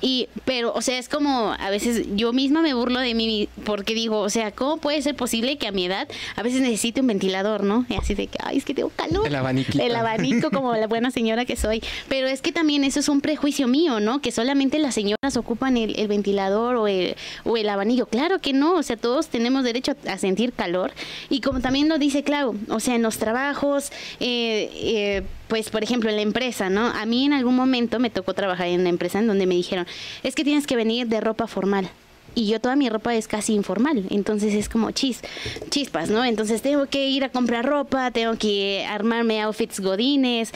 Y, 0.00 0.28
pero, 0.44 0.72
o 0.74 0.82
sea, 0.82 0.98
es 0.98 1.08
como 1.08 1.54
a 1.58 1.70
veces 1.70 2.06
yo 2.14 2.32
misma 2.32 2.62
me 2.62 2.74
burlo 2.74 3.00
de 3.00 3.14
mí 3.14 3.48
porque 3.64 3.94
digo, 3.94 4.20
o 4.20 4.30
sea, 4.30 4.50
¿cómo 4.52 4.78
puede 4.78 5.02
ser 5.02 5.14
posible 5.14 5.58
que 5.58 5.66
a 5.66 5.72
mi 5.72 5.86
edad 5.86 6.08
a 6.36 6.42
veces 6.42 6.60
necesite 6.60 7.00
un 7.00 7.06
ventilador, 7.06 7.64
¿no? 7.64 7.86
Y 7.88 7.94
así 7.94 8.14
de 8.14 8.26
que, 8.26 8.38
ay, 8.42 8.58
es 8.58 8.64
que 8.64 8.74
tengo 8.74 8.90
calor. 8.90 9.26
El 9.26 9.34
abaniquito. 9.34 9.82
El 9.82 9.94
abanico, 9.94 10.50
como 10.50 10.74
la 10.74 10.86
buena 10.86 11.10
señora 11.10 11.44
que 11.44 11.56
soy. 11.56 11.82
Pero 12.08 12.26
es 12.26 12.42
que 12.42 12.52
también 12.52 12.84
eso 12.84 13.00
es 13.00 13.08
un 13.08 13.20
prejuicio 13.20 13.68
mío, 13.68 14.00
¿no? 14.00 14.20
Que 14.20 14.32
solamente 14.32 14.78
las 14.78 14.94
señoras 14.94 15.36
ocupan 15.36 15.76
el, 15.76 15.98
el 15.98 16.08
ventilador 16.08 16.76
o 16.76 16.88
el, 16.88 17.16
o 17.44 17.56
el 17.56 17.68
abanico. 17.68 18.06
Claro 18.06 18.40
que 18.40 18.52
no, 18.52 18.74
o 18.74 18.82
sea, 18.82 18.96
todos 18.96 19.28
tenemos 19.28 19.64
derecho 19.64 19.92
a 20.06 20.18
sentir 20.18 20.52
calor. 20.52 20.92
Y 21.28 21.40
como 21.40 21.60
también 21.60 21.88
lo 21.88 21.98
dice 21.98 22.22
Clau, 22.22 22.56
o 22.68 22.80
sea, 22.80 22.94
en 22.94 23.02
los 23.02 23.18
trabajos, 23.18 23.90
eh, 24.20 24.70
eh, 24.74 25.22
pues 25.50 25.68
por 25.68 25.82
ejemplo 25.84 26.08
en 26.08 26.16
la 26.16 26.22
empresa, 26.22 26.70
¿no? 26.70 26.86
A 26.86 27.04
mí 27.04 27.26
en 27.26 27.34
algún 27.34 27.54
momento 27.56 27.98
me 27.98 28.08
tocó 28.08 28.32
trabajar 28.32 28.68
en 28.68 28.80
una 28.80 28.88
empresa 28.88 29.18
en 29.18 29.26
donde 29.26 29.44
me 29.44 29.54
dijeron, 29.54 29.86
es 30.22 30.34
que 30.34 30.44
tienes 30.44 30.66
que 30.66 30.76
venir 30.76 31.08
de 31.08 31.20
ropa 31.20 31.46
formal. 31.46 31.90
Y 32.34 32.46
yo 32.46 32.60
toda 32.60 32.76
mi 32.76 32.88
ropa 32.88 33.14
es 33.16 33.26
casi 33.26 33.52
informal, 33.54 34.04
entonces 34.10 34.54
es 34.54 34.68
como 34.68 34.92
chis, 34.92 35.20
chispas, 35.68 36.08
¿no? 36.10 36.24
Entonces 36.24 36.62
tengo 36.62 36.86
que 36.86 37.08
ir 37.08 37.24
a 37.24 37.28
comprar 37.28 37.66
ropa, 37.66 38.12
tengo 38.12 38.36
que 38.38 38.86
armarme 38.88 39.42
outfits 39.42 39.80
godines 39.80 40.52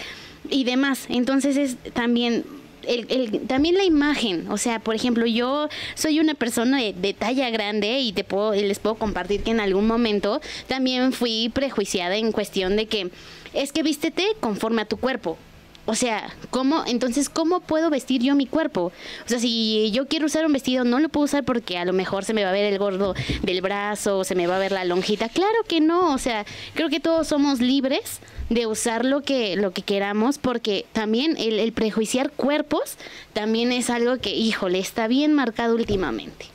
y 0.49 0.63
demás. 0.63 1.07
Entonces 1.09 1.57
es 1.57 1.77
también 1.93 2.45
el, 2.87 3.07
el- 3.11 3.41
también 3.49 3.75
la 3.75 3.85
imagen, 3.85 4.49
o 4.53 4.57
sea, 4.59 4.79
por 4.79 4.95
ejemplo, 4.95 5.27
yo 5.27 5.69
soy 5.97 6.21
una 6.21 6.35
persona 6.35 6.79
de, 6.79 6.93
de 6.93 7.13
talla 7.13 7.51
grande 7.51 7.99
y 7.99 8.13
te 8.13 8.23
puedo, 8.23 8.53
les 8.53 8.79
puedo 8.79 8.95
compartir 8.95 9.43
que 9.43 9.51
en 9.51 9.59
algún 9.59 9.87
momento 9.89 10.41
también 10.69 11.13
fui 11.13 11.51
prejuiciada 11.53 12.17
en 12.17 12.31
cuestión 12.31 12.77
de 12.77 12.87
que 12.87 13.11
es 13.55 13.73
que 13.73 13.83
vístete 13.83 14.25
conforme 14.41 14.83
a 14.83 14.85
tu 14.87 14.97
cuerpo. 14.97 15.39
O 15.87 15.95
sea, 15.95 16.35
¿cómo, 16.49 16.83
entonces, 16.87 17.29
¿cómo 17.29 17.61
puedo 17.61 17.91
vestir 17.91 18.23
yo 18.23 18.35
mi 18.35 18.47
cuerpo? 18.47 18.91
O 19.27 19.29
sea, 19.29 19.39
si 19.39 19.91
yo 19.93 20.09
quiero 20.09 20.27
usar 20.27 20.47
un 20.47 20.53
vestido, 20.53 20.85
no 20.85 20.99
lo 20.99 21.11
puedo 21.11 21.25
usar 21.25 21.45
porque 21.45 21.77
a 21.77 21.85
lo 21.85 21.93
mejor 21.93 22.25
se 22.25 22.33
me 22.33 22.43
va 22.43 22.51
a 22.51 22.55
ver 22.55 22.73
el 22.73 22.79
gordo 22.79 23.15
del 23.43 23.61
brazo, 23.61 24.25
se 24.25 24.35
me 24.35 24.47
va 24.47 24.57
a 24.57 24.61
ver 24.61 24.73
la 24.73 24.87
lonjita. 24.87 25.29
Claro 25.29 25.63
que 25.69 25.81
no, 25.81 26.15
o 26.15 26.19
sea, 26.19 26.47
creo 26.73 26.89
que 26.89 27.01
todos 27.01 27.29
somos 27.29 27.61
libres 27.61 28.21
de 28.49 28.67
usar 28.67 29.05
lo 29.05 29.23
que, 29.23 29.57
lo 29.57 29.73
que 29.73 29.83
queramos 29.83 30.39
porque 30.39 30.87
también 30.93 31.37
el, 31.37 31.59
el 31.59 31.73
prejuiciar 31.73 32.31
cuerpos 32.31 32.97
también 33.35 33.71
es 33.71 33.91
algo 33.91 34.19
que, 34.19 34.31
híjole, 34.31 34.79
está 34.79 35.07
bien 35.07 35.35
marcado 35.35 35.75
últimamente. 35.75 36.47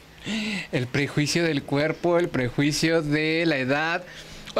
El 0.72 0.88
prejuicio 0.88 1.44
del 1.44 1.64
cuerpo, 1.64 2.18
el 2.18 2.30
prejuicio 2.30 3.02
de 3.02 3.46
la 3.46 3.58
edad. 3.58 4.04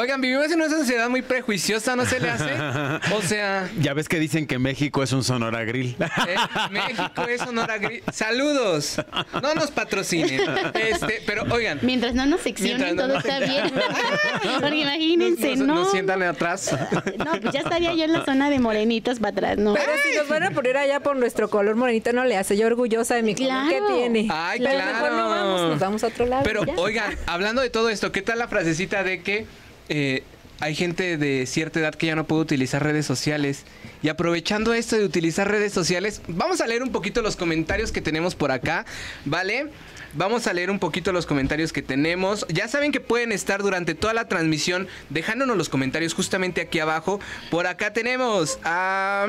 Oigan, 0.00 0.20
vivimos 0.20 0.46
en 0.50 0.54
una 0.62 0.70
sociedad 0.70 1.10
muy 1.10 1.20
prejuiciosa, 1.20 1.94
¿no 1.94 2.06
se 2.06 2.20
le 2.20 2.30
hace? 2.30 2.50
O 3.14 3.20
sea, 3.20 3.68
Ya 3.80 3.92
ves 3.92 4.08
que 4.08 4.18
dicen 4.18 4.46
que 4.46 4.58
México 4.58 5.02
es 5.02 5.12
un 5.12 5.22
Sonora 5.22 5.62
Grill. 5.64 5.94
eh, 6.00 6.36
México 6.70 7.22
es 7.28 7.40
Sonora 7.42 7.76
Gri- 7.78 8.02
Saludos. 8.10 8.96
No 9.42 9.54
nos 9.54 9.70
patrocinen. 9.70 10.40
Este, 10.74 11.22
pero 11.26 11.44
oigan, 11.50 11.80
Mientras 11.82 12.14
no 12.14 12.24
nos 12.24 12.40
seccionen, 12.40 12.96
no 12.96 13.02
todo 13.02 13.14
nos- 13.14 13.24
está 13.24 13.40
bien. 13.40 13.70
Porque 14.60 14.76
imagínense, 14.76 15.56
nos, 15.56 15.66
¿no? 15.66 15.74
nos 15.74 15.90
sientan 15.90 16.22
atrás. 16.22 16.74
No, 17.18 17.32
pues 17.40 17.52
ya 17.52 17.60
estaría 17.60 17.92
yo 17.94 18.04
en 18.04 18.12
la 18.12 18.24
zona 18.24 18.48
de 18.50 18.58
morenitos 18.58 19.18
para 19.18 19.32
atrás, 19.32 19.58
¿no? 19.58 19.74
Pero 19.74 19.92
si 20.10 20.16
nos 20.16 20.28
van 20.28 20.44
a 20.44 20.50
poner 20.52 20.76
allá 20.78 21.00
por 21.00 21.16
nuestro 21.16 21.50
color 21.50 21.76
morenito, 21.76 22.12
no 22.12 22.24
le 22.24 22.36
hace 22.36 22.56
yo 22.56 22.66
orgullosa 22.66 23.14
de 23.16 23.22
mi 23.22 23.34
color 23.34 23.48
Claro. 23.50 23.68
que 23.88 23.94
tiene. 23.94 24.28
Ay, 24.30 24.58
Pero 24.60 24.70
claro. 24.72 24.92
mejor 24.94 25.12
no 25.12 25.28
vamos, 25.28 25.60
nos 25.62 25.78
vamos 25.78 26.04
a 26.04 26.06
otro 26.06 26.24
lado. 26.26 26.42
Pero 26.44 26.64
ya. 26.64 26.74
oigan, 26.76 27.16
hablando 27.26 27.60
de 27.60 27.68
todo 27.70 27.90
esto, 27.90 28.10
¿qué 28.12 28.22
tal 28.22 28.38
la 28.38 28.48
frasecita 28.48 29.02
de 29.02 29.22
que 29.22 29.46
eh, 29.90 30.22
hay 30.60 30.74
gente 30.74 31.16
de 31.16 31.46
cierta 31.46 31.80
edad 31.80 31.94
que 31.94 32.06
ya 32.06 32.14
no 32.14 32.24
puede 32.24 32.42
utilizar 32.42 32.82
redes 32.82 33.06
sociales? 33.06 33.64
Y 34.02 34.08
aprovechando 34.08 34.72
esto 34.72 34.96
de 34.96 35.04
utilizar 35.04 35.50
redes 35.50 35.72
sociales, 35.72 36.22
vamos 36.28 36.60
a 36.60 36.66
leer 36.66 36.82
un 36.82 36.92
poquito 36.92 37.22
los 37.22 37.36
comentarios 37.36 37.92
que 37.92 38.00
tenemos 38.00 38.34
por 38.34 38.52
acá, 38.52 38.86
¿vale? 39.24 39.68
Vamos 40.12 40.46
a 40.46 40.52
leer 40.52 40.70
un 40.70 40.78
poquito 40.78 41.12
los 41.12 41.26
comentarios 41.26 41.72
que 41.72 41.82
tenemos. 41.82 42.46
Ya 42.48 42.68
saben 42.68 42.92
que 42.92 43.00
pueden 43.00 43.32
estar 43.32 43.62
durante 43.62 43.94
toda 43.94 44.14
la 44.14 44.28
transmisión 44.28 44.88
dejándonos 45.08 45.56
los 45.56 45.68
comentarios 45.68 46.14
justamente 46.14 46.60
aquí 46.60 46.78
abajo. 46.78 47.20
Por 47.50 47.66
acá 47.66 47.92
tenemos 47.92 48.58
a... 48.64 49.26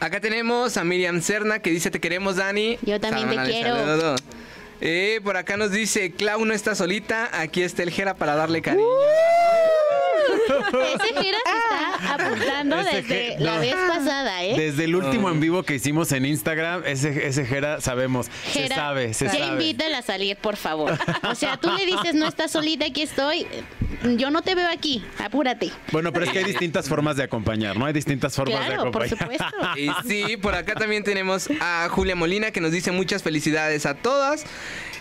Acá 0.00 0.20
tenemos 0.20 0.76
a 0.76 0.84
Miriam 0.84 1.20
Cerna 1.22 1.60
que 1.60 1.70
dice 1.70 1.90
te 1.90 2.00
queremos 2.00 2.36
Dani. 2.36 2.76
Yo 2.82 3.00
también 3.00 3.28
te 3.28 3.50
quiero. 3.50 3.76
saludo. 3.76 4.16
Eh, 4.84 5.20
por 5.22 5.36
acá 5.36 5.56
nos 5.56 5.70
dice 5.70 6.10
Clau 6.10 6.44
no 6.44 6.52
está 6.52 6.74
solita, 6.74 7.30
aquí 7.40 7.62
está 7.62 7.84
el 7.84 7.90
Jera 7.92 8.14
para 8.14 8.34
darle 8.34 8.62
cariño. 8.62 8.84
Ese 10.42 11.14
Jera 11.14 11.38
se 11.44 11.58
está 11.58 12.14
apuntando 12.14 12.80
Ese 12.80 13.02
desde 13.02 13.38
la 13.38 13.58
vez 13.58 13.74
pasada, 13.74 14.42
¿eh? 14.44 14.54
Desde 14.56 14.84
el 14.84 14.96
último 14.96 15.30
en 15.30 15.38
vivo 15.40 15.62
que 15.62 15.74
hicimos 15.76 16.10
en 16.12 16.24
Instagram, 16.26 16.82
ese, 16.84 17.26
ese 17.28 17.44
Jera 17.46 17.80
sabemos. 17.80 18.26
se 18.52 18.62
Jera, 18.62 18.74
sabe, 18.74 19.14
se 19.14 19.26
ya 19.26 19.32
sabe. 19.32 19.46
invítala 19.52 19.98
a 19.98 20.02
salir, 20.02 20.36
por 20.36 20.56
favor. 20.56 20.98
O 21.30 21.34
sea, 21.36 21.56
tú 21.58 21.70
le 21.72 21.86
dices, 21.86 22.14
no 22.14 22.26
estás 22.26 22.50
solita, 22.50 22.86
aquí 22.86 23.02
estoy. 23.02 23.46
Yo 24.16 24.30
no 24.30 24.42
te 24.42 24.54
veo 24.54 24.68
aquí, 24.68 25.04
apúrate. 25.18 25.70
Bueno, 25.92 26.12
pero 26.12 26.24
es 26.24 26.32
que 26.32 26.38
hay 26.40 26.44
distintas 26.44 26.88
formas 26.88 27.16
de 27.16 27.22
acompañar, 27.24 27.76
¿no? 27.76 27.86
Hay 27.86 27.92
distintas 27.92 28.34
formas 28.34 28.60
de 28.60 28.66
Claro, 28.74 28.90
por 28.90 29.04
acompañar. 29.04 29.38
supuesto. 29.38 29.68
Y 29.76 29.90
sí, 30.08 30.36
por 30.36 30.54
acá 30.54 30.74
también 30.74 31.04
tenemos 31.04 31.48
a 31.60 31.88
Julia 31.90 32.16
Molina 32.16 32.50
que 32.50 32.60
nos 32.60 32.72
dice 32.72 32.90
muchas 32.92 33.22
felicidades 33.22 33.86
a 33.86 33.94
todas. 33.94 34.44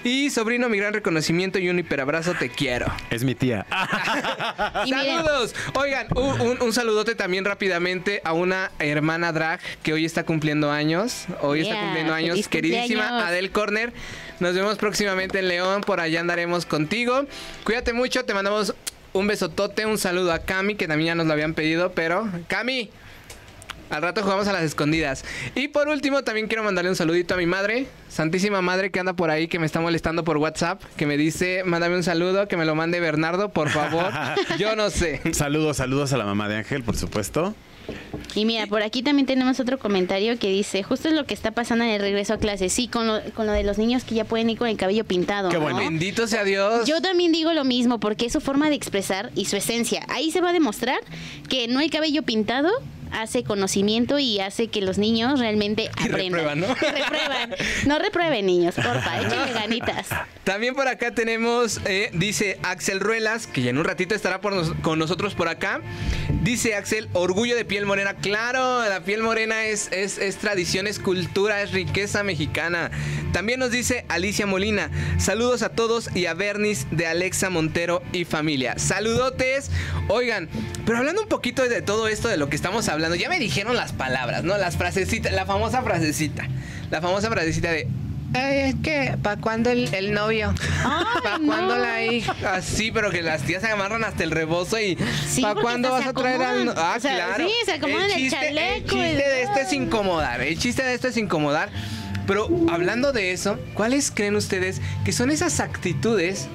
Y 0.03 0.31
sobrino, 0.31 0.67
mi 0.67 0.77
gran 0.77 0.93
reconocimiento 0.93 1.59
y 1.59 1.69
un 1.69 1.77
hiperabrazo, 1.77 2.33
te 2.33 2.49
quiero. 2.49 2.87
Es 3.11 3.23
mi 3.23 3.35
tía. 3.35 3.67
Saludos. 4.89 5.53
Oigan, 5.75 6.07
un, 6.15 6.41
un- 6.41 6.61
un 6.61 6.73
saludote 6.73 7.15
también 7.15 7.45
rápidamente 7.45 8.21
a 8.23 8.33
una 8.33 8.71
hermana 8.79 9.31
drag 9.31 9.59
que 9.83 9.93
hoy 9.93 10.05
está 10.05 10.23
cumpliendo 10.23 10.71
años. 10.71 11.25
Hoy 11.41 11.61
está 11.61 11.79
cumpliendo 11.79 12.13
años. 12.13 12.47
Queridísima 12.47 13.03
cumpleaños. 13.07 13.23
Adel 13.29 13.51
Corner. 13.51 13.93
Nos 14.41 14.55
vemos 14.55 14.79
próximamente 14.79 15.37
en 15.37 15.47
León. 15.47 15.81
Por 15.81 15.99
allá 15.99 16.19
andaremos 16.19 16.65
contigo. 16.65 17.27
Cuídate 17.63 17.93
mucho. 17.93 18.25
Te 18.25 18.33
mandamos 18.33 18.73
un 19.13 19.27
besotote. 19.27 19.85
Un 19.85 19.99
saludo 19.99 20.33
a 20.33 20.39
Cami, 20.39 20.73
que 20.73 20.87
también 20.87 21.09
ya 21.09 21.15
nos 21.15 21.27
lo 21.27 21.33
habían 21.33 21.53
pedido. 21.53 21.91
Pero, 21.91 22.27
Cami. 22.47 22.89
Al 23.91 24.01
rato 24.01 24.23
jugamos 24.23 24.47
a 24.47 24.53
las 24.53 24.63
escondidas. 24.63 25.23
Y 25.53 25.67
por 25.67 25.89
último, 25.89 26.23
también 26.23 26.47
quiero 26.47 26.63
mandarle 26.63 26.89
un 26.89 26.95
saludito 26.95 27.35
a 27.35 27.37
mi 27.37 27.45
madre, 27.45 27.87
Santísima 28.07 28.61
Madre, 28.61 28.89
que 28.89 29.01
anda 29.01 29.13
por 29.13 29.29
ahí, 29.29 29.49
que 29.49 29.59
me 29.59 29.65
está 29.65 29.81
molestando 29.81 30.23
por 30.23 30.37
WhatsApp, 30.37 30.81
que 30.95 31.05
me 31.05 31.17
dice, 31.17 31.63
mándame 31.65 31.97
un 31.97 32.03
saludo, 32.03 32.47
que 32.47 32.55
me 32.55 32.63
lo 32.63 32.73
mande 32.73 33.01
Bernardo, 33.01 33.49
por 33.49 33.67
favor. 33.69 34.05
Yo 34.57 34.77
no 34.77 34.89
sé. 34.89 35.21
Saludos, 35.33 35.75
saludos 35.75 36.13
a 36.13 36.17
la 36.17 36.23
mamá 36.23 36.47
de 36.47 36.55
Ángel, 36.55 36.83
por 36.83 36.95
supuesto. 36.95 37.53
Y 38.35 38.45
mira, 38.45 38.65
por 38.67 38.81
aquí 38.81 39.03
también 39.03 39.25
tenemos 39.25 39.59
otro 39.59 39.77
comentario 39.77 40.39
que 40.39 40.49
dice, 40.49 40.83
justo 40.83 41.09
es 41.09 41.13
lo 41.13 41.25
que 41.25 41.33
está 41.33 41.51
pasando 41.51 41.83
en 41.83 41.91
el 41.91 42.01
regreso 42.01 42.33
a 42.33 42.37
clases. 42.37 42.71
Sí, 42.71 42.87
con 42.87 43.07
lo, 43.07 43.21
con 43.35 43.45
lo 43.45 43.51
de 43.51 43.63
los 43.63 43.77
niños 43.77 44.03
que 44.03 44.15
ya 44.15 44.23
pueden 44.23 44.49
ir 44.49 44.57
con 44.57 44.67
el 44.67 44.77
cabello 44.77 45.03
pintado. 45.03 45.49
Qué 45.49 45.57
¿no? 45.57 45.63
bueno. 45.63 45.79
Bendito 45.79 46.27
sea 46.27 46.43
Dios. 46.43 46.87
Yo 46.87 47.01
también 47.01 47.31
digo 47.31 47.53
lo 47.53 47.65
mismo 47.65 47.99
porque 47.99 48.27
es 48.27 48.33
su 48.33 48.39
forma 48.39 48.69
de 48.69 48.75
expresar 48.75 49.31
y 49.35 49.45
su 49.45 49.57
esencia. 49.57 50.05
Ahí 50.07 50.31
se 50.31 50.39
va 50.39 50.49
a 50.49 50.53
demostrar 50.53 50.99
que 51.49 51.67
no 51.67 51.81
el 51.81 51.89
cabello 51.89 52.23
pintado 52.23 52.69
hace 53.11 53.43
conocimiento 53.43 54.19
y 54.19 54.39
hace 54.39 54.67
que 54.67 54.81
los 54.81 54.97
niños 54.97 55.39
realmente 55.39 55.83
Y 55.83 55.87
aprendan. 55.87 56.21
reprueban, 56.45 56.59
¿no? 56.59 56.67
Y 56.67 56.91
reprueban. 57.01 57.55
No 57.85 57.99
reprueben, 57.99 58.45
niños, 58.45 58.75
porfa, 58.75 59.21
échenle 59.25 59.53
ganitas. 59.53 60.07
También 60.43 60.75
por 60.75 60.87
acá 60.87 61.11
tenemos, 61.13 61.79
eh, 61.85 62.09
dice 62.13 62.59
Axel 62.63 62.99
Ruelas, 62.99 63.47
que 63.47 63.61
ya 63.61 63.69
en 63.69 63.77
un 63.77 63.83
ratito 63.85 64.15
estará 64.15 64.41
por 64.41 64.53
nos- 64.53 64.73
con 64.81 64.97
nosotros 64.99 65.35
por 65.35 65.47
acá. 65.47 65.81
Dice 66.43 66.75
Axel, 66.75 67.07
orgullo 67.13 67.55
de 67.55 67.65
piel 67.65 67.85
morena. 67.85 68.15
Claro, 68.15 68.83
la 68.87 69.01
piel 69.01 69.21
morena 69.21 69.65
es, 69.65 69.89
es, 69.91 70.17
es 70.17 70.37
tradición, 70.37 70.87
es 70.87 70.97
cultura, 70.99 71.61
es 71.61 71.71
riqueza 71.71 72.23
mexicana. 72.23 72.89
También 73.31 73.59
nos 73.59 73.71
dice 73.71 74.05
Alicia 74.09 74.45
Molina, 74.45 74.89
saludos 75.17 75.61
a 75.61 75.69
todos 75.69 76.09
y 76.15 76.25
a 76.25 76.33
Bernis 76.33 76.87
de 76.91 77.07
Alexa 77.07 77.49
Montero 77.49 78.01
y 78.11 78.25
familia. 78.25 78.77
Saludotes. 78.79 79.69
Oigan, 80.07 80.49
pero 80.85 80.97
hablando 80.97 81.21
un 81.21 81.27
poquito 81.29 81.67
de 81.67 81.81
todo 81.81 82.07
esto 82.07 82.27
de 82.27 82.37
lo 82.37 82.49
que 82.49 82.55
estamos 82.55 82.89
hablando, 82.89 83.00
ya 83.15 83.29
me 83.29 83.39
dijeron 83.39 83.75
las 83.75 83.91
palabras, 83.93 84.43
¿no? 84.43 84.57
Las 84.57 84.77
frasecitas, 84.77 85.31
la 85.33 85.45
famosa 85.45 85.81
frasecita. 85.81 86.47
La 86.89 87.01
famosa 87.01 87.29
frasecita 87.29 87.71
de... 87.71 87.87
Ay, 88.33 88.57
es 88.69 88.75
que, 88.81 89.17
¿para 89.21 89.41
cuándo 89.41 89.69
el, 89.71 89.93
el 89.93 90.13
novio? 90.13 90.53
¿Para 91.21 91.37
no. 91.37 91.47
cuándo 91.47 91.77
la 91.77 92.01
hija? 92.03 92.33
Así, 92.53 92.89
pero 92.91 93.11
que 93.11 93.21
las 93.21 93.41
tías 93.41 93.61
se 93.61 93.67
agarran 93.67 94.05
hasta 94.05 94.23
el 94.23 94.31
rebozo 94.31 94.79
y. 94.79 94.97
Sí, 95.29 95.41
¿Para 95.41 95.59
cuándo 95.59 95.91
vas 95.91 96.07
a 96.07 96.13
traer 96.13 96.41
al.? 96.41 96.65
no-. 96.65 96.73
Ah, 96.77 96.93
O 96.95 96.99
sea, 97.01 97.13
claro. 97.27 97.45
sí, 97.45 97.53
se 97.65 97.73
acomodan 97.73 98.05
el 98.09 98.15
chiste, 98.15 98.47
el 98.49 98.55
chaleco 98.55 98.87
chiste 98.89 99.11
y- 99.11 99.15
de 99.17 99.41
esto 99.41 99.59
es 99.59 99.73
incomodar. 99.73 100.39
El 100.41 100.57
chiste 100.57 100.81
de 100.81 100.93
esto 100.93 101.09
es 101.09 101.17
incomodar. 101.17 101.69
Pero 102.25 102.47
hablando 102.71 103.11
de 103.11 103.33
eso, 103.33 103.59
¿cuáles 103.73 104.11
creen 104.11 104.37
ustedes 104.37 104.79
que 105.03 105.11
son 105.11 105.29
esas 105.29 105.59
actitudes 105.59 106.47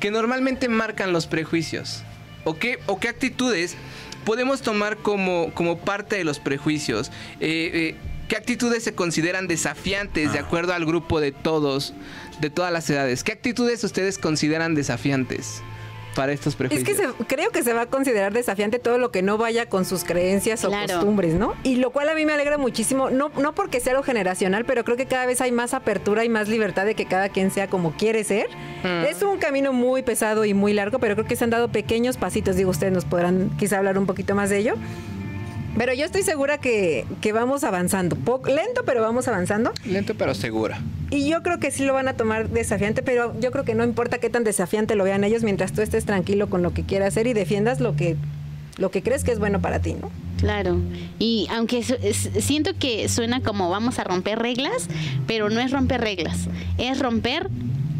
que 0.00 0.10
normalmente 0.10 0.68
marcan 0.68 1.12
los 1.12 1.28
prejuicios? 1.28 2.02
¿O 2.42 2.54
qué, 2.58 2.80
o 2.86 2.98
qué 2.98 3.08
actitudes 3.08 3.76
podemos 4.24 4.62
tomar 4.62 4.96
como, 4.98 5.52
como 5.54 5.78
parte 5.78 6.16
de 6.16 6.24
los 6.24 6.38
prejuicios? 6.38 7.10
Eh, 7.40 7.70
eh, 7.74 7.96
¿Qué 8.28 8.36
actitudes 8.36 8.82
se 8.82 8.94
consideran 8.94 9.46
desafiantes 9.46 10.32
de 10.32 10.38
Ah. 10.38 10.42
acuerdo 10.42 10.72
al 10.72 10.86
grupo 10.86 11.20
de 11.20 11.32
todos, 11.32 11.92
de 12.40 12.48
todas 12.48 12.72
las 12.72 12.88
edades? 12.88 13.24
¿Qué 13.24 13.32
actitudes 13.32 13.84
ustedes 13.84 14.16
consideran 14.18 14.74
desafiantes 14.74 15.62
para 16.14 16.32
estos 16.32 16.52
Es 16.54 16.56
prejuicios? 16.56 16.88
que 16.88 16.94
se- 16.94 17.24
creo 17.26 17.50
que 17.50 17.62
se 17.62 17.72
va 17.72 17.82
a 17.82 17.86
considerar 17.86 18.32
desafiante 18.32 18.78
todo 18.78 18.98
lo 18.98 19.10
que 19.10 19.22
no 19.22 19.38
vaya 19.38 19.66
con 19.66 19.84
sus 19.84 20.04
creencias 20.04 20.60
Claro. 20.60 20.84
o 20.84 20.96
costumbres, 20.96 21.34
¿no? 21.34 21.54
Y 21.62 21.76
lo 21.76 21.90
cual 21.90 22.08
a 22.08 22.14
mí 22.14 22.24
me 22.26 22.32
alegra 22.32 22.58
muchísimo, 22.58 23.10
no, 23.10 23.30
no 23.40 23.54
porque 23.54 23.80
sea 23.80 23.92
algo 23.92 24.02
generacional, 24.02 24.64
pero 24.64 24.84
creo 24.84 24.96
que 24.96 25.06
cada 25.06 25.26
vez 25.26 25.40
hay 25.40 25.52
más 25.52 25.74
apertura 25.74 26.24
y 26.24 26.28
más 26.28 26.48
libertad 26.48 26.84
de 26.84 26.94
que 26.94 27.06
cada 27.06 27.28
quien 27.28 27.50
sea 27.50 27.66
como 27.68 27.92
quiere 27.92 28.24
ser. 28.24 28.46
Es 29.08 29.22
un 29.22 29.38
camino 29.38 29.72
muy 29.72 30.02
pesado 30.02 30.44
y 30.44 30.54
muy 30.54 30.72
largo, 30.72 30.98
pero 30.98 31.14
creo 31.14 31.26
que 31.26 31.36
se 31.36 31.44
han 31.44 31.50
dado 31.50 31.68
pequeños 31.68 32.16
pasitos, 32.16 32.56
digo, 32.56 32.70
ustedes 32.70 32.92
nos 32.92 33.04
podrán 33.04 33.50
quizá 33.58 33.78
hablar 33.78 33.96
un 33.98 34.06
poquito 34.06 34.34
más 34.34 34.50
de 34.50 34.58
ello. 34.58 34.74
Pero 35.76 35.94
yo 35.94 36.04
estoy 36.04 36.22
segura 36.22 36.58
que, 36.58 37.06
que 37.20 37.32
vamos 37.32 37.64
avanzando, 37.64 38.16
Poco- 38.16 38.50
lento, 38.50 38.82
pero 38.84 39.00
vamos 39.00 39.26
avanzando. 39.28 39.72
Lento 39.84 40.14
pero 40.16 40.34
segura. 40.34 40.80
Y 41.10 41.28
yo 41.28 41.42
creo 41.42 41.58
que 41.60 41.70
sí 41.70 41.84
lo 41.84 41.92
van 41.94 42.08
a 42.08 42.14
tomar 42.14 42.48
desafiante, 42.50 43.02
pero 43.02 43.38
yo 43.40 43.50
creo 43.50 43.64
que 43.64 43.74
no 43.74 43.84
importa 43.84 44.18
qué 44.18 44.30
tan 44.30 44.44
desafiante 44.44 44.94
lo 44.96 45.04
vean 45.04 45.24
ellos 45.24 45.42
mientras 45.42 45.72
tú 45.72 45.82
estés 45.82 46.04
tranquilo 46.04 46.48
con 46.50 46.62
lo 46.62 46.72
que 46.72 46.84
quieras 46.84 47.08
hacer 47.08 47.26
y 47.26 47.32
defiendas 47.32 47.80
lo 47.80 47.96
que, 47.96 48.16
lo 48.78 48.90
que 48.90 49.02
crees 49.02 49.24
que 49.24 49.32
es 49.32 49.38
bueno 49.38 49.60
para 49.60 49.80
ti, 49.80 49.94
¿no? 49.94 50.10
Claro, 50.38 50.78
y 51.18 51.46
aunque 51.50 51.82
su- 51.84 51.94
es- 52.02 52.30
siento 52.40 52.72
que 52.78 53.08
suena 53.08 53.40
como 53.42 53.70
vamos 53.70 53.98
a 53.98 54.04
romper 54.04 54.38
reglas, 54.40 54.88
pero 55.26 55.48
no 55.50 55.60
es 55.60 55.70
romper 55.70 56.00
reglas, 56.00 56.48
es 56.78 56.98
romper 56.98 57.48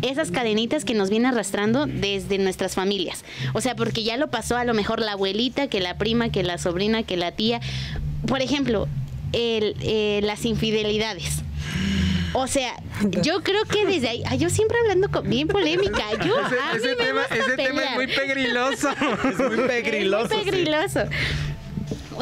esas 0.02 0.30
cadenitas 0.30 0.84
que 0.84 0.94
nos 0.94 1.10
viene 1.10 1.28
arrastrando 1.28 1.86
desde 1.86 2.38
nuestras 2.38 2.74
familias. 2.74 3.24
O 3.54 3.60
sea, 3.60 3.74
porque 3.76 4.02
ya 4.02 4.16
lo 4.16 4.28
pasó 4.28 4.56
a 4.56 4.64
lo 4.64 4.74
mejor 4.74 5.00
la 5.00 5.12
abuelita, 5.12 5.68
que 5.68 5.80
la 5.80 5.96
prima, 5.96 6.30
que 6.30 6.42
la 6.42 6.58
sobrina, 6.58 7.02
que 7.02 7.16
la 7.16 7.32
tía. 7.32 7.60
Por 8.26 8.42
ejemplo, 8.42 8.88
el, 9.32 9.76
eh, 9.80 10.20
las 10.22 10.44
infidelidades. 10.44 11.42
O 12.34 12.46
sea, 12.46 12.74
yo 13.22 13.42
creo 13.42 13.64
que 13.64 13.86
desde 13.86 14.08
ahí, 14.08 14.22
ay, 14.26 14.38
yo 14.38 14.50
siempre 14.50 14.78
hablando 14.80 15.10
con, 15.10 15.28
bien 15.28 15.48
polémica, 15.48 16.02
yo 16.24 16.38
a 16.38 16.48
mí 16.48 16.56
ese 16.76 16.88
me 16.88 16.94
tema, 16.96 17.20
gusta 17.20 17.36
ese 17.36 17.56
tema 17.56 17.62
es 17.62 17.74
pelear. 17.74 17.94
muy 17.94 18.06
pegriloso. 18.06 18.88
Es 19.24 19.38
muy 19.38 19.68
pegriloso. 19.68 20.34
Es 20.34 20.46
muy 20.46 20.66
sí. 20.88 21.00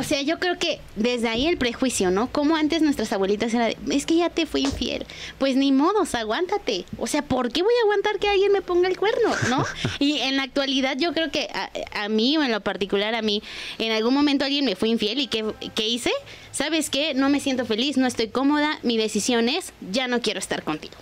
O 0.00 0.02
sea, 0.02 0.22
yo 0.22 0.38
creo 0.38 0.58
que 0.58 0.80
desde 0.96 1.28
ahí 1.28 1.46
el 1.46 1.58
prejuicio, 1.58 2.10
¿no? 2.10 2.32
Como 2.32 2.56
antes 2.56 2.80
nuestras 2.80 3.12
abuelitas 3.12 3.52
era 3.52 3.66
de, 3.66 3.76
es 3.90 4.06
que 4.06 4.16
ya 4.16 4.30
te 4.30 4.46
fui 4.46 4.62
infiel. 4.62 5.04
Pues 5.36 5.56
ni 5.56 5.72
modos, 5.72 6.14
aguántate. 6.14 6.86
O 6.96 7.06
sea, 7.06 7.20
¿por 7.20 7.52
qué 7.52 7.62
voy 7.62 7.74
a 7.74 7.84
aguantar 7.84 8.18
que 8.18 8.26
alguien 8.26 8.50
me 8.50 8.62
ponga 8.62 8.88
el 8.88 8.96
cuerno, 8.96 9.28
no? 9.50 9.66
Y 9.98 10.20
en 10.20 10.36
la 10.36 10.44
actualidad 10.44 10.96
yo 10.98 11.12
creo 11.12 11.30
que 11.30 11.50
a, 11.52 11.70
a 12.04 12.08
mí, 12.08 12.38
o 12.38 12.42
en 12.42 12.50
lo 12.50 12.62
particular 12.62 13.14
a 13.14 13.20
mí, 13.20 13.42
en 13.78 13.92
algún 13.92 14.14
momento 14.14 14.46
alguien 14.46 14.64
me 14.64 14.74
fue 14.74 14.88
infiel 14.88 15.20
y 15.20 15.26
¿qué, 15.26 15.44
qué 15.74 15.86
hice? 15.86 16.12
¿Sabes 16.50 16.88
qué? 16.88 17.12
No 17.12 17.28
me 17.28 17.38
siento 17.38 17.66
feliz, 17.66 17.98
no 17.98 18.06
estoy 18.06 18.28
cómoda, 18.28 18.78
mi 18.82 18.96
decisión 18.96 19.50
es, 19.50 19.74
ya 19.90 20.08
no 20.08 20.22
quiero 20.22 20.38
estar 20.38 20.62
contigo. 20.62 20.94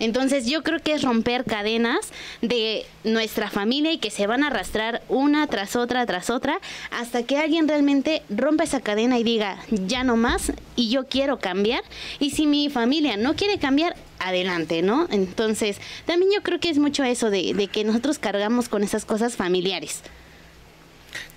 Entonces 0.00 0.46
yo 0.46 0.62
creo 0.62 0.80
que 0.80 0.94
es 0.94 1.02
romper 1.02 1.44
cadenas 1.44 2.08
de 2.42 2.84
nuestra 3.04 3.50
familia 3.50 3.92
y 3.92 3.98
que 3.98 4.10
se 4.10 4.26
van 4.26 4.42
a 4.42 4.48
arrastrar 4.48 5.02
una 5.08 5.46
tras 5.46 5.76
otra, 5.76 6.04
tras 6.06 6.30
otra, 6.30 6.58
hasta 6.90 7.22
que 7.22 7.38
alguien 7.38 7.68
realmente 7.68 8.22
rompa 8.28 8.64
esa 8.64 8.80
cadena 8.80 9.18
y 9.18 9.22
diga, 9.22 9.58
ya 9.70 10.02
no 10.02 10.16
más 10.16 10.52
y 10.74 10.90
yo 10.90 11.06
quiero 11.06 11.38
cambiar. 11.38 11.82
Y 12.18 12.30
si 12.30 12.46
mi 12.46 12.68
familia 12.70 13.16
no 13.16 13.36
quiere 13.36 13.58
cambiar, 13.58 13.94
adelante, 14.18 14.82
¿no? 14.82 15.08
Entonces 15.10 15.78
también 16.04 16.30
yo 16.34 16.42
creo 16.42 16.60
que 16.60 16.68
es 16.68 16.78
mucho 16.78 17.04
eso 17.04 17.30
de, 17.30 17.54
de 17.54 17.68
que 17.68 17.84
nosotros 17.84 18.18
cargamos 18.18 18.68
con 18.68 18.84
esas 18.84 19.04
cosas 19.04 19.34
familiares. 19.36 20.02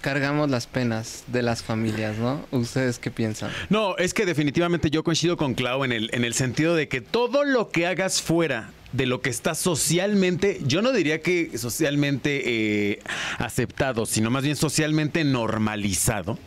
Cargamos 0.04 0.50
las 0.50 0.68
penas 0.68 1.24
de 1.28 1.42
las 1.44 1.64
familias, 1.64 2.18
¿no? 2.18 2.46
¿Ustedes 2.52 3.00
qué 3.00 3.10
piensan? 3.10 3.52
No, 3.70 3.96
es 3.96 4.14
que 4.14 4.26
definitivamente 4.26 4.90
yo 4.90 5.02
coincido 5.02 5.38
con 5.38 5.54
Clau 5.54 5.86
en 5.86 5.94
el, 5.94 6.10
en 6.12 6.26
el 6.26 6.34
sentido 6.34 6.76
de 6.76 6.90
que 6.90 7.00
todo 7.00 7.46
lo 7.46 7.70
que 7.70 7.88
hagas 7.88 8.22
fuera 8.22 8.72
de 8.92 9.06
lo 9.06 9.22
que 9.22 9.30
está 9.30 9.56
socialmente, 9.56 10.60
yo 10.66 10.82
no 10.82 10.92
diría 10.92 11.22
que 11.22 11.58
socialmente 11.58 12.42
eh, 12.92 13.00
aceptado, 13.38 14.06
sino 14.06 14.30
más 14.30 14.44
bien 14.44 14.58
socialmente 14.58 15.24
normalizado. 15.24 16.38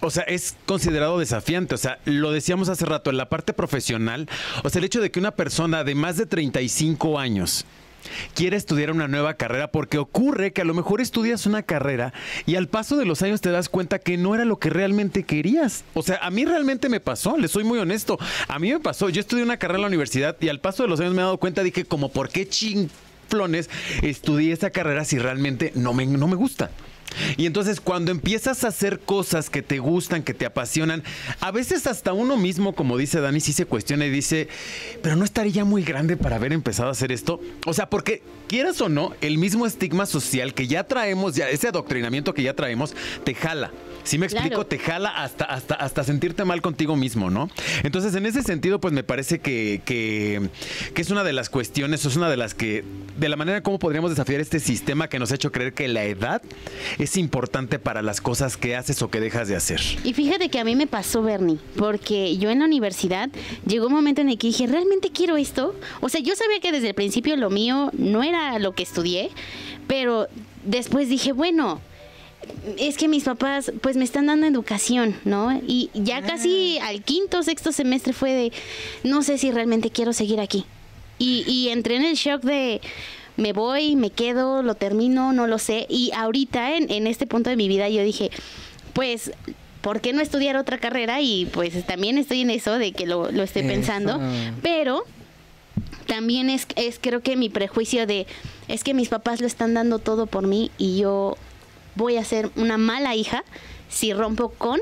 O 0.00 0.10
sea, 0.10 0.24
es 0.24 0.56
considerado 0.66 1.20
desafiante. 1.20 1.76
O 1.76 1.78
sea, 1.78 2.00
lo 2.04 2.32
decíamos 2.32 2.68
hace 2.68 2.84
rato, 2.84 3.10
en 3.10 3.16
la 3.16 3.28
parte 3.28 3.52
profesional, 3.52 4.28
o 4.64 4.70
sea, 4.70 4.80
el 4.80 4.86
hecho 4.86 5.00
de 5.00 5.12
que 5.12 5.20
una 5.20 5.36
persona 5.36 5.84
de 5.84 5.94
más 5.94 6.16
de 6.16 6.26
35 6.26 7.20
años 7.20 7.64
quiere 8.34 8.56
estudiar 8.56 8.90
una 8.90 9.08
nueva 9.08 9.34
carrera 9.34 9.70
porque 9.70 9.98
ocurre 9.98 10.52
que 10.52 10.62
a 10.62 10.64
lo 10.64 10.74
mejor 10.74 11.00
estudias 11.00 11.46
una 11.46 11.62
carrera 11.62 12.12
y 12.46 12.56
al 12.56 12.68
paso 12.68 12.96
de 12.96 13.04
los 13.04 13.22
años 13.22 13.40
te 13.40 13.50
das 13.50 13.68
cuenta 13.68 13.98
que 13.98 14.16
no 14.16 14.34
era 14.34 14.44
lo 14.44 14.58
que 14.58 14.70
realmente 14.70 15.24
querías. 15.24 15.84
O 15.94 16.02
sea, 16.02 16.18
a 16.22 16.30
mí 16.30 16.44
realmente 16.44 16.88
me 16.88 17.00
pasó, 17.00 17.36
le 17.36 17.48
soy 17.48 17.64
muy 17.64 17.78
honesto. 17.78 18.18
A 18.48 18.58
mí 18.58 18.72
me 18.72 18.80
pasó, 18.80 19.08
yo 19.08 19.20
estudié 19.20 19.42
una 19.44 19.56
carrera 19.56 19.78
en 19.78 19.82
la 19.82 19.88
universidad 19.88 20.36
y 20.40 20.48
al 20.48 20.60
paso 20.60 20.82
de 20.82 20.88
los 20.88 21.00
años 21.00 21.14
me 21.14 21.20
he 21.20 21.24
dado 21.24 21.38
cuenta, 21.38 21.62
dije, 21.62 21.84
como, 21.84 22.10
¿por 22.10 22.28
qué 22.28 22.48
chinflones 22.48 23.70
estudié 24.02 24.52
esa 24.52 24.70
carrera 24.70 25.04
si 25.04 25.18
realmente 25.18 25.72
no 25.74 25.92
me, 25.94 26.06
no 26.06 26.28
me 26.28 26.36
gusta? 26.36 26.70
Y 27.36 27.46
entonces 27.46 27.80
cuando 27.80 28.10
empiezas 28.10 28.64
a 28.64 28.68
hacer 28.68 29.00
cosas 29.00 29.50
que 29.50 29.62
te 29.62 29.78
gustan, 29.78 30.22
que 30.22 30.34
te 30.34 30.46
apasionan, 30.46 31.02
a 31.40 31.50
veces 31.50 31.86
hasta 31.86 32.12
uno 32.12 32.36
mismo, 32.36 32.74
como 32.74 32.96
dice 32.96 33.20
Dani, 33.20 33.40
sí 33.40 33.52
se 33.52 33.66
cuestiona 33.66 34.06
y 34.06 34.10
dice, 34.10 34.48
pero 35.02 35.16
no 35.16 35.24
estaría 35.24 35.52
ya 35.52 35.64
muy 35.64 35.82
grande 35.82 36.16
para 36.16 36.36
haber 36.36 36.52
empezado 36.52 36.88
a 36.88 36.92
hacer 36.92 37.12
esto. 37.12 37.40
O 37.66 37.74
sea, 37.74 37.90
porque 37.90 38.22
quieras 38.48 38.80
o 38.80 38.88
no, 38.88 39.12
el 39.20 39.38
mismo 39.38 39.66
estigma 39.66 40.06
social 40.06 40.54
que 40.54 40.66
ya 40.66 40.84
traemos, 40.84 41.34
ya 41.34 41.48
ese 41.48 41.68
adoctrinamiento 41.68 42.34
que 42.34 42.42
ya 42.42 42.54
traemos, 42.54 42.94
te 43.24 43.34
jala. 43.34 43.70
Si 44.04 44.18
me 44.18 44.26
explico, 44.26 44.48
Claro. 44.48 44.66
te 44.66 44.78
jala 44.78 45.08
hasta, 45.10 45.44
hasta, 45.44 45.74
hasta 45.74 46.04
sentirte 46.04 46.44
mal 46.44 46.60
contigo 46.60 46.96
mismo, 46.96 47.30
¿no? 47.30 47.48
Entonces, 47.82 48.14
en 48.14 48.26
ese 48.26 48.42
sentido, 48.42 48.80
pues 48.80 48.92
me 48.92 49.02
parece 49.04 49.38
que, 49.40 49.80
que, 49.84 50.48
que 50.94 51.02
es 51.02 51.10
una 51.10 51.22
de 51.24 51.32
las 51.32 51.48
cuestiones, 51.50 52.04
es 52.04 52.16
una 52.16 52.28
de 52.28 52.36
las 52.36 52.54
que, 52.54 52.84
de 53.18 53.28
la 53.28 53.36
manera 53.36 53.62
como 53.62 53.78
podríamos 53.78 54.10
desafiar 54.10 54.40
este 54.40 54.58
sistema 54.60 55.08
que 55.08 55.18
nos 55.18 55.30
ha 55.32 55.36
hecho 55.36 55.52
creer 55.52 55.72
que 55.72 55.86
la 55.88 56.04
edad 56.04 56.42
es 56.98 57.16
importante 57.16 57.78
para 57.78 58.02
las 58.02 58.20
cosas 58.20 58.56
que 58.56 58.74
haces 58.76 59.00
o 59.02 59.10
que 59.10 59.20
dejas 59.20 59.48
de 59.48 59.56
hacer. 59.56 59.80
Y 60.04 60.12
fíjate 60.14 60.48
que 60.48 60.58
a 60.58 60.64
mí 60.64 60.74
me 60.76 60.86
pasó, 60.86 61.22
Bernie, 61.22 61.58
porque 61.76 62.36
yo 62.38 62.50
en 62.50 62.58
la 62.60 62.64
universidad 62.64 63.30
llegó 63.66 63.86
un 63.86 63.92
momento 63.92 64.20
en 64.20 64.28
el 64.30 64.38
que 64.38 64.48
dije, 64.48 64.66
¿realmente 64.66 65.10
quiero 65.12 65.36
esto? 65.36 65.74
O 66.00 66.08
sea, 66.08 66.20
yo 66.20 66.34
sabía 66.36 66.60
que 66.60 66.72
desde 66.72 66.88
el 66.88 66.94
principio 66.94 67.36
lo 67.36 67.50
mío 67.50 67.90
no 67.96 68.22
era 68.22 68.58
lo 68.58 68.72
que 68.72 68.82
estudié, 68.82 69.30
pero 69.86 70.26
después 70.64 71.08
dije, 71.08 71.32
bueno, 71.32 71.80
es 72.78 72.96
que 72.96 73.08
mis 73.08 73.24
papás 73.24 73.72
pues 73.80 73.96
me 73.96 74.04
están 74.04 74.26
dando 74.26 74.46
educación, 74.46 75.16
¿no? 75.24 75.60
Y 75.66 75.90
ya 75.94 76.22
casi 76.22 76.78
al 76.78 77.02
quinto, 77.02 77.42
sexto 77.42 77.72
semestre 77.72 78.12
fue 78.12 78.32
de, 78.32 78.52
no 79.04 79.22
sé 79.22 79.38
si 79.38 79.50
realmente 79.50 79.90
quiero 79.90 80.12
seguir 80.12 80.40
aquí. 80.40 80.64
Y, 81.18 81.44
y 81.46 81.68
entré 81.68 81.96
en 81.96 82.04
el 82.04 82.14
shock 82.14 82.42
de, 82.42 82.80
me 83.36 83.52
voy, 83.52 83.96
me 83.96 84.10
quedo, 84.10 84.62
lo 84.62 84.74
termino, 84.74 85.32
no 85.32 85.46
lo 85.46 85.58
sé. 85.58 85.86
Y 85.88 86.10
ahorita 86.14 86.76
en, 86.76 86.90
en 86.90 87.06
este 87.06 87.26
punto 87.26 87.50
de 87.50 87.56
mi 87.56 87.68
vida 87.68 87.88
yo 87.88 88.02
dije, 88.02 88.30
pues, 88.92 89.32
¿por 89.80 90.00
qué 90.00 90.12
no 90.12 90.20
estudiar 90.20 90.56
otra 90.56 90.78
carrera? 90.78 91.20
Y 91.20 91.46
pues 91.46 91.84
también 91.86 92.18
estoy 92.18 92.40
en 92.40 92.50
eso 92.50 92.78
de 92.78 92.92
que 92.92 93.06
lo, 93.06 93.30
lo 93.30 93.42
estoy 93.42 93.62
Eso. 93.62 93.70
pensando. 93.70 94.20
Pero 94.62 95.04
también 96.06 96.50
es, 96.50 96.66
es 96.76 96.98
creo 97.00 97.20
que 97.20 97.36
mi 97.36 97.48
prejuicio 97.48 98.06
de, 98.06 98.26
es 98.68 98.84
que 98.84 98.94
mis 98.94 99.08
papás 99.08 99.40
lo 99.40 99.46
están 99.46 99.74
dando 99.74 99.98
todo 99.98 100.26
por 100.26 100.46
mí 100.46 100.70
y 100.78 100.98
yo 100.98 101.36
voy 101.94 102.16
a 102.16 102.24
ser 102.24 102.50
una 102.56 102.78
mala 102.78 103.14
hija 103.14 103.44
si 103.88 104.12
rompo 104.12 104.50
con 104.50 104.80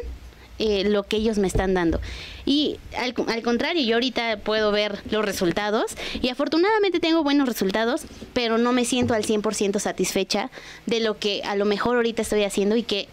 eh, 0.58 0.84
lo 0.84 1.04
que 1.04 1.16
ellos 1.16 1.38
me 1.38 1.46
están 1.46 1.72
dando. 1.72 2.00
Y 2.44 2.78
al, 2.96 3.14
al 3.28 3.42
contrario, 3.42 3.82
yo 3.82 3.94
ahorita 3.94 4.40
puedo 4.44 4.70
ver 4.72 5.00
los 5.10 5.24
resultados 5.24 5.92
y 6.20 6.28
afortunadamente 6.28 7.00
tengo 7.00 7.22
buenos 7.22 7.48
resultados, 7.48 8.02
pero 8.34 8.58
no 8.58 8.72
me 8.72 8.84
siento 8.84 9.14
al 9.14 9.24
100% 9.24 9.78
satisfecha 9.78 10.50
de 10.84 11.00
lo 11.00 11.18
que 11.18 11.42
a 11.44 11.56
lo 11.56 11.64
mejor 11.64 11.96
ahorita 11.96 12.20
estoy 12.20 12.44
haciendo 12.44 12.76
y 12.76 12.82
que 12.82 13.08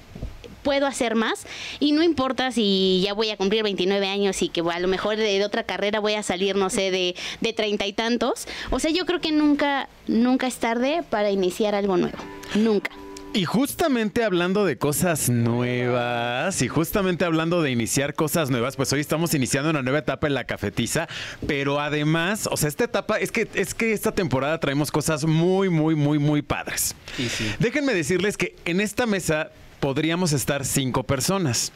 puedo 0.68 0.86
hacer 0.86 1.16
más 1.16 1.46
y 1.80 1.94
no 1.94 2.04
importa 2.04 2.52
si 2.52 3.02
ya 3.02 3.14
voy 3.14 3.30
a 3.30 3.38
cumplir 3.38 3.64
29 3.64 4.06
años 4.06 4.42
y 4.42 4.50
que 4.50 4.60
a 4.60 4.80
lo 4.82 4.90
mejor 4.90 5.16
de, 5.16 5.24
de 5.24 5.46
otra 5.46 5.64
carrera 5.64 6.02
voy 6.02 6.16
a 6.16 6.24
salir, 6.24 6.58
no 6.58 6.70
sé, 6.70 6.92
de, 6.92 7.16
de 7.40 7.54
treinta 7.54 7.88
y 7.88 7.94
tantos. 7.94 8.46
O 8.72 8.80
sea, 8.80 8.92
yo 8.92 9.06
creo 9.06 9.22
que 9.22 9.32
nunca, 9.32 9.88
nunca 10.08 10.48
es 10.48 10.58
tarde 10.58 11.04
para 11.10 11.32
iniciar 11.32 11.76
algo 11.76 11.96
nuevo. 11.96 12.18
Nunca. 12.56 12.92
Y 13.34 13.46
justamente 13.46 14.24
hablando 14.24 14.66
de 14.66 14.78
cosas 14.78 15.30
nuevas 15.30 16.62
y 16.62 16.68
justamente 16.68 17.24
hablando 17.24 17.62
de 17.62 17.70
iniciar 17.72 18.16
cosas 18.16 18.50
nuevas, 18.50 18.76
pues 18.76 18.92
hoy 18.94 19.00
estamos 19.00 19.34
iniciando 19.34 19.70
una 19.70 19.84
nueva 19.84 20.00
etapa 20.00 20.28
en 20.28 20.34
la 20.34 20.46
cafetiza, 20.46 21.08
pero 21.46 21.80
además, 21.80 22.48
o 22.52 22.58
sea, 22.58 22.70
esta 22.70 22.86
etapa 22.86 23.20
es 23.20 23.32
que 23.32 23.48
es 23.54 23.76
que 23.76 23.94
esta 23.94 24.12
temporada 24.12 24.60
traemos 24.60 24.92
cosas 24.92 25.26
muy 25.26 25.70
muy 25.70 25.94
muy 25.94 26.18
muy 26.18 26.42
padres. 26.42 26.96
Sí. 27.16 27.54
Déjenme 27.60 27.94
decirles 27.94 28.38
que 28.38 28.56
en 28.66 28.82
esta 28.82 29.06
mesa 29.06 29.52
podríamos 29.80 30.34
estar 30.34 30.66
cinco 30.66 31.04
personas. 31.04 31.72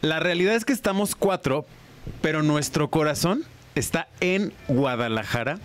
La 0.00 0.20
realidad 0.20 0.54
es 0.54 0.64
que 0.64 0.72
estamos 0.72 1.14
cuatro, 1.14 1.66
pero 2.22 2.42
nuestro 2.42 2.88
corazón 2.88 3.44
está 3.76 4.08
en 4.20 4.52
Guadalajara 4.66 5.58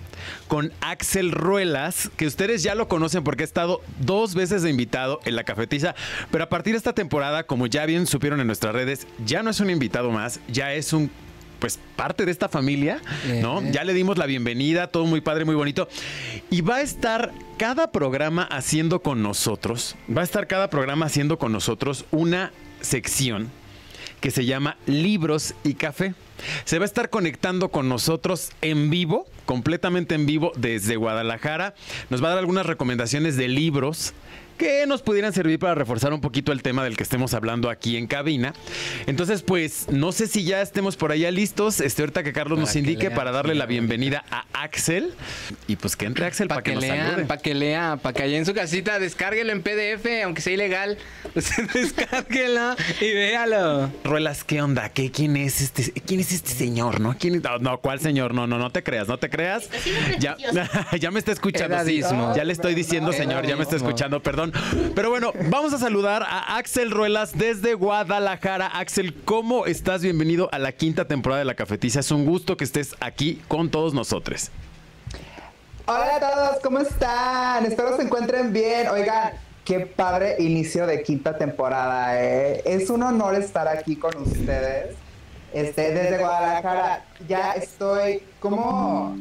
con 0.48 0.72
Axel 0.82 1.32
Ruelas, 1.32 2.12
que 2.18 2.28
ustedes 2.28 2.62
ya 2.62 2.76
lo 2.76 2.88
conocen 2.88 3.24
porque 3.24 3.44
ha 3.44 3.46
estado 3.46 3.82
dos 4.00 4.36
veces 4.36 4.62
de 4.62 4.70
invitado 4.70 5.20
en 5.26 5.36
la 5.36 5.44
cafetiza, 5.44 5.96
pero 6.30 6.44
a 6.44 6.50
partir 6.50 6.74
de 6.74 6.78
esta 6.78 6.94
temporada, 6.94 7.44
como 7.44 7.66
ya 7.66 7.86
bien 7.86 8.06
supieron 8.06 8.40
en 8.40 8.48
nuestras 8.48 8.74
redes, 8.74 9.08
ya 9.26 9.42
no 9.42 9.50
es 9.50 9.60
un 9.60 9.70
invitado 9.70 10.12
más, 10.12 10.40
ya 10.48 10.74
es 10.74 10.94
un 10.94 11.10
pues 11.60 11.80
parte 11.96 12.26
de 12.26 12.32
esta 12.32 12.50
familia, 12.50 13.00
¿no? 13.40 13.62
Ya 13.72 13.84
le 13.84 13.94
dimos 13.94 14.18
la 14.18 14.26
bienvenida, 14.26 14.88
todo 14.88 15.06
muy 15.06 15.22
padre, 15.22 15.46
muy 15.46 15.54
bonito. 15.54 15.88
Y 16.50 16.62
va 16.62 16.78
a 16.78 16.82
estar 16.82 17.32
cada 17.60 17.92
programa 17.92 18.44
haciendo 18.44 19.04
con 19.04 19.22
nosotros, 19.22 19.96
va 20.10 20.22
a 20.22 20.24
estar 20.24 20.48
cada 20.48 20.72
programa 20.72 21.06
haciendo 21.06 21.38
con 21.38 21.52
nosotros 21.52 22.06
una 22.10 22.52
sección 22.82 23.52
que 24.22 24.32
se 24.32 24.46
llama 24.46 24.78
Libros 24.88 25.54
y 25.64 25.76
Café. 25.76 26.16
Se 26.66 26.80
va 26.80 26.86
a 26.86 26.86
estar 26.86 27.10
conectando 27.10 27.70
con 27.70 27.90
nosotros 27.90 28.50
en 28.62 28.90
vivo, 28.90 29.28
completamente 29.46 30.16
en 30.16 30.26
vivo 30.26 30.52
desde 30.56 30.96
Guadalajara. 30.96 31.76
Nos 32.10 32.24
va 32.24 32.28
a 32.28 32.30
dar 32.32 32.40
algunas 32.40 32.66
recomendaciones 32.66 33.38
de 33.38 33.48
libros 33.48 34.14
que 34.62 34.86
nos 34.86 35.02
pudieran 35.02 35.34
servir 35.34 35.58
para 35.58 35.74
reforzar 35.74 36.14
un 36.14 36.22
poquito 36.22 36.52
el 36.52 36.62
tema 36.62 36.84
del 36.84 36.96
que 36.96 37.02
estemos 37.02 37.34
hablando 37.34 37.68
aquí 37.68 37.98
en 37.98 38.06
cabina. 38.06 38.54
Entonces, 39.08 39.42
pues, 39.42 39.88
no 39.90 40.12
sé 40.12 40.28
si 40.28 40.44
ya 40.44 40.62
estemos 40.62 40.98
por 40.98 41.12
allá 41.12 41.32
listos. 41.32 41.80
Este, 41.80 42.04
ahorita 42.04 42.22
que 42.22 42.32
Carlos 42.32 42.60
nos 42.60 42.76
indique 42.76 43.10
para 43.10 43.32
darle 43.32 43.56
la 43.56 43.66
bienvenida 43.66 44.24
a 44.30 44.46
Axel. 44.54 45.16
Y 45.66 45.78
pues 45.78 45.96
que 45.96 46.06
entre 46.06 46.28
Axel 46.28 46.48
para 46.48 46.62
que, 46.62 46.76
nos 46.76 46.84
lean, 46.84 47.26
Para 47.26 47.42
que 47.42 47.56
lea, 47.56 47.98
para 48.04 48.14
que 48.14 48.22
allá 48.22 48.38
en 48.38 48.46
su 48.46 48.54
casita 48.54 49.00
descárguelo 49.00 49.52
en 49.52 49.64
PDF, 49.64 50.06
aunque 50.26 50.42
sea 50.42 50.54
ilegal. 50.54 51.00
Usted 51.36 51.68
descárguelo 51.72 52.76
y 53.00 53.14
véalo. 53.16 53.90
Ruelas, 54.04 54.44
¿qué 54.44 54.62
onda? 54.62 54.90
¿Qué, 54.90 55.10
¿Quién 55.10 55.38
es 55.38 55.60
este? 55.62 55.92
¿Quién 56.02 56.20
es 56.20 56.32
este 56.32 56.52
señor? 56.52 57.00
¿No? 57.00 57.16
¿Quién, 57.18 57.42
no, 57.62 57.80
¿cuál 57.80 58.00
señor? 58.00 58.36
No, 58.36 58.46
no, 58.46 58.60
no 58.60 58.70
te 58.70 58.84
creas, 58.84 59.08
no 59.08 59.18
te 59.18 59.32
creas. 59.32 59.72
Ya, 60.20 60.38
ya 61.00 61.10
me 61.10 61.18
está 61.18 61.32
escuchando. 61.32 61.84
Ya 62.36 62.44
le 62.44 62.54
estoy 62.54 62.76
diciendo, 62.76 63.12
señor, 63.12 63.48
ya 63.48 63.56
me 63.56 63.64
está 63.64 63.76
escuchando, 63.76 64.22
perdón. 64.22 64.51
Pero 64.96 65.10
bueno, 65.10 65.32
vamos 65.50 65.74
a 65.74 65.78
saludar 65.78 66.24
a 66.24 66.58
Axel 66.58 66.92
Ruelas 66.92 67.38
desde 67.38 67.74
Guadalajara. 67.74 68.68
Axel, 68.68 69.14
¿cómo 69.24 69.66
estás? 69.66 70.02
Bienvenido 70.02 70.50
a 70.52 70.60
la 70.60 70.72
quinta 70.72 71.06
temporada 71.06 71.40
de 71.40 71.46
La 71.46 71.56
Cafetiza. 71.56 72.00
Es 72.00 72.12
un 72.12 72.26
gusto 72.26 72.58
que 72.58 72.64
estés 72.64 72.96
aquí 73.00 73.42
con 73.48 73.70
todos 73.70 73.94
nosotros. 73.94 74.52
Hola 75.86 76.16
a 76.16 76.20
todos, 76.20 76.60
¿cómo 76.64 76.80
están? 76.80 77.66
Espero 77.66 77.96
se 77.96 78.04
encuentren 78.04 78.54
bien. 78.54 78.88
Oigan, 78.90 79.34
qué 79.66 79.82
padre 79.82 80.36
inicio 80.40 80.86
de 80.88 81.04
quinta 81.04 81.38
temporada. 81.38 82.22
¿eh? 82.22 82.62
Es 82.66 82.90
un 82.90 83.04
honor 83.04 83.36
estar 83.36 83.68
aquí 83.68 83.96
con 83.96 84.16
ustedes. 84.22 84.96
Este, 85.54 85.94
desde 85.94 86.18
Guadalajara 86.18 87.04
ya 87.28 87.52
estoy 87.54 88.24
como 88.40 89.18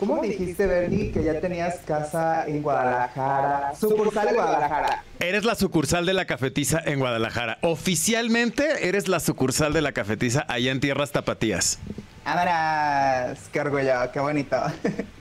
¿Cómo 0.00 0.22
dijiste, 0.22 0.66
Bernie, 0.66 1.12
que 1.12 1.22
ya 1.22 1.38
tenías 1.42 1.76
casa 1.84 2.46
en 2.46 2.62
Guadalajara? 2.62 3.74
Sucursal 3.78 4.28
de 4.28 4.32
Guadalajara. 4.32 5.04
Eres 5.18 5.44
la 5.44 5.54
sucursal 5.54 6.06
de 6.06 6.14
la 6.14 6.24
cafetiza 6.24 6.80
en 6.82 7.00
Guadalajara. 7.00 7.58
Oficialmente 7.60 8.88
eres 8.88 9.08
la 9.08 9.20
sucursal 9.20 9.74
de 9.74 9.82
la 9.82 9.92
cafetiza 9.92 10.46
allá 10.48 10.72
en 10.72 10.80
Tierras 10.80 11.12
Tapatías. 11.12 11.80
Amaras, 12.24 13.50
qué 13.52 13.60
orgullo, 13.60 14.10
qué 14.10 14.20
bonito. 14.20 14.56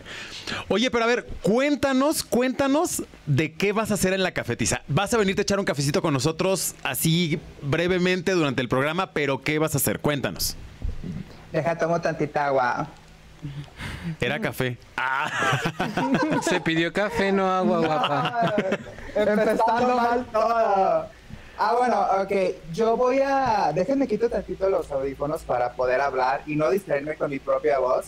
Oye, 0.70 0.90
pero 0.90 1.04
a 1.04 1.08
ver, 1.08 1.28
cuéntanos, 1.42 2.24
cuéntanos 2.24 3.04
de 3.26 3.52
qué 3.52 3.74
vas 3.74 3.92
a 3.92 3.96
hacer 3.96 4.14
en 4.14 4.24
la 4.24 4.32
cafetiza. 4.32 4.82
Vas 4.88 5.14
a 5.14 5.18
venirte 5.18 5.42
a 5.42 5.44
echar 5.44 5.60
un 5.60 5.66
cafecito 5.66 6.02
con 6.02 6.14
nosotros 6.14 6.74
así 6.84 7.38
brevemente 7.62 8.32
durante 8.32 8.62
el 8.62 8.70
programa, 8.70 9.12
pero 9.12 9.42
¿qué 9.42 9.60
vas 9.60 9.74
a 9.74 9.78
hacer? 9.78 10.00
Cuéntanos. 10.00 10.56
Deja, 11.52 11.78
tomo 11.78 12.00
tantita 12.00 12.46
agua. 12.46 12.88
Era 14.22 14.40
café. 14.40 14.78
Ah. 14.98 15.60
Se 16.42 16.60
pidió 16.62 16.92
café, 16.92 17.32
no 17.32 17.52
agua, 17.52 17.80
guapa. 17.80 18.56
Empezando 19.16 19.96
mal 19.96 20.26
todo. 20.32 21.10
Ah, 21.62 21.76
bueno, 21.78 22.02
ok. 22.22 22.72
Yo 22.74 22.96
voy 22.96 23.20
a. 23.22 23.72
Déjenme 23.74 24.08
quito 24.08 24.30
tantito 24.30 24.70
los 24.70 24.90
audífonos 24.92 25.44
para 25.44 25.74
poder 25.74 26.00
hablar 26.00 26.42
y 26.46 26.56
no 26.56 26.70
distraerme 26.70 27.16
con 27.16 27.30
mi 27.30 27.40
propia 27.40 27.80
voz. 27.80 28.08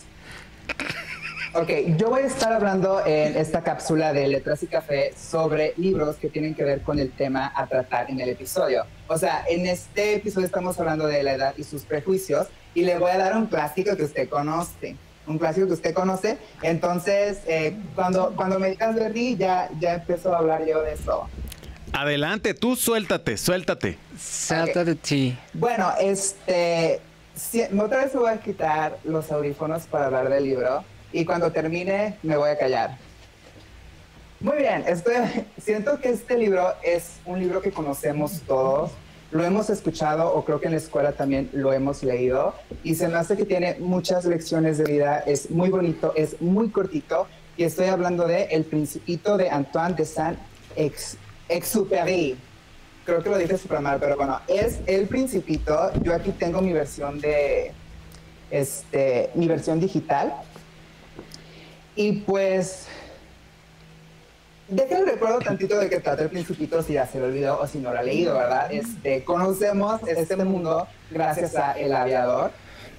Ok, 1.54 1.68
yo 1.98 2.08
voy 2.08 2.22
a 2.22 2.26
estar 2.26 2.50
hablando 2.50 3.04
en 3.04 3.36
esta 3.36 3.62
cápsula 3.62 4.14
de 4.14 4.26
Letras 4.26 4.62
y 4.62 4.68
Café 4.68 5.12
sobre 5.14 5.74
libros 5.76 6.16
que 6.16 6.30
tienen 6.30 6.54
que 6.54 6.64
ver 6.64 6.80
con 6.80 6.98
el 6.98 7.12
tema 7.12 7.52
a 7.54 7.66
tratar 7.66 8.10
en 8.10 8.18
el 8.20 8.30
episodio. 8.30 8.86
O 9.06 9.18
sea, 9.18 9.44
en 9.46 9.66
este 9.66 10.14
episodio 10.14 10.46
estamos 10.46 10.80
hablando 10.80 11.06
de 11.06 11.22
la 11.22 11.34
edad 11.34 11.54
y 11.58 11.64
sus 11.64 11.82
prejuicios 11.82 12.46
y 12.72 12.84
le 12.84 12.98
voy 12.98 13.10
a 13.10 13.18
dar 13.18 13.36
un 13.36 13.48
clásico 13.48 13.94
que 13.98 14.04
usted 14.04 14.30
conoce 14.30 14.96
un 15.26 15.38
clásico 15.38 15.66
que 15.66 15.74
usted 15.74 15.94
conoce. 15.94 16.38
Entonces, 16.62 17.40
eh, 17.46 17.76
cuando, 17.94 18.32
cuando 18.36 18.58
me 18.58 18.70
digas 18.70 18.94
Bernie, 18.94 19.36
ya, 19.36 19.70
ya 19.80 19.94
empiezo 19.94 20.34
a 20.34 20.38
hablar 20.38 20.66
yo 20.66 20.82
de 20.82 20.94
eso. 20.94 21.28
Adelante, 21.92 22.54
tú 22.54 22.74
suéltate, 22.74 23.36
suéltate. 23.36 23.98
Suéltate 24.18 24.94
ti. 24.94 25.36
Bueno, 25.52 25.92
este, 26.00 27.00
otra 27.78 28.04
vez 28.04 28.14
me 28.14 28.20
voy 28.20 28.30
a 28.30 28.40
quitar 28.40 28.98
los 29.04 29.30
audífonos 29.30 29.82
para 29.84 30.06
hablar 30.06 30.30
del 30.30 30.44
libro 30.44 30.84
y 31.12 31.24
cuando 31.24 31.52
termine 31.52 32.16
me 32.22 32.36
voy 32.36 32.50
a 32.50 32.58
callar. 32.58 32.96
Muy 34.40 34.56
bien, 34.56 34.84
estoy, 34.86 35.14
siento 35.62 36.00
que 36.00 36.10
este 36.10 36.36
libro 36.36 36.74
es 36.82 37.16
un 37.26 37.38
libro 37.38 37.60
que 37.60 37.70
conocemos 37.70 38.40
todos, 38.46 38.90
lo 39.32 39.44
hemos 39.44 39.68
escuchado 39.70 40.32
o 40.32 40.44
creo 40.44 40.60
que 40.60 40.66
en 40.66 40.72
la 40.72 40.78
escuela 40.78 41.12
también 41.12 41.48
lo 41.52 41.72
hemos 41.72 42.02
leído 42.02 42.52
y 42.84 42.94
se 42.94 43.08
me 43.08 43.14
hace 43.16 43.34
que 43.36 43.46
tiene 43.46 43.76
muchas 43.80 44.26
lecciones 44.26 44.78
de 44.78 44.84
vida, 44.84 45.18
es 45.20 45.50
muy 45.50 45.70
bonito, 45.70 46.12
es 46.14 46.40
muy 46.40 46.68
cortito 46.68 47.26
y 47.56 47.64
estoy 47.64 47.86
hablando 47.86 48.28
de 48.28 48.44
El 48.44 48.64
Principito 48.64 49.38
de 49.38 49.50
Antoine 49.50 49.94
de 49.94 50.04
Saint-Exupéry. 50.04 52.36
Creo 53.04 53.20
que 53.22 53.30
lo 53.30 53.38
dije 53.38 53.58
súper 53.58 53.80
mal, 53.80 53.98
pero 53.98 54.16
bueno, 54.16 54.40
es 54.48 54.78
El 54.86 55.08
Principito. 55.08 55.90
Yo 56.02 56.14
aquí 56.14 56.30
tengo 56.32 56.60
mi 56.60 56.72
versión 56.72 57.20
de, 57.20 57.72
este, 58.50 59.30
mi 59.34 59.48
versión 59.48 59.80
digital. 59.80 60.32
Y 61.96 62.12
pues 62.20 62.86
Déjenme 64.72 65.04
recuerdo 65.04 65.38
tantito 65.40 65.78
de 65.78 65.90
qué 65.90 66.00
trata 66.00 66.22
el 66.22 66.30
Principito 66.30 66.82
si 66.82 66.94
ya 66.94 67.06
se 67.06 67.18
lo 67.18 67.26
olvidó 67.26 67.60
o 67.60 67.66
si 67.66 67.78
no 67.78 67.92
lo 67.92 67.98
ha 67.98 68.02
leído, 68.02 68.38
¿verdad? 68.38 68.72
Este, 68.72 69.22
conocemos 69.22 70.00
este 70.08 70.34
mundo 70.36 70.86
gracias 71.10 71.56
a 71.56 71.72
El 71.72 71.92
Aviador, 71.92 72.52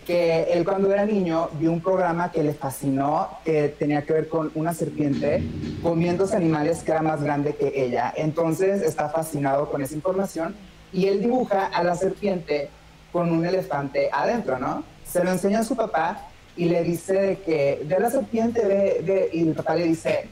que 0.05 0.43
él 0.53 0.65
cuando 0.65 0.93
era 0.93 1.03
niño 1.03 1.49
vio 1.53 1.71
un 1.71 1.82
programa 1.82 2.32
que 2.32 2.43
le 2.43 2.53
fascinó, 2.53 3.39
que 3.43 3.69
tenía 3.69 4.03
que 4.03 4.13
ver 4.13 4.30
con 4.30 4.51
una 4.53 4.76
serpiente 4.76 5.43
comiendo 5.82 6.28
animales 6.32 6.84
que 6.84 6.91
era 6.91 7.01
más 7.01 7.24
grande 7.24 7.55
que 7.55 7.74
ella. 7.76 8.13
Entonces 8.15 8.84
está 8.84 9.09
fascinado 9.09 9.71
con 9.71 9.82
esa 9.82 9.95
información 9.95 10.55
y 10.91 11.07
él 11.07 11.24
dibuja 11.24 11.65
a 11.65 11.84
la 11.84 11.95
serpiente 11.95 12.69
con 13.11 13.32
un 13.32 13.47
elefante 13.47 14.11
adentro, 14.13 14.59
¿no? 14.59 14.84
Se 15.11 15.24
lo 15.24 15.32
enseña 15.32 15.61
a 15.61 15.63
su 15.63 15.76
papá 15.76 16.28
y 16.55 16.65
le 16.65 16.84
dice 16.84 17.39
que 17.43 17.82
de 17.84 17.99
la 17.99 18.11
serpiente 18.11 18.63
ve, 18.63 19.30
y 19.34 19.47
el 19.47 19.55
papá 19.55 19.74
le 19.74 19.86
dice, 19.86 20.30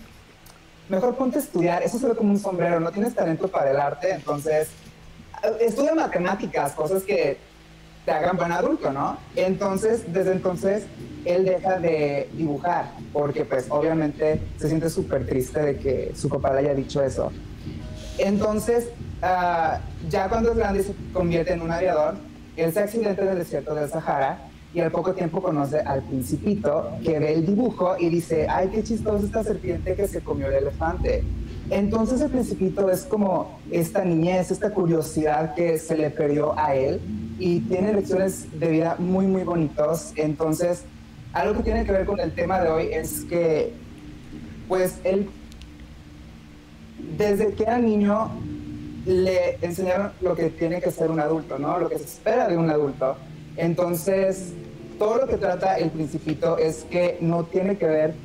mejor 0.92 1.16
ponte 1.16 1.38
a 1.38 1.42
estudiar, 1.42 1.82
eso 1.84 1.98
se 1.98 2.08
ve 2.08 2.16
como 2.16 2.32
un 2.32 2.40
sombrero, 2.40 2.80
no 2.80 2.92
tienes 2.92 3.16
talento 3.16 3.48
para 3.48 3.72
el 3.72 3.80
arte, 3.80 4.12
entonces 4.12 4.68
estudia 5.62 5.96
matemáticas, 5.96 6.74
cosas 6.74 7.04
que 7.04 7.38
te 8.06 8.12
hagan 8.12 8.36
buen 8.36 8.52
adulto, 8.52 8.92
¿no? 8.92 9.18
Entonces, 9.36 10.12
desde 10.12 10.34
entonces, 10.34 10.84
él 11.24 11.46
deja 11.46 11.80
de 11.80 12.30
dibujar, 12.34 12.92
porque 13.14 13.46
pues 13.46 13.68
obviamente 13.70 14.42
se 14.58 14.68
siente 14.68 14.90
súper 14.90 15.26
triste 15.26 15.62
de 15.62 15.78
que 15.78 16.12
su 16.14 16.28
papá 16.28 16.52
le 16.54 16.60
haya 16.60 16.74
dicho 16.74 17.02
eso. 17.02 17.32
Entonces, 18.18 18.90
ah, 19.22 19.80
ya 20.10 20.28
cuando 20.28 20.52
es 20.52 20.58
grande 20.58 20.84
se 20.84 20.94
convierte 21.14 21.54
en 21.54 21.62
un 21.62 21.72
aviador, 21.72 22.16
él 22.58 22.74
se 22.74 22.82
accidenta 22.82 23.22
en 23.22 23.30
el 23.30 23.38
desierto 23.38 23.74
del 23.74 23.90
Sahara 23.90 24.51
y 24.74 24.80
al 24.80 24.92
poco 24.92 25.14
tiempo 25.14 25.42
conoce 25.42 25.80
al 25.80 26.02
principito 26.04 26.92
que 27.04 27.20
ve 27.20 27.34
el 27.34 27.46
dibujo 27.46 27.96
y 28.00 28.10
dice, 28.10 28.48
ay, 28.50 28.70
qué 28.70 28.84
chistoso 28.84 29.26
esta 29.26 29.44
serpiente 29.44 29.96
que 29.96 30.08
se 30.08 30.22
comió 30.22 30.48
el 30.48 30.56
elefante. 30.56 31.24
Entonces 31.70 32.22
el 32.22 32.30
principito 32.30 32.90
es 32.90 33.04
como 33.04 33.60
esta 33.72 34.04
niñez, 34.04 34.52
esta 34.52 34.72
curiosidad 34.72 35.56
que 35.56 35.78
se 35.78 35.98
le 35.98 36.10
perdió 36.10 36.58
a 36.58 36.76
él 36.76 37.00
y 37.40 37.62
tiene 37.62 37.94
lecciones 37.94 38.48
de 38.60 38.70
vida 38.70 38.96
muy, 39.00 39.26
muy 39.26 39.44
bonitos. 39.44 40.12
Entonces, 40.16 40.84
algo 41.34 41.56
que 41.58 41.64
tiene 41.64 41.86
que 41.86 41.92
ver 41.92 42.06
con 42.06 42.20
el 42.20 42.34
tema 42.34 42.60
de 42.60 42.70
hoy 42.70 42.90
es 42.92 43.24
que, 43.24 43.74
pues, 44.68 45.00
él, 45.04 45.30
desde 47.18 47.54
que 47.54 47.64
era 47.64 47.78
niño, 47.78 48.32
le 49.06 49.58
enseñaron 49.62 50.12
lo 50.22 50.36
que 50.36 50.50
tiene 50.50 50.82
que 50.82 50.92
ser 50.92 51.10
un 51.10 51.20
adulto, 51.20 51.58
¿no? 51.58 51.80
Lo 51.80 51.90
que 51.90 51.98
se 51.98 52.04
espera 52.04 52.48
de 52.48 52.58
un 52.58 52.70
adulto. 52.70 53.16
Entonces, 53.62 54.54
todo 54.98 55.18
lo 55.18 55.28
que 55.28 55.38
trata 55.38 55.78
el 55.78 55.92
principito 55.92 56.58
es 56.58 56.84
que 56.90 57.20
no 57.22 57.44
tiene 57.44 57.78
que 57.78 57.86
ver, 57.86 58.16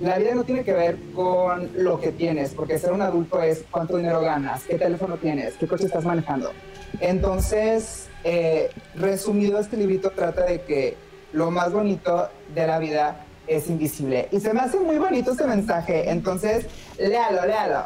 la 0.00 0.18
vida 0.18 0.34
no 0.34 0.42
tiene 0.42 0.64
que 0.64 0.72
ver 0.72 0.98
con 1.14 1.70
lo 1.76 2.00
que 2.00 2.10
tienes, 2.10 2.50
porque 2.54 2.76
ser 2.76 2.92
un 2.92 3.00
adulto 3.00 3.40
es 3.40 3.62
cuánto 3.70 3.98
dinero 3.98 4.20
ganas, 4.20 4.64
qué 4.64 4.78
teléfono 4.78 5.16
tienes, 5.16 5.54
qué 5.54 5.68
coche 5.68 5.86
estás 5.86 6.04
manejando. 6.04 6.50
Entonces, 6.98 8.08
eh, 8.24 8.70
resumido, 8.96 9.60
este 9.60 9.76
librito 9.76 10.10
trata 10.10 10.44
de 10.44 10.62
que 10.62 10.96
lo 11.32 11.52
más 11.52 11.72
bonito 11.72 12.28
de 12.52 12.66
la 12.66 12.80
vida 12.80 13.24
es 13.46 13.70
invisible. 13.70 14.26
Y 14.32 14.40
se 14.40 14.52
me 14.52 14.58
hace 14.58 14.80
muy 14.80 14.98
bonito 14.98 15.30
este 15.30 15.46
mensaje, 15.46 16.10
entonces 16.10 16.66
léalo, 16.98 17.46
léalo. 17.46 17.84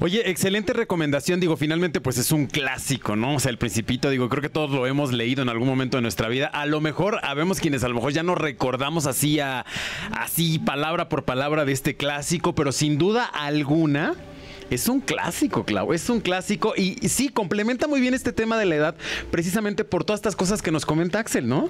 Oye, 0.00 0.30
excelente 0.30 0.72
recomendación. 0.72 1.40
Digo, 1.40 1.56
finalmente, 1.56 2.00
pues 2.00 2.18
es 2.18 2.32
un 2.32 2.46
clásico, 2.46 3.16
¿no? 3.16 3.36
O 3.36 3.40
sea, 3.40 3.50
el 3.50 3.58
Principito, 3.58 4.10
digo, 4.10 4.28
creo 4.28 4.42
que 4.42 4.48
todos 4.48 4.70
lo 4.70 4.86
hemos 4.86 5.12
leído 5.12 5.42
en 5.42 5.48
algún 5.48 5.68
momento 5.68 5.96
de 5.96 6.02
nuestra 6.02 6.28
vida. 6.28 6.46
A 6.46 6.66
lo 6.66 6.80
mejor, 6.80 7.20
habemos 7.22 7.60
quienes 7.60 7.84
a 7.84 7.88
lo 7.88 7.94
mejor 7.94 8.12
ya 8.12 8.22
no 8.22 8.34
recordamos 8.34 9.06
así, 9.06 9.40
a, 9.40 9.64
así 10.12 10.58
palabra 10.58 11.08
por 11.08 11.24
palabra 11.24 11.64
de 11.64 11.72
este 11.72 11.96
clásico, 11.96 12.54
pero 12.54 12.72
sin 12.72 12.98
duda 12.98 13.24
alguna. 13.24 14.14
Es 14.70 14.88
un 14.88 15.00
clásico, 15.00 15.64
Clau, 15.64 15.92
es 15.92 16.08
un 16.08 16.20
clásico 16.20 16.72
y, 16.74 16.96
y 17.04 17.10
sí, 17.10 17.28
complementa 17.28 17.86
muy 17.86 18.00
bien 18.00 18.14
este 18.14 18.32
tema 18.32 18.58
de 18.58 18.64
la 18.64 18.74
edad, 18.74 18.96
precisamente 19.30 19.84
por 19.84 20.04
todas 20.04 20.18
estas 20.18 20.36
cosas 20.36 20.62
que 20.62 20.70
nos 20.70 20.86
comenta 20.86 21.18
Axel, 21.18 21.46
¿no? 21.46 21.68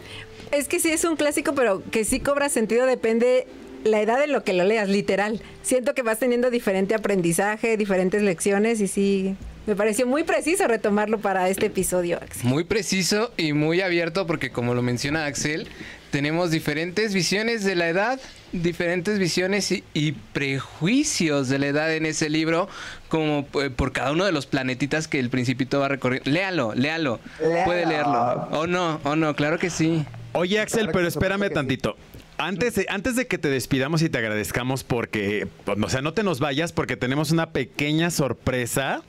Es 0.53 0.69
que 0.69 0.79
sí 0.79 0.91
es 0.91 1.05
un 1.05 1.17
clásico, 1.17 1.55
pero 1.57 1.83
que 1.91 2.05
sí 2.05 2.21
cobra 2.21 2.49
sentido 2.49 2.87
depende 2.87 3.49
la 3.85 4.01
edad 4.01 4.23
en 4.25 4.33
lo 4.33 4.43
que 4.43 4.53
lo 4.53 4.65
leas, 4.65 4.89
literal. 4.89 5.41
Siento 5.63 5.95
que 5.95 6.03
vas 6.03 6.19
teniendo 6.19 6.51
diferente 6.51 6.95
aprendizaje, 6.95 7.77
diferentes 7.77 8.23
lecciones 8.23 8.81
y 8.81 8.89
sí, 8.89 9.37
me 9.67 9.77
pareció 9.77 10.07
muy 10.07 10.25
preciso 10.25 10.67
retomarlo 10.67 11.19
para 11.19 11.49
este 11.49 11.67
episodio, 11.67 12.19
Axel. 12.21 12.45
Muy 12.45 12.65
preciso 12.65 13.33
y 13.37 13.53
muy 13.53 13.81
abierto 13.81 14.27
porque 14.27 14.51
como 14.51 14.75
lo 14.75 14.83
menciona 14.83 15.25
Axel, 15.25 15.69
tenemos 16.11 16.51
diferentes 16.51 17.15
visiones 17.15 17.65
de 17.65 17.75
la 17.75 17.89
edad, 17.89 18.21
diferentes 18.53 19.19
visiones 19.19 19.73
y, 19.73 19.83
y 19.95 20.13
prejuicios 20.13 21.49
de 21.49 21.59
la 21.59 21.67
edad 21.67 21.95
en 21.95 22.07
ese 22.07 22.29
libro, 22.29 22.69
como 23.09 23.47
eh, 23.61 23.71
por 23.71 23.93
cada 23.93 24.13
uno 24.13 24.25
de 24.25 24.33
los 24.33 24.47
planetitas 24.47 25.09
que 25.09 25.19
el 25.19 25.31
principito 25.31 25.81
va 25.81 25.87
a 25.87 25.89
recorrer. 25.89 26.27
Léalo, 26.27 26.75
léalo, 26.75 27.21
puede 27.65 27.87
leerlo. 27.87 28.49
O 28.53 28.67
no, 28.67 29.01
o 29.03 29.17
no, 29.17 29.35
claro 29.35 29.59
que 29.59 29.71
sí. 29.71 30.05
Oye, 30.33 30.61
Axel, 30.61 30.91
pero 30.93 31.09
espérame 31.09 31.51
tantito. 31.51 31.97
Antes 32.37 32.75
de, 32.75 32.87
antes 32.89 33.15
de 33.17 33.27
que 33.27 33.39
te 33.39 33.49
despidamos 33.49 34.03
y 34.03 34.09
te 34.09 34.19
agradezcamos 34.19 34.83
porque, 34.83 35.47
o 35.67 35.89
sea, 35.89 36.03
no 36.03 36.15
te 36.15 36.23
nos 36.25 36.41
vayas 36.41 36.73
porque 36.73 36.97
tenemos 36.97 37.31
una 37.31 37.51
pequeña 37.51 38.11
sorpresa 38.11 39.03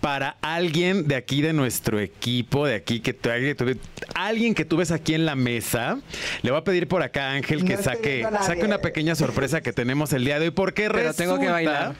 para 0.00 0.36
alguien 0.42 1.06
de 1.06 1.14
aquí 1.14 1.40
de 1.40 1.52
nuestro 1.52 2.00
equipo, 2.00 2.66
de 2.66 2.74
aquí 2.74 3.00
que 3.00 3.12
tú, 3.14 3.30
alguien 3.30 3.54
que 3.56 3.64
tú- 3.74 3.80
alguien 4.14 4.54
que 4.54 4.64
tú 4.64 4.76
ves 4.76 4.90
aquí 4.90 5.14
en 5.14 5.24
la 5.24 5.36
mesa. 5.36 5.98
Le 6.42 6.50
voy 6.50 6.60
a 6.60 6.64
pedir 6.64 6.88
por 6.88 7.02
acá 7.02 7.28
a 7.30 7.32
Ángel 7.34 7.64
que 7.64 7.76
No 7.76 7.82
saque, 7.82 8.26
saque 8.42 8.64
una 8.64 8.78
pequeña 8.78 9.14
sorpresa 9.14 9.60
que 9.60 9.72
tenemos 9.72 10.12
el 10.12 10.24
día 10.24 10.38
de 10.40 10.46
hoy 10.46 10.50
porque 10.50 10.82
Pero 10.88 10.94
resulta, 10.98 11.22
tengo 11.22 11.38
que 11.38 11.48
bailar. 11.48 11.94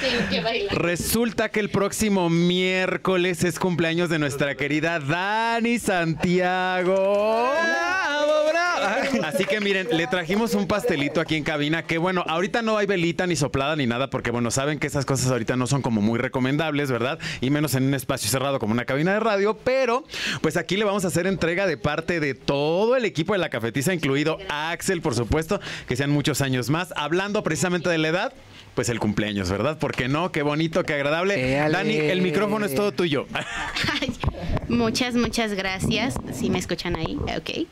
Tengo 0.00 0.28
que 0.30 0.40
bailar. 0.40 0.78
Resulta 0.78 1.48
que 1.48 1.58
el 1.60 1.70
próximo 1.70 2.30
miércoles 2.30 3.42
es 3.42 3.58
cumpleaños 3.58 4.08
de 4.10 4.18
nuestra 4.20 4.54
querida 4.54 5.00
Dani 5.00 5.78
Santiago. 5.78 7.52
¡Bravo, 7.52 8.32
bravo! 8.50 9.24
Así 9.24 9.44
que 9.44 9.60
miren, 9.60 9.88
le 10.04 10.10
trajimos 10.10 10.54
un 10.54 10.66
pastelito 10.66 11.18
aquí 11.18 11.34
en 11.34 11.44
cabina 11.44 11.84
que 11.84 11.96
bueno, 11.96 12.24
ahorita 12.28 12.60
no 12.60 12.76
hay 12.76 12.84
velita 12.84 13.26
ni 13.26 13.36
soplada 13.36 13.74
ni 13.74 13.86
nada 13.86 14.10
porque 14.10 14.30
bueno, 14.30 14.50
saben 14.50 14.78
que 14.78 14.86
esas 14.86 15.06
cosas 15.06 15.30
ahorita 15.30 15.56
no 15.56 15.66
son 15.66 15.80
como 15.80 16.02
muy 16.02 16.18
recomendables, 16.18 16.90
¿verdad? 16.90 17.18
Y 17.40 17.48
menos 17.48 17.74
en 17.74 17.84
un 17.84 17.94
espacio 17.94 18.28
cerrado 18.28 18.58
como 18.58 18.74
una 18.74 18.84
cabina 18.84 19.14
de 19.14 19.20
radio, 19.20 19.56
pero 19.64 20.04
pues 20.42 20.58
aquí 20.58 20.76
le 20.76 20.84
vamos 20.84 21.06
a 21.06 21.08
hacer 21.08 21.26
entrega 21.26 21.66
de 21.66 21.78
parte 21.78 22.20
de 22.20 22.34
todo 22.34 22.96
el 22.96 23.06
equipo 23.06 23.32
de 23.32 23.38
la 23.38 23.48
cafetiza, 23.48 23.94
incluido 23.94 24.36
Axel, 24.50 25.00
por 25.00 25.14
supuesto, 25.14 25.58
que 25.88 25.96
sean 25.96 26.10
muchos 26.10 26.42
años 26.42 26.68
más, 26.68 26.92
hablando 26.96 27.42
precisamente 27.42 27.88
de 27.88 27.96
la 27.96 28.08
edad. 28.08 28.34
Pues 28.74 28.88
el 28.88 28.98
cumpleaños, 28.98 29.48
¿verdad? 29.48 29.78
Porque 29.78 30.08
no, 30.08 30.32
qué 30.32 30.42
bonito, 30.42 30.82
qué 30.82 30.94
agradable. 30.94 31.54
Dani, 31.70 31.94
el 31.94 32.22
micrófono 32.22 32.66
es 32.66 32.74
todo 32.74 32.90
tuyo. 32.90 33.24
Muchas, 34.68 35.14
muchas 35.14 35.52
gracias. 35.52 36.14
Si 36.32 36.50
me 36.50 36.58
escuchan 36.58 36.96
ahí, 36.96 37.16
ok. 37.36 37.66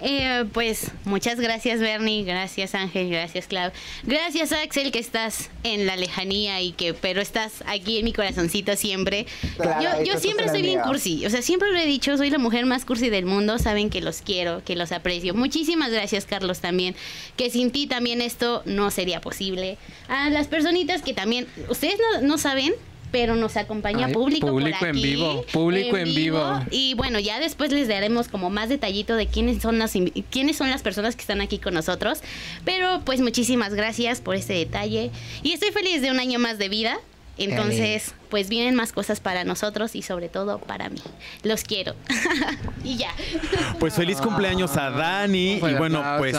Eh, 0.00 0.44
pues 0.52 0.90
muchas 1.04 1.40
gracias, 1.40 1.80
Bernie. 1.80 2.24
Gracias, 2.24 2.74
Ángel. 2.74 3.10
Gracias, 3.10 3.46
Clau. 3.46 3.70
Gracias, 4.04 4.52
Axel, 4.52 4.90
que 4.90 4.98
estás 4.98 5.50
en 5.64 5.86
la 5.86 5.96
lejanía 5.96 6.60
y 6.62 6.72
que, 6.72 6.94
pero 6.94 7.20
estás 7.20 7.62
aquí 7.66 7.98
en 7.98 8.04
mi 8.04 8.12
corazoncito 8.12 8.76
siempre. 8.76 9.26
Claro, 9.56 10.04
yo 10.04 10.12
yo 10.12 10.18
siempre 10.18 10.48
soy 10.48 10.62
bien 10.62 10.80
cursi. 10.80 11.26
O 11.26 11.30
sea, 11.30 11.42
siempre 11.42 11.70
lo 11.72 11.78
he 11.78 11.86
dicho, 11.86 12.16
soy 12.16 12.30
la 12.30 12.38
mujer 12.38 12.66
más 12.66 12.84
cursi 12.84 13.10
del 13.10 13.26
mundo. 13.26 13.58
Saben 13.58 13.90
que 13.90 14.00
los 14.00 14.22
quiero, 14.22 14.62
que 14.64 14.76
los 14.76 14.92
aprecio. 14.92 15.34
Muchísimas 15.34 15.90
gracias, 15.90 16.24
Carlos, 16.24 16.60
también. 16.60 16.94
Que 17.36 17.50
sin 17.50 17.70
ti 17.70 17.86
también 17.86 18.22
esto 18.22 18.62
no 18.64 18.90
sería 18.90 19.20
posible. 19.20 19.78
A 20.08 20.30
las 20.30 20.48
personitas 20.48 21.02
que 21.02 21.14
también, 21.14 21.46
ustedes 21.68 21.98
no, 21.98 22.22
no 22.22 22.38
saben, 22.38 22.72
pero 23.10 23.36
nos 23.36 23.56
acompaña 23.56 24.06
Ay, 24.06 24.12
público, 24.12 24.46
por 24.46 24.54
público 24.54 24.84
en 24.84 24.90
aquí, 24.90 25.02
vivo, 25.02 25.44
público 25.52 25.96
en 25.96 26.14
vivo. 26.14 26.60
Y 26.70 26.94
bueno, 26.94 27.18
ya 27.18 27.40
después 27.40 27.72
les 27.72 27.88
daremos 27.88 28.28
como 28.28 28.50
más 28.50 28.68
detallito 28.68 29.16
de 29.16 29.26
quiénes 29.26 29.62
son 29.62 29.78
las 29.78 29.94
quiénes 30.30 30.56
son 30.56 30.70
las 30.70 30.82
personas 30.82 31.16
que 31.16 31.22
están 31.22 31.40
aquí 31.40 31.58
con 31.58 31.74
nosotros. 31.74 32.20
Pero 32.64 33.02
pues 33.04 33.20
muchísimas 33.20 33.74
gracias 33.74 34.20
por 34.20 34.36
este 34.36 34.54
detalle 34.54 35.10
y 35.42 35.52
estoy 35.52 35.70
feliz 35.70 36.02
de 36.02 36.10
un 36.10 36.20
año 36.20 36.38
más 36.38 36.58
de 36.58 36.68
vida. 36.68 36.98
Entonces, 37.38 38.14
pues 38.30 38.48
vienen 38.48 38.74
más 38.74 38.92
cosas 38.92 39.20
para 39.20 39.44
nosotros 39.44 39.94
y 39.94 40.02
sobre 40.02 40.28
todo 40.28 40.58
para 40.58 40.88
mí. 40.88 41.00
Los 41.44 41.62
quiero. 41.62 41.94
y 42.84 42.96
ya. 42.96 43.14
Pues 43.78 43.94
feliz 43.94 44.18
cumpleaños 44.20 44.76
a 44.76 44.90
Dani. 44.90 45.54
Y 45.54 45.74
bueno, 45.74 46.02
pues. 46.18 46.36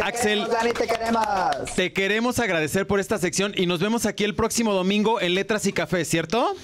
Te 0.00 0.08
Axel. 0.08 0.38
queremos, 0.46 0.50
Dani, 0.50 0.72
te 0.72 0.86
queremos. 0.86 1.74
te 1.76 1.92
queremos 1.92 2.38
agradecer 2.38 2.86
por 2.86 3.00
esta 3.00 3.18
sección 3.18 3.52
y 3.56 3.66
nos 3.66 3.80
vemos 3.80 4.06
aquí 4.06 4.24
el 4.24 4.34
próximo 4.34 4.72
domingo 4.72 5.20
en 5.20 5.34
Letras 5.34 5.66
y 5.66 5.72
Café, 5.72 6.04
¿cierto? 6.04 6.54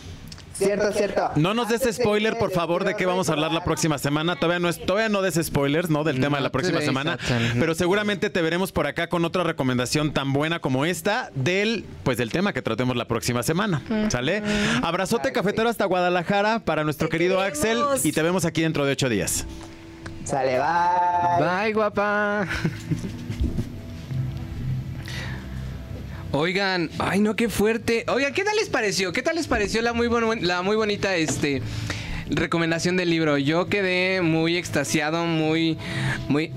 Cierto, 0.54 0.90
cierto. 0.90 1.32
No 1.36 1.52
nos 1.52 1.68
des 1.68 1.82
spoiler, 1.94 2.38
por 2.38 2.50
favor, 2.50 2.84
de 2.84 2.94
qué 2.96 3.04
vamos 3.04 3.28
a 3.28 3.32
hablar 3.34 3.52
la 3.52 3.62
próxima 3.62 3.98
semana. 3.98 4.36
Todavía 4.36 4.58
no 4.58 4.70
es, 4.70 4.80
todavía 4.80 5.10
no 5.10 5.20
des 5.20 5.34
spoilers, 5.34 5.90
¿no? 5.90 6.02
Del 6.02 6.18
tema 6.18 6.38
de 6.38 6.42
la 6.44 6.50
próxima 6.50 6.80
semana. 6.80 7.18
Pero 7.60 7.74
seguramente 7.74 8.30
te 8.30 8.40
veremos 8.40 8.72
por 8.72 8.86
acá 8.86 9.10
con 9.10 9.26
otra 9.26 9.42
recomendación 9.44 10.14
tan 10.14 10.32
buena 10.32 10.60
como 10.60 10.86
esta 10.86 11.30
del, 11.34 11.84
pues 12.04 12.16
del 12.16 12.32
tema 12.32 12.54
que 12.54 12.62
tratemos 12.62 12.96
la 12.96 13.06
próxima 13.06 13.42
semana. 13.42 13.82
¿Sale? 14.08 14.42
Abrazote 14.82 15.30
cafetero 15.30 15.68
hasta 15.68 15.84
Guadalajara 15.84 16.60
para 16.60 16.84
nuestro 16.84 17.10
querido. 17.10 17.42
Axel 17.42 17.78
y 18.02 18.12
te 18.12 18.22
vemos 18.22 18.46
aquí 18.46 18.62
dentro 18.62 18.86
de 18.86 18.92
ocho 18.92 19.10
días. 19.10 19.44
Sale, 20.24 20.58
bye. 20.58 21.46
Bye, 21.46 21.72
guapa. 21.74 22.46
Oigan, 26.38 26.90
ay 26.98 27.20
no, 27.20 27.34
qué 27.34 27.48
fuerte. 27.48 28.04
Oigan, 28.08 28.34
¿qué 28.34 28.44
tal 28.44 28.54
les 28.56 28.68
pareció? 28.68 29.10
¿Qué 29.12 29.22
tal 29.22 29.36
les 29.36 29.46
pareció 29.46 29.80
la 29.80 29.94
muy, 29.94 30.06
bon- 30.08 30.40
la 30.42 30.60
muy 30.60 30.76
bonita 30.76 31.16
este, 31.16 31.62
recomendación 32.28 32.98
del 32.98 33.08
libro? 33.08 33.38
Yo 33.38 33.68
quedé 33.68 34.20
muy 34.20 34.58
extasiado, 34.58 35.24
muy, 35.24 35.78
muy... 36.28 36.52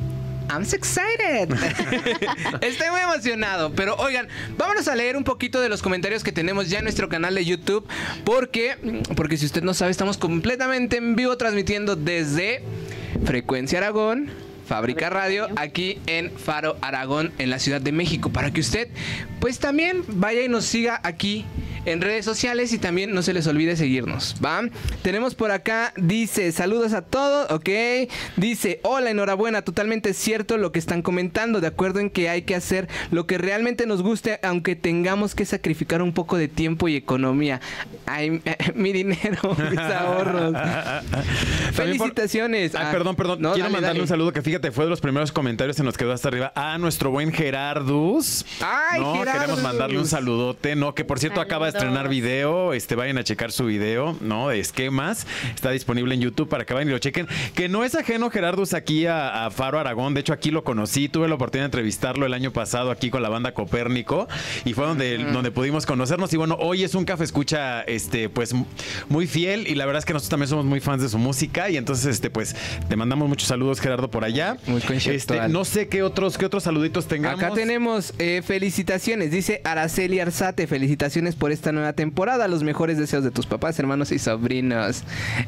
I'm 0.51 0.65
so 0.65 0.75
excited. 0.75 1.49
Estoy 2.61 2.89
muy 2.91 2.99
emocionado. 3.01 3.71
Pero 3.73 3.95
oigan, 3.97 4.27
vámonos 4.57 4.88
a 4.89 4.95
leer 4.95 5.15
un 5.15 5.23
poquito 5.23 5.61
de 5.61 5.69
los 5.69 5.82
comentarios 5.82 6.23
que 6.25 6.34
tenemos 6.34 6.69
ya 6.69 6.80
en 6.80 6.84
nuestro 6.84 7.07
canal 7.07 7.36
de 7.36 7.45
YouTube. 7.45 7.88
Porque, 8.25 8.75
porque 9.15 9.38
si 9.38 9.45
usted 9.45 9.61
no 9.63 9.73
sabe, 9.73 9.91
estamos 9.91 10.17
completamente 10.17 10.97
en 10.97 11.15
vivo 11.15 11.38
transmitiendo 11.38 11.95
desde 11.95 12.63
Frecuencia 13.25 13.77
Aragón. 13.77 14.30
Fábrica 14.70 15.09
Radio 15.09 15.47
aquí 15.55 15.97
en 16.05 16.30
Faro 16.30 16.78
Aragón 16.82 17.32
en 17.39 17.49
la 17.49 17.57
Ciudad 17.57 17.82
de 17.82 17.91
México 17.91 18.30
para 18.30 18.51
que 18.51 18.61
usted 18.61 18.88
pues 19.39 19.57
también 19.57 20.03
vaya 20.07 20.43
y 20.43 20.47
nos 20.47 20.63
siga 20.63 21.01
aquí 21.03 21.43
en 21.86 22.01
redes 22.01 22.25
sociales 22.25 22.73
y 22.73 22.77
también 22.80 23.13
no 23.13 23.21
se 23.21 23.34
les 23.34 23.47
olvide 23.47 23.75
seguirnos, 23.75 24.36
¿va? 24.43 24.61
Tenemos 25.01 25.36
por 25.36 25.51
acá, 25.51 25.93
dice, 25.97 26.51
saludos 26.51 26.93
a 26.93 27.01
todos, 27.01 27.49
ok. 27.51 27.69
Dice, 28.36 28.80
hola, 28.84 29.09
enhorabuena, 29.11 29.61
totalmente 29.61 30.13
cierto 30.13 30.57
lo 30.57 30.71
que 30.71 30.80
están 30.80 31.01
comentando, 31.01 31.61
de 31.61 31.67
acuerdo 31.67 31.99
en 31.99 32.09
que 32.09 32.30
hay 32.30 32.41
que 32.43 32.55
hacer 32.55 32.88
lo 33.11 33.25
que 33.27 33.38
realmente 33.38 33.86
nos 33.86 34.01
guste, 34.01 34.39
aunque 34.43 34.75
tengamos 34.75 35.36
que 35.36 35.45
sacrificar 35.45 36.01
un 36.01 36.13
poco 36.13 36.38
de 36.38 36.47
tiempo 36.47 36.88
y 36.88 36.95
economía. 36.95 37.61
Ay, 38.05 38.41
mi 38.75 38.91
dinero, 38.91 39.55
mis 39.69 39.80
ahorros. 39.80 40.53
También 40.53 41.97
por- 41.97 42.07
Felicitaciones. 42.09 42.75
Ay, 42.75 42.86
Ah, 42.89 42.91
perdón, 42.91 43.15
perdón. 43.15 43.41
no, 43.41 43.53
Quiero 43.53 43.65
dale, 43.65 43.73
mandarle 43.73 43.88
dale. 43.99 44.01
un 44.01 44.07
saludo 44.07 44.34
que 44.34 44.41
fíjate, 44.41 44.71
fue 44.71 44.86
de 44.86 44.89
los 44.89 44.99
primeros 45.01 45.32
comentarios 45.32 45.80
en 45.80 45.86
los 45.86 45.95
que 45.97 46.03
quedó 46.05 46.13
hasta 46.13 46.27
arriba 46.30 46.51
a 46.55 46.77
nuestro 46.77 47.11
buen 47.11 47.32
Gerardus. 47.32 48.45
Ay, 48.61 48.99
no, 49.01 49.13
Gerardus. 49.15 49.41
queremos 49.41 49.61
mandarle 49.63 49.99
un 49.99 50.07
saludote, 50.07 50.75
no, 50.75 50.95
que 50.95 51.05
por 51.05 51.19
cierto 51.19 51.39
acaba 51.41 51.67
estrenar 51.70 52.09
video, 52.09 52.74
este 52.74 52.95
vayan 52.95 53.17
a 53.17 53.24
checar 53.24 53.51
su 53.51 53.65
video, 53.65 54.17
¿no? 54.22 54.49
De 54.49 54.59
esquemas. 54.59 55.26
Está 55.53 55.72
disponible 55.72 56.15
en 56.15 56.22
YouTube 56.22 56.49
para 56.49 56.65
que 56.65 56.74
vayan 56.74 56.89
y 56.89 56.91
lo 56.91 56.99
chequen. 56.99 57.28
Que 57.55 57.70
no 57.70 57.84
es 57.84 57.95
ajeno 57.95 58.30
Gerardus 58.30 58.74
aquí 58.74 59.05
a, 59.05 59.45
a 59.45 59.51
Faro 59.51 59.80
Aragón, 59.80 60.13
de 60.13 60.22
hecho 60.22 60.34
aquí 60.34 60.51
lo 60.51 60.63
conocí, 60.63 61.09
tuve 61.09 61.28
la 61.28 61.36
oportunidad 61.36 61.63
de 61.63 61.67
entrevistarlo 61.67 62.26
el 62.26 62.34
año 62.34 62.51
pasado 62.51 62.91
aquí 62.91 63.09
con 63.09 63.22
la 63.22 63.30
banda 63.30 63.53
Copérnico 63.53 64.28
y 64.65 64.74
fue 64.74 64.86
donde, 64.86 65.17
donde 65.17 65.51
pudimos 65.51 65.86
conocernos 65.86 66.34
y 66.34 66.38
bueno, 66.38 66.57
hoy 66.59 66.84
es 66.84 66.95
un 66.95 67.05
café 67.05 67.24
escucha 67.24 67.82
este 67.82 68.30
pues 68.30 68.53
muy 69.07 69.28
fiel 69.28 69.67
y 69.67 69.76
la 69.76 69.86
verdad 69.86 69.99
es 69.99 70.05
que 70.05 70.13
nosotros 70.13 70.30
también 70.30 70.47
somos 70.47 70.65
muy 70.65 70.80
fans 70.80 71.01
de 71.01 71.09
su 71.09 71.17
música 71.17 71.70
y 71.70 71.78
entonces 71.78 72.05
este 72.07 72.30
pues 72.30 72.55
te 72.88 72.95
mandamos 72.95 73.30
muchos 73.30 73.47
saludos 73.47 73.80
Gerardo 73.80 74.09
por 74.09 74.24
allá. 74.24 74.57
Muy. 74.65 74.82
Este, 74.89 75.47
no 75.49 75.65
sé 75.65 75.88
qué 75.88 76.03
otros 76.03 76.38
qué 76.38 76.45
otros 76.45 76.63
saluditos 76.63 77.07
tengamos. 77.07 77.41
Acá 77.41 77.53
tenemos 77.53 78.13
eh, 78.17 78.41
felicitaciones, 78.43 79.32
dice 79.32 79.61
Araceli 79.63 80.20
Arzate, 80.20 80.67
felicitaciones 80.67 81.36
por 81.36 81.51
esta 81.60 81.72
nueva 81.74 81.91
temporada, 81.93 82.47
los 82.47 82.64
mejores 82.64 82.97
deseos 82.97 83.24
de 83.24 83.32
tus 83.32 83.45
papás, 83.45 83.78
hermanos 83.80 84.12
y 84.14 84.20
sobrinos. 84.20 85.03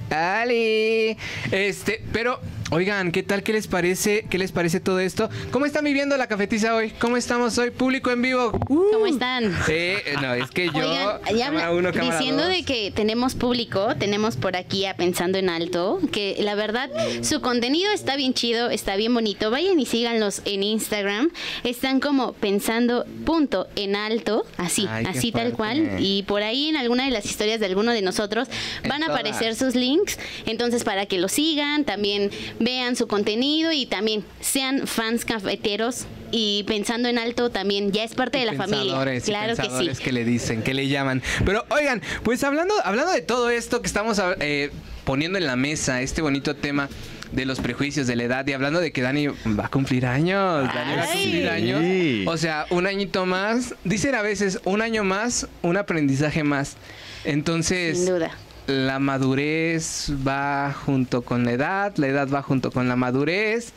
Ali, 0.09 1.17
este, 1.51 2.03
pero 2.11 2.39
Oigan, 2.73 3.11
¿qué 3.11 3.21
tal? 3.21 3.43
¿Qué 3.43 3.51
les 3.51 3.67
parece? 3.67 4.25
¿Qué 4.29 4.37
les 4.37 4.53
parece 4.53 4.79
todo 4.79 5.01
esto? 5.01 5.29
¿Cómo 5.51 5.65
están 5.65 5.83
viviendo 5.83 6.15
la 6.15 6.27
cafetiza 6.27 6.73
hoy? 6.73 6.91
¿Cómo 7.01 7.17
estamos 7.17 7.57
hoy? 7.57 7.69
Público 7.69 8.11
en 8.11 8.21
vivo. 8.21 8.53
¿Cómo 8.65 9.07
están? 9.07 9.53
Eh, 9.67 10.01
no, 10.21 10.33
es 10.35 10.49
que 10.51 10.67
yo. 10.67 10.77
Oigan, 10.89 11.19
ya 11.37 11.47
habla- 11.47 11.71
uno, 11.73 11.91
diciendo 11.91 12.43
dos. 12.43 12.51
de 12.53 12.63
que 12.63 12.91
tenemos 12.95 13.35
público, 13.35 13.93
tenemos 13.99 14.37
por 14.37 14.55
aquí 14.55 14.85
a 14.85 14.95
Pensando 14.95 15.37
en 15.37 15.49
Alto, 15.49 15.99
que 16.13 16.37
la 16.39 16.55
verdad 16.55 16.89
su 17.23 17.41
contenido 17.41 17.91
está 17.91 18.15
bien 18.15 18.33
chido, 18.33 18.69
está 18.69 18.95
bien 18.95 19.13
bonito. 19.13 19.51
Vayan 19.51 19.77
y 19.77 19.85
síganlos 19.85 20.41
en 20.45 20.63
Instagram. 20.63 21.29
Están 21.65 21.99
como 21.99 22.31
pensando 22.31 23.05
punto 23.25 23.67
en 23.75 23.97
alto, 23.97 24.45
así, 24.55 24.87
Ay, 24.89 25.03
así 25.09 25.33
tal 25.33 25.51
cual. 25.51 25.97
Y 25.99 26.23
por 26.23 26.41
ahí 26.41 26.69
en 26.69 26.77
alguna 26.77 27.03
de 27.03 27.11
las 27.11 27.25
historias 27.25 27.59
de 27.59 27.65
alguno 27.65 27.91
de 27.91 28.01
nosotros 28.01 28.47
En 28.81 28.87
van 28.87 29.03
a 29.03 29.07
todas. 29.07 29.19
aparecer 29.19 29.55
sus 29.55 29.75
links. 29.75 30.17
Entonces, 30.45 30.85
para 30.85 31.05
que 31.05 31.17
lo 31.17 31.27
sigan, 31.27 31.83
también 31.83 32.31
vean 32.61 32.95
su 32.95 33.07
contenido 33.07 33.71
y 33.71 33.85
también 33.85 34.23
sean 34.39 34.87
fans 34.87 35.25
cafeteros. 35.25 36.05
Y 36.31 36.63
pensando 36.63 37.09
en 37.09 37.17
alto 37.17 37.49
también 37.49 37.91
ya 37.91 38.03
es 38.05 38.13
parte 38.15 38.37
de 38.37 38.45
la 38.45 38.53
familia. 38.53 38.93
Y 39.17 39.21
Claro 39.21 39.55
que 39.55 39.95
sí. 39.95 40.01
que 40.01 40.11
le 40.13 40.23
dicen, 40.23 40.61
que 40.61 40.73
le 40.73 40.87
llaman. 40.87 41.21
Pero 41.45 41.65
oigan, 41.69 42.01
pues 42.23 42.43
hablando, 42.43 42.73
hablando 42.85 43.11
de 43.11 43.21
todo 43.21 43.49
esto 43.49 43.81
que 43.81 43.87
estamos 43.87 44.21
eh, 44.39 44.71
poniendo 45.03 45.37
en 45.37 45.45
la 45.45 45.57
mesa, 45.57 46.01
este 46.01 46.21
bonito 46.21 46.55
tema 46.55 46.87
de 47.33 47.45
los 47.45 47.59
prejuicios 47.59 48.07
de 48.07 48.15
la 48.15 48.23
edad 48.23 48.47
y 48.47 48.53
hablando 48.53 48.79
de 48.79 48.91
que 48.91 49.01
Dani 49.01 49.27
va 49.27 49.65
a 49.65 49.69
cumplir 49.69 50.05
años, 50.05 50.67
Dani 50.73 50.95
va 50.95 51.03
a 51.03 51.07
cumplir 51.07 51.49
años. 51.49 51.81
Sí. 51.81 52.25
O 52.27 52.37
sea, 52.37 52.65
un 52.69 52.87
añito 52.87 53.25
más, 53.25 53.75
dicen 53.83 54.15
a 54.15 54.21
veces 54.21 54.59
un 54.65 54.81
año 54.81 55.03
más, 55.03 55.47
un 55.61 55.77
aprendizaje 55.77 56.43
más. 56.43 56.75
Entonces, 57.23 57.97
Sin 57.97 58.07
duda. 58.07 58.31
La 58.71 58.99
madurez 58.99 60.11
va 60.25 60.73
junto 60.73 61.21
con 61.21 61.45
la 61.45 61.51
edad, 61.51 61.93
la 61.97 62.07
edad 62.07 62.27
va 62.29 62.41
junto 62.41 62.71
con 62.71 62.87
la 62.87 62.95
madurez. 62.95 63.73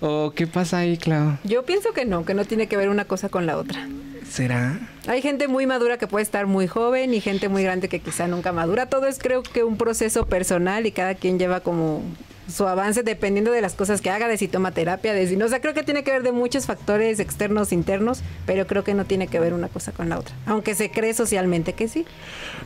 ¿O 0.00 0.32
qué 0.34 0.46
pasa 0.46 0.78
ahí, 0.78 0.98
Clau? 0.98 1.38
Yo 1.44 1.64
pienso 1.64 1.92
que 1.92 2.04
no, 2.04 2.24
que 2.24 2.34
no 2.34 2.44
tiene 2.44 2.66
que 2.66 2.76
ver 2.76 2.88
una 2.88 3.06
cosa 3.06 3.28
con 3.28 3.46
la 3.46 3.56
otra. 3.56 3.88
¿Será? 4.28 4.78
Hay 5.06 5.22
gente 5.22 5.48
muy 5.48 5.66
madura 5.66 5.98
que 5.98 6.06
puede 6.06 6.22
estar 6.22 6.46
muy 6.46 6.66
joven 6.66 7.14
y 7.14 7.20
gente 7.20 7.48
muy 7.48 7.62
grande 7.62 7.88
que 7.88 8.00
quizá 8.00 8.26
nunca 8.26 8.52
madura. 8.52 8.86
Todo 8.86 9.06
es 9.06 9.18
creo 9.18 9.42
que 9.42 9.64
un 9.64 9.76
proceso 9.76 10.26
personal 10.26 10.86
y 10.86 10.92
cada 10.92 11.14
quien 11.14 11.38
lleva 11.38 11.60
como 11.60 12.02
su 12.48 12.66
avance 12.66 13.02
dependiendo 13.02 13.50
de 13.52 13.60
las 13.60 13.74
cosas 13.74 14.00
que 14.00 14.10
haga, 14.10 14.28
de 14.28 14.36
si 14.36 14.48
toma 14.48 14.70
terapia, 14.72 15.12
de 15.14 15.26
si 15.26 15.36
no. 15.36 15.46
O 15.46 15.48
sea, 15.48 15.60
creo 15.60 15.74
que 15.74 15.82
tiene 15.82 16.04
que 16.04 16.10
ver 16.12 16.22
de 16.22 16.32
muchos 16.32 16.66
factores 16.66 17.18
externos, 17.20 17.72
internos, 17.72 18.20
pero 18.46 18.66
creo 18.66 18.84
que 18.84 18.94
no 18.94 19.04
tiene 19.04 19.26
que 19.28 19.40
ver 19.40 19.52
una 19.54 19.68
cosa 19.68 19.92
con 19.92 20.08
la 20.08 20.18
otra. 20.18 20.34
Aunque 20.46 20.74
se 20.74 20.90
cree 20.90 21.14
socialmente 21.14 21.72
que 21.72 21.88
sí. 21.88 22.04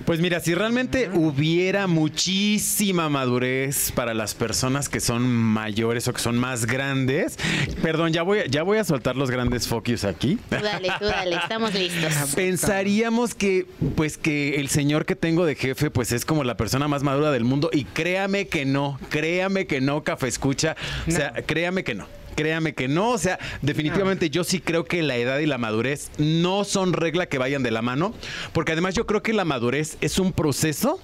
Pues 0.05 0.21
mira, 0.21 0.41
si 0.41 0.55
realmente 0.55 1.11
hubiera 1.15 1.87
muchísima 1.87 3.09
madurez 3.09 3.93
para 3.93 4.15
las 4.15 4.35
personas 4.35 4.89
que 4.89 5.01
son 5.01 5.27
mayores 5.29 6.07
o 6.09 6.13
que 6.13 6.21
son 6.21 6.39
más 6.39 6.67
grandes, 6.67 7.37
perdón, 7.83 8.13
ya 8.13 8.23
voy, 8.23 8.41
a- 8.41 8.47
ya 8.47 8.63
voy 8.63 8.79
a 8.79 8.85
soltar 8.85 9.17
los 9.17 9.31
grandes 9.31 9.67
focus 9.67 10.05
aquí. 10.05 10.39
Tú 10.49 10.57
dale, 10.63 10.89
tú 10.99 11.05
dale, 11.07 11.37
estamos 11.37 11.75
listos. 11.75 12.13
Pensaríamos 12.35 13.35
que, 13.35 13.67
pues, 13.97 14.19
que 14.19 14.57
el 14.57 14.69
señor 14.69 15.07
que 15.07 15.17
tengo 15.17 15.45
de 15.47 15.55
jefe, 15.55 15.91
pues, 15.91 16.13
es 16.13 16.25
como 16.25 16.45
la 16.45 16.57
persona 16.57 16.89
más 16.89 17.03
madura 17.03 17.31
del 17.31 17.45
mundo. 17.45 17.71
Y 17.73 17.85
créame 17.85 18.49
que 18.49 18.65
no, 18.65 18.99
créame 19.09 19.67
que 19.67 19.70
no, 19.79 20.03
Café 20.03 20.29
Escucha. 20.29 20.75
O 21.07 21.11
sea, 21.11 21.33
créame 21.47 21.85
que 21.85 21.95
no. 21.95 22.07
Créame 22.35 22.75
que 22.75 22.89
no, 22.89 23.11
o 23.11 23.19
sea, 23.19 23.39
definitivamente 23.61 24.31
yo 24.31 24.45
sí 24.45 24.61
creo 24.61 24.85
que 24.85 25.03
la 25.03 25.17
edad 25.17 25.41
y 25.41 25.47
la 25.47 25.59
madurez 25.59 26.11
no 26.17 26.65
son 26.65 26.95
regla 26.95 27.27
que 27.27 27.39
vayan 27.39 27.63
de 27.63 27.71
la 27.71 27.83
mano, 27.83 28.15
porque 28.53 28.73
además 28.73 28.95
yo 28.95 29.05
creo 29.07 29.23
que 29.23 29.35
la 29.35 29.45
madurez 29.45 29.99
es 30.01 30.19
un 30.19 30.33
proceso 30.33 31.01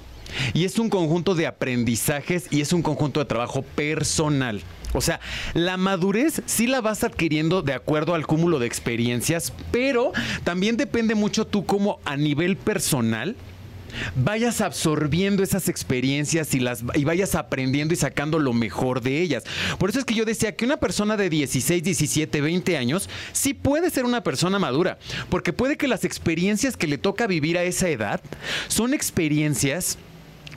y 0.55 0.65
es 0.65 0.79
un 0.79 0.89
conjunto 0.89 1.35
de 1.35 1.47
aprendizajes 1.47 2.47
y 2.51 2.61
es 2.61 2.73
un 2.73 2.83
conjunto 2.83 3.21
de 3.21 3.27
trabajo 3.27 3.63
personal. 3.63 4.63
O 4.95 5.01
sea, 5.01 5.21
la 5.53 5.77
madurez 5.77 6.43
sí 6.47 6.67
la 6.67 6.81
vas 6.81 7.05
adquiriendo 7.05 7.61
de 7.61 7.75
acuerdo 7.75 8.15
al 8.15 8.27
cúmulo 8.27 8.59
de 8.59 8.67
experiencias, 8.67 9.53
pero 9.71 10.13
también 10.45 10.77
depende 10.77 11.15
mucho 11.15 11.47
tú 11.47 11.67
como 11.67 11.99
a 12.05 12.17
nivel 12.17 12.57
personal 12.57 13.37
vayas 14.15 14.61
absorbiendo 14.61 15.43
esas 15.43 15.69
experiencias 15.69 16.55
y 16.55 16.61
las 16.61 16.83
y 16.95 17.05
vayas 17.05 17.35
aprendiendo 17.35 17.95
y 17.95 17.97
sacando 17.97 18.39
lo 18.39 18.53
mejor 18.53 19.01
de 19.01 19.21
ellas. 19.21 19.45
Por 19.79 19.91
eso 19.91 19.99
es 19.99 20.05
que 20.05 20.15
yo 20.15 20.25
decía 20.25 20.55
que 20.57 20.65
una 20.65 20.77
persona 20.77 21.17
de 21.17 21.31
16, 21.31 21.83
17, 21.83 22.41
20 22.41 22.77
años 22.77 23.09
sí 23.33 23.55
puede 23.55 23.91
ser 23.91 24.05
una 24.05 24.23
persona 24.23 24.59
madura, 24.59 24.99
porque 25.31 25.53
puede 25.53 25.77
que 25.77 25.89
las 25.89 26.05
experiencias 26.05 26.77
que 26.77 26.87
le 26.87 26.99
toca 26.99 27.27
vivir 27.27 27.59
a 27.59 27.65
esa 27.65 27.89
edad 27.89 28.21
son 28.69 28.95
experiencias 28.95 29.99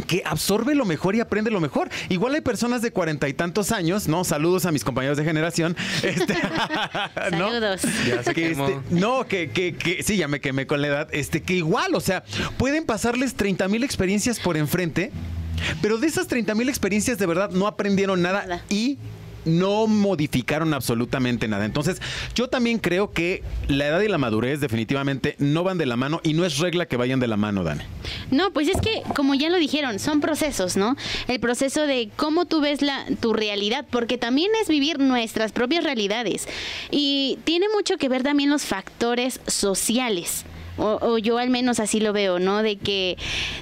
que 0.07 0.21
absorbe 0.25 0.75
lo 0.75 0.85
mejor 0.85 1.15
y 1.15 1.19
aprende 1.19 1.51
lo 1.51 1.59
mejor. 1.59 1.89
Igual 2.09 2.35
hay 2.35 2.41
personas 2.41 2.81
de 2.81 2.91
cuarenta 2.91 3.27
y 3.27 3.33
tantos 3.33 3.71
años, 3.71 4.07
¿no? 4.07 4.23
Saludos 4.23 4.65
a 4.65 4.71
mis 4.71 4.83
compañeros 4.83 5.17
de 5.17 5.23
generación. 5.23 5.75
Este, 6.03 6.33
¿no? 7.37 7.49
Saludos. 7.51 7.81
Ya 8.07 8.23
se 8.23 8.33
Que, 8.33 8.51
este, 8.51 8.79
no, 8.89 9.25
que, 9.27 9.51
que, 9.51 9.75
que 9.75 10.01
sí, 10.03 10.17
ya 10.17 10.27
me 10.27 10.39
quemé 10.41 10.65
con 10.67 10.81
la 10.81 10.87
edad. 10.87 11.07
Este, 11.11 11.41
que 11.41 11.53
igual, 11.53 11.93
o 11.95 12.01
sea, 12.01 12.23
pueden 12.57 12.85
pasarles 12.85 13.35
30 13.35 13.67
mil 13.67 13.83
experiencias 13.83 14.39
por 14.39 14.57
enfrente, 14.57 15.11
pero 15.81 15.97
de 15.97 16.07
esas 16.07 16.27
30 16.27 16.55
mil 16.55 16.69
experiencias 16.69 17.17
de 17.17 17.25
verdad 17.25 17.51
no 17.51 17.67
aprendieron 17.67 18.21
nada, 18.21 18.43
Nada. 18.45 18.63
y 18.69 18.97
no 19.45 19.87
modificaron 19.87 20.73
absolutamente 20.73 21.47
nada. 21.47 21.65
Entonces, 21.65 22.01
yo 22.35 22.49
también 22.49 22.79
creo 22.79 23.11
que 23.11 23.43
la 23.67 23.87
edad 23.87 24.01
y 24.01 24.07
la 24.07 24.17
madurez 24.17 24.59
definitivamente 24.59 25.35
no 25.39 25.63
van 25.63 25.77
de 25.77 25.85
la 25.85 25.95
mano 25.95 26.21
y 26.23 26.33
no 26.33 26.45
es 26.45 26.57
regla 26.57 26.85
que 26.85 26.97
vayan 26.97 27.19
de 27.19 27.27
la 27.27 27.37
mano, 27.37 27.63
Dani. 27.63 27.83
No, 28.31 28.51
pues 28.51 28.67
es 28.67 28.79
que, 28.81 29.01
como 29.15 29.35
ya 29.35 29.49
lo 29.49 29.57
dijeron, 29.57 29.99
son 29.99 30.21
procesos, 30.21 30.77
¿no? 30.77 30.95
El 31.27 31.39
proceso 31.39 31.85
de 31.85 32.09
cómo 32.15 32.45
tú 32.45 32.61
ves 32.61 32.81
la, 32.81 33.05
tu 33.19 33.33
realidad, 33.33 33.85
porque 33.89 34.17
también 34.17 34.51
es 34.61 34.67
vivir 34.67 34.99
nuestras 34.99 35.51
propias 35.51 35.83
realidades. 35.83 36.47
Y 36.91 37.39
tiene 37.43 37.67
mucho 37.73 37.97
que 37.97 38.09
ver 38.09 38.23
también 38.23 38.49
los 38.49 38.63
factores 38.63 39.39
sociales. 39.47 40.45
O, 40.77 40.97
o 41.01 41.17
yo 41.17 41.37
al 41.37 41.49
menos 41.49 41.79
así 41.81 41.99
lo 41.99 42.13
veo, 42.13 42.39
¿no? 42.39 42.63
De 42.63 42.77
que 42.77 43.17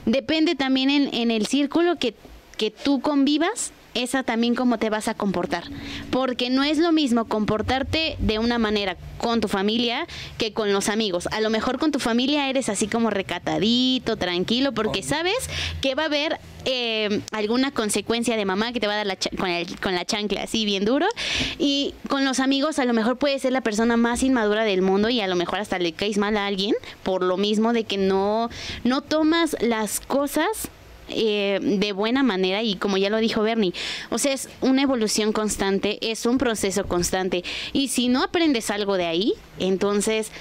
depende 0.05 0.53
también 0.53 0.91
en, 0.91 1.13
en 1.13 1.31
el 1.31 1.47
círculo 1.47 1.97
que, 1.97 2.13
que 2.57 2.69
tú 2.69 3.01
convivas, 3.01 3.71
esa 4.03 4.23
también 4.23 4.55
cómo 4.55 4.77
te 4.79 4.89
vas 4.89 5.07
a 5.07 5.13
comportar. 5.13 5.63
Porque 6.11 6.49
no 6.49 6.63
es 6.63 6.77
lo 6.77 6.91
mismo 6.91 7.25
comportarte 7.25 8.15
de 8.19 8.39
una 8.39 8.57
manera 8.57 8.97
con 9.17 9.41
tu 9.41 9.47
familia 9.47 10.07
que 10.37 10.53
con 10.53 10.71
los 10.73 10.89
amigos. 10.89 11.27
A 11.31 11.41
lo 11.41 11.49
mejor 11.49 11.79
con 11.79 11.91
tu 11.91 11.99
familia 11.99 12.49
eres 12.49 12.69
así 12.69 12.87
como 12.87 13.09
recatadito, 13.09 14.17
tranquilo, 14.17 14.71
porque 14.73 15.03
sabes 15.03 15.35
que 15.81 15.95
va 15.95 16.03
a 16.03 16.05
haber 16.07 16.39
eh, 16.65 17.21
alguna 17.31 17.71
consecuencia 17.71 18.35
de 18.35 18.43
mamá 18.45 18.73
que 18.73 18.79
te 18.79 18.87
va 18.87 18.93
a 18.93 18.97
dar 18.97 19.07
la 19.07 19.15
con, 19.15 19.49
el- 19.49 19.79
con 19.79 19.95
la 19.95 20.05
chancla 20.05 20.43
así 20.43 20.65
bien 20.65 20.85
duro. 20.85 21.07
Y 21.57 21.93
con 22.09 22.25
los 22.25 22.39
amigos 22.39 22.79
a 22.79 22.85
lo 22.85 22.93
mejor 22.93 23.17
puedes 23.17 23.41
ser 23.41 23.51
la 23.53 23.61
persona 23.61 23.97
más 23.97 24.21
inmadura 24.23 24.63
del 24.63 24.81
mundo 24.81 25.09
y 25.09 25.21
a 25.21 25.27
lo 25.27 25.35
mejor 25.35 25.59
hasta 25.59 25.79
le 25.79 25.93
caes 25.93 26.17
mal 26.17 26.37
a 26.37 26.45
alguien 26.45 26.75
por 27.03 27.23
lo 27.23 27.37
mismo 27.37 27.73
de 27.73 27.83
que 27.85 27.97
no, 27.97 28.49
no 28.83 29.01
tomas 29.01 29.55
las 29.61 29.99
cosas 29.99 30.69
eh, 31.09 31.59
de 31.61 31.91
buena 31.91 32.23
manera 32.23 32.63
y 32.63 32.75
como 32.75 32.97
ya 32.97 33.09
lo 33.09 33.17
dijo 33.17 33.41
Bernie, 33.41 33.73
o 34.09 34.17
sea, 34.17 34.33
es 34.33 34.49
una 34.61 34.81
evolución 34.81 35.33
constante, 35.33 35.97
es 36.01 36.25
un 36.25 36.37
proceso 36.37 36.85
constante 36.85 37.43
y 37.73 37.87
si 37.89 38.09
no 38.09 38.23
aprendes 38.23 38.69
algo 38.71 38.97
de 38.97 39.05
ahí, 39.05 39.33
entonces 39.59 40.31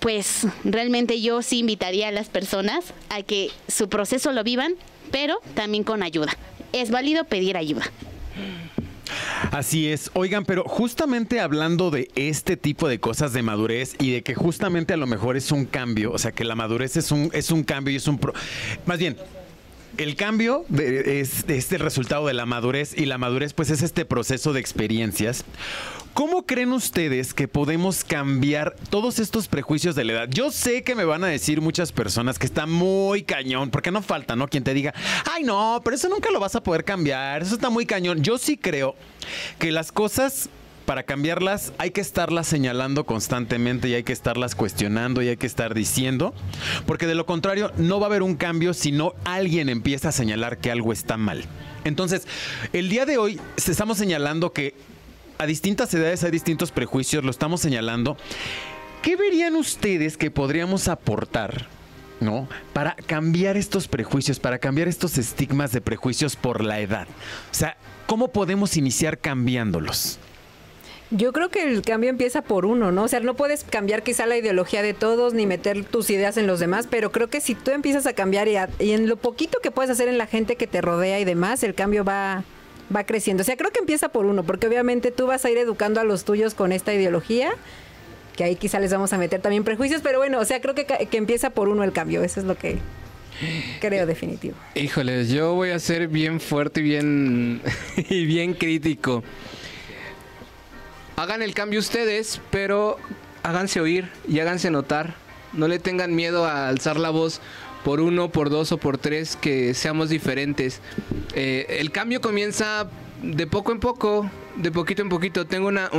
pues 0.00 0.46
realmente 0.64 1.20
yo 1.20 1.42
sí 1.42 1.60
invitaría 1.60 2.08
a 2.08 2.12
las 2.12 2.28
personas 2.28 2.92
a 3.08 3.22
que 3.22 3.50
su 3.68 3.88
proceso 3.88 4.32
lo 4.32 4.42
vivan, 4.42 4.74
pero 5.12 5.38
también 5.54 5.84
con 5.84 6.02
ayuda. 6.02 6.36
Es 6.72 6.90
válido 6.90 7.24
pedir 7.24 7.56
ayuda. 7.56 7.84
Así 9.52 9.88
es. 9.88 10.10
Oigan, 10.14 10.44
pero 10.44 10.64
justamente 10.64 11.38
hablando 11.38 11.90
de 11.90 12.08
este 12.16 12.56
tipo 12.56 12.88
de 12.88 12.98
cosas 12.98 13.32
de 13.32 13.42
madurez 13.42 13.94
y 14.00 14.10
de 14.10 14.22
que 14.22 14.34
justamente 14.34 14.94
a 14.94 14.96
lo 14.96 15.06
mejor 15.06 15.36
es 15.36 15.52
un 15.52 15.66
cambio, 15.66 16.10
o 16.12 16.18
sea, 16.18 16.32
que 16.32 16.44
la 16.44 16.54
madurez 16.54 16.96
es 16.96 17.12
un, 17.12 17.30
es 17.32 17.50
un 17.50 17.62
cambio 17.62 17.92
y 17.92 17.96
es 17.96 18.08
un... 18.08 18.18
pro- 18.18 18.32
Más 18.86 18.98
bien, 18.98 19.16
el 19.98 20.16
cambio 20.16 20.64
es, 20.78 21.44
es 21.48 21.72
el 21.72 21.80
resultado 21.80 22.26
de 22.26 22.34
la 22.34 22.46
madurez 22.46 22.94
y 22.96 23.06
la 23.06 23.18
madurez 23.18 23.52
pues 23.52 23.70
es 23.70 23.82
este 23.82 24.04
proceso 24.04 24.52
de 24.52 24.60
experiencias. 24.60 25.44
¿Cómo 26.14 26.44
creen 26.44 26.72
ustedes 26.72 27.32
que 27.32 27.48
podemos 27.48 28.04
cambiar 28.04 28.76
todos 28.90 29.18
estos 29.18 29.48
prejuicios 29.48 29.94
de 29.94 30.04
la 30.04 30.12
edad? 30.12 30.28
Yo 30.28 30.50
sé 30.50 30.84
que 30.84 30.94
me 30.94 31.06
van 31.06 31.24
a 31.24 31.28
decir 31.28 31.62
muchas 31.62 31.90
personas 31.90 32.38
que 32.38 32.44
está 32.44 32.66
muy 32.66 33.22
cañón, 33.22 33.70
porque 33.70 33.90
no 33.90 34.02
falta, 34.02 34.36
¿no? 34.36 34.46
Quien 34.46 34.62
te 34.62 34.74
diga, 34.74 34.92
ay 35.34 35.42
no, 35.42 35.80
pero 35.82 35.96
eso 35.96 36.10
nunca 36.10 36.30
lo 36.30 36.38
vas 36.38 36.54
a 36.54 36.62
poder 36.62 36.84
cambiar, 36.84 37.40
eso 37.42 37.54
está 37.54 37.70
muy 37.70 37.86
cañón. 37.86 38.22
Yo 38.22 38.36
sí 38.36 38.58
creo 38.58 38.94
que 39.58 39.72
las 39.72 39.90
cosas 39.90 40.50
para 40.92 41.04
cambiarlas 41.04 41.72
hay 41.78 41.90
que 41.90 42.02
estarlas 42.02 42.46
señalando 42.46 43.06
constantemente 43.06 43.88
y 43.88 43.94
hay 43.94 44.02
que 44.02 44.12
estarlas 44.12 44.54
cuestionando 44.54 45.22
y 45.22 45.28
hay 45.28 45.38
que 45.38 45.46
estar 45.46 45.72
diciendo, 45.72 46.34
porque 46.84 47.06
de 47.06 47.14
lo 47.14 47.24
contrario 47.24 47.72
no 47.78 47.98
va 47.98 48.08
a 48.08 48.10
haber 48.10 48.22
un 48.22 48.36
cambio 48.36 48.74
si 48.74 48.92
no 48.92 49.14
alguien 49.24 49.70
empieza 49.70 50.10
a 50.10 50.12
señalar 50.12 50.58
que 50.58 50.70
algo 50.70 50.92
está 50.92 51.16
mal. 51.16 51.46
Entonces, 51.84 52.28
el 52.74 52.90
día 52.90 53.06
de 53.06 53.16
hoy 53.16 53.40
estamos 53.56 53.96
señalando 53.96 54.52
que 54.52 54.74
a 55.38 55.46
distintas 55.46 55.94
edades 55.94 56.24
hay 56.24 56.30
distintos 56.30 56.72
prejuicios, 56.72 57.24
lo 57.24 57.30
estamos 57.30 57.62
señalando. 57.62 58.18
¿Qué 59.00 59.16
verían 59.16 59.56
ustedes 59.56 60.18
que 60.18 60.30
podríamos 60.30 60.88
aportar? 60.88 61.68
¿No? 62.20 62.50
Para 62.74 62.96
cambiar 62.96 63.56
estos 63.56 63.88
prejuicios, 63.88 64.38
para 64.38 64.58
cambiar 64.58 64.88
estos 64.88 65.16
estigmas 65.16 65.72
de 65.72 65.80
prejuicios 65.80 66.36
por 66.36 66.62
la 66.62 66.80
edad. 66.80 67.08
O 67.50 67.54
sea, 67.54 67.78
¿cómo 68.06 68.28
podemos 68.28 68.76
iniciar 68.76 69.18
cambiándolos? 69.18 70.18
Yo 71.14 71.32
creo 71.34 71.50
que 71.50 71.62
el 71.64 71.82
cambio 71.82 72.08
empieza 72.08 72.40
por 72.40 72.64
uno, 72.64 72.90
¿no? 72.90 73.04
O 73.04 73.08
sea, 73.08 73.20
no 73.20 73.34
puedes 73.34 73.64
cambiar 73.64 74.02
quizá 74.02 74.24
la 74.26 74.36
ideología 74.38 74.82
de 74.82 74.94
todos 74.94 75.34
ni 75.34 75.44
meter 75.46 75.84
tus 75.84 76.08
ideas 76.08 76.38
en 76.38 76.46
los 76.46 76.58
demás, 76.58 76.86
pero 76.90 77.12
creo 77.12 77.28
que 77.28 77.42
si 77.42 77.54
tú 77.54 77.70
empiezas 77.70 78.06
a 78.06 78.14
cambiar 78.14 78.48
y, 78.48 78.56
a- 78.56 78.70
y 78.78 78.92
en 78.92 79.08
lo 79.08 79.16
poquito 79.16 79.58
que 79.62 79.70
puedes 79.70 79.90
hacer 79.90 80.08
en 80.08 80.16
la 80.16 80.26
gente 80.26 80.56
que 80.56 80.66
te 80.66 80.80
rodea 80.80 81.20
y 81.20 81.24
demás, 81.26 81.62
el 81.64 81.74
cambio 81.74 82.02
va, 82.02 82.44
va 82.94 83.04
creciendo. 83.04 83.42
O 83.42 83.44
sea, 83.44 83.56
creo 83.58 83.70
que 83.70 83.80
empieza 83.80 84.08
por 84.08 84.24
uno, 84.24 84.42
porque 84.42 84.66
obviamente 84.66 85.10
tú 85.10 85.26
vas 85.26 85.44
a 85.44 85.50
ir 85.50 85.58
educando 85.58 86.00
a 86.00 86.04
los 86.04 86.24
tuyos 86.24 86.54
con 86.54 86.72
esta 86.72 86.94
ideología, 86.94 87.52
que 88.36 88.44
ahí 88.44 88.56
quizá 88.56 88.80
les 88.80 88.90
vamos 88.90 89.12
a 89.12 89.18
meter 89.18 89.42
también 89.42 89.64
prejuicios, 89.64 90.00
pero 90.02 90.18
bueno, 90.18 90.38
o 90.40 90.44
sea, 90.46 90.62
creo 90.62 90.74
que, 90.74 90.86
que 90.86 91.16
empieza 91.18 91.50
por 91.50 91.68
uno 91.68 91.84
el 91.84 91.92
cambio, 91.92 92.24
eso 92.24 92.40
es 92.40 92.46
lo 92.46 92.56
que 92.56 92.78
creo 93.80 94.06
definitivo. 94.06 94.54
Híjoles, 94.74 95.28
yo 95.28 95.52
voy 95.54 95.70
a 95.70 95.78
ser 95.78 96.08
bien 96.08 96.40
fuerte 96.40 96.80
y 96.80 96.84
bien, 96.84 97.60
y 98.08 98.24
bien 98.24 98.54
crítico. 98.54 99.22
Hagan 101.16 101.42
el 101.42 101.54
cambio 101.54 101.80
ustedes, 101.80 102.40
pero 102.50 102.98
háganse 103.42 103.80
oír 103.80 104.08
y 104.28 104.40
háganse 104.40 104.70
notar. 104.70 105.14
No 105.52 105.68
le 105.68 105.78
tengan 105.78 106.14
miedo 106.14 106.46
a 106.46 106.68
alzar 106.68 106.98
la 106.98 107.10
voz 107.10 107.40
por 107.84 108.00
uno, 108.00 108.30
por 108.30 108.48
dos 108.48 108.72
o 108.72 108.78
por 108.78 108.98
tres, 108.98 109.36
que 109.36 109.74
seamos 109.74 110.08
diferentes. 110.08 110.80
Eh, 111.34 111.78
el 111.80 111.90
cambio 111.90 112.20
comienza 112.20 112.88
de 113.22 113.46
poco 113.46 113.72
en 113.72 113.80
poco, 113.80 114.30
de 114.56 114.70
poquito 114.70 115.02
en 115.02 115.08
poquito. 115.08 115.46
Tengo 115.46 115.68
una, 115.68 115.90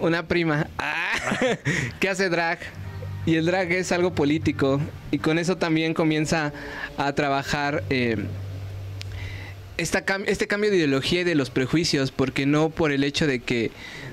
una, 0.00 0.28
prima 0.28 0.68
ah, 0.78 1.12
que 2.00 2.08
hace 2.08 2.28
drag. 2.28 2.58
Y 3.24 3.36
el 3.36 3.46
drag 3.46 3.72
es 3.72 3.92
algo 3.92 4.14
político. 4.14 4.80
Y 5.10 5.18
con 5.18 5.38
eso 5.38 5.56
también 5.56 5.94
comienza 5.94 6.52
a 6.96 7.12
trabajar 7.14 7.84
eh, 7.90 8.16
esta 9.78 10.04
cam- 10.04 10.24
este 10.26 10.46
cambio 10.46 10.70
de 10.70 10.76
ideología 10.76 11.22
y 11.22 11.24
de 11.24 11.34
los 11.34 11.48
prejuicios. 11.50 12.10
Porque 12.10 12.44
no 12.44 12.68
por 12.70 12.92
el 12.92 13.02
hecho 13.04 13.26
de 13.26 13.40
que, 13.40 13.70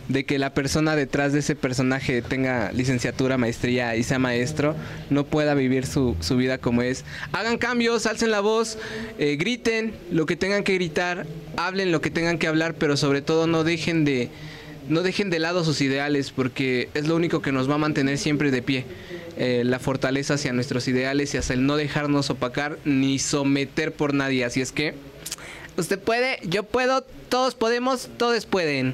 de 0.08 0.24
que 0.24 0.40
la 0.40 0.54
persona 0.54 0.96
detrás 0.96 1.34
de 1.34 1.40
ese 1.40 1.56
personaje 1.56 2.22
tenga 2.22 2.72
licenciatura, 2.72 3.38
maestría 3.38 3.96
y 3.96 4.04
sea 4.04 4.20
maestro, 4.20 4.76
no 5.10 5.26
pueda 5.26 5.54
vivir 5.54 5.86
su, 5.86 6.16
su 6.22 6.38
vida 6.38 6.58
como 6.60 6.82
es. 6.82 7.04
Hagan 7.34 7.58
cambios, 7.58 8.06
alcen 8.06 8.32
la 8.32 8.40
voz, 8.40 8.78
eh, 9.20 9.36
griten 9.36 9.94
lo 10.12 10.26
que 10.26 10.36
tengan 10.36 10.64
que 10.64 10.76
gritar, 10.76 11.26
hablen 11.58 11.92
lo 11.92 12.00
que 12.02 12.12
tengan 12.12 12.38
que 12.38 12.48
hablar, 12.48 12.76
pero 12.76 12.96
sobre 12.98 13.22
todo 13.22 13.48
no 13.48 13.64
dejen 13.64 14.06
de 14.06 14.30
no 14.88 15.02
dejen 15.02 15.32
de 15.32 15.40
lado 15.40 15.64
sus 15.66 15.82
ideales 15.82 16.30
porque 16.30 16.90
es 16.94 17.08
lo 17.08 17.16
único 17.16 17.42
que 17.42 17.52
nos 17.52 17.68
va 17.68 17.74
a 17.74 17.78
mantener 17.80 18.20
siempre 18.20 18.52
de 18.52 18.62
pie. 18.62 18.86
Eh, 19.36 19.64
la 19.66 19.80
fortaleza 19.80 20.36
hacia 20.36 20.54
nuestros 20.54 20.88
ideales 20.88 21.34
y 21.34 21.38
hacia 21.38 21.56
el 21.56 21.66
no 21.66 21.76
dejarnos 21.76 22.30
opacar 22.30 22.78
ni 22.86 23.18
someter 23.18 23.94
por 23.94 24.14
nadie. 24.14 24.46
Así 24.46 24.62
es 24.62 24.72
que 24.72 24.94
usted 25.78 26.00
puede, 26.00 26.40
yo 26.44 26.64
puedo, 26.64 27.02
todos 27.30 27.56
podemos, 27.56 28.10
todos 28.18 28.46
pueden. 28.46 28.94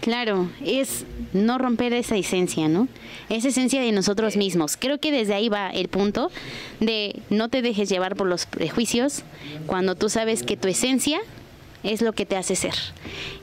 Claro, 0.00 0.48
es 0.64 1.04
no 1.34 1.58
romper 1.58 1.92
esa 1.92 2.16
esencia, 2.16 2.68
¿no? 2.68 2.88
Esa 3.28 3.48
esencia 3.48 3.82
de 3.82 3.92
nosotros 3.92 4.36
mismos. 4.36 4.78
Creo 4.78 4.98
que 4.98 5.12
desde 5.12 5.34
ahí 5.34 5.50
va 5.50 5.68
el 5.70 5.88
punto 5.88 6.30
de 6.80 7.20
no 7.28 7.50
te 7.50 7.60
dejes 7.60 7.90
llevar 7.90 8.16
por 8.16 8.26
los 8.26 8.46
prejuicios 8.46 9.22
cuando 9.66 9.94
tú 9.96 10.08
sabes 10.08 10.42
que 10.42 10.56
tu 10.56 10.68
esencia 10.68 11.20
es 11.82 12.00
lo 12.00 12.14
que 12.14 12.24
te 12.24 12.36
hace 12.36 12.56
ser. 12.56 12.74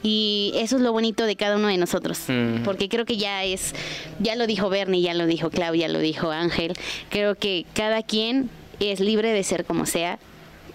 Y 0.01 0.51
eso 0.55 0.77
es 0.77 0.81
lo 0.81 0.91
bonito 0.91 1.25
de 1.25 1.35
cada 1.35 1.57
uno 1.57 1.67
de 1.67 1.77
nosotros, 1.77 2.21
Mm. 2.27 2.63
porque 2.63 2.89
creo 2.89 3.05
que 3.05 3.17
ya 3.17 3.43
es, 3.43 3.73
ya 4.19 4.35
lo 4.35 4.47
dijo 4.47 4.69
Bernie, 4.69 5.01
ya 5.01 5.13
lo 5.13 5.25
dijo 5.27 5.49
Claudia, 5.51 5.87
lo 5.87 5.99
dijo 5.99 6.31
Ángel, 6.31 6.73
creo 7.09 7.35
que 7.35 7.65
cada 7.73 8.01
quien 8.01 8.49
es 8.79 8.99
libre 8.99 9.31
de 9.31 9.43
ser 9.43 9.63
como 9.65 9.85
sea, 9.85 10.17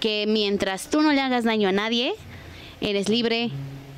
que 0.03 0.25
mientras 0.27 0.91
tú 0.91 1.01
no 1.01 1.13
le 1.13 1.21
hagas 1.21 1.45
daño 1.45 1.69
a 1.69 1.73
nadie, 1.73 2.15
eres 2.81 3.09
libre 3.09 3.51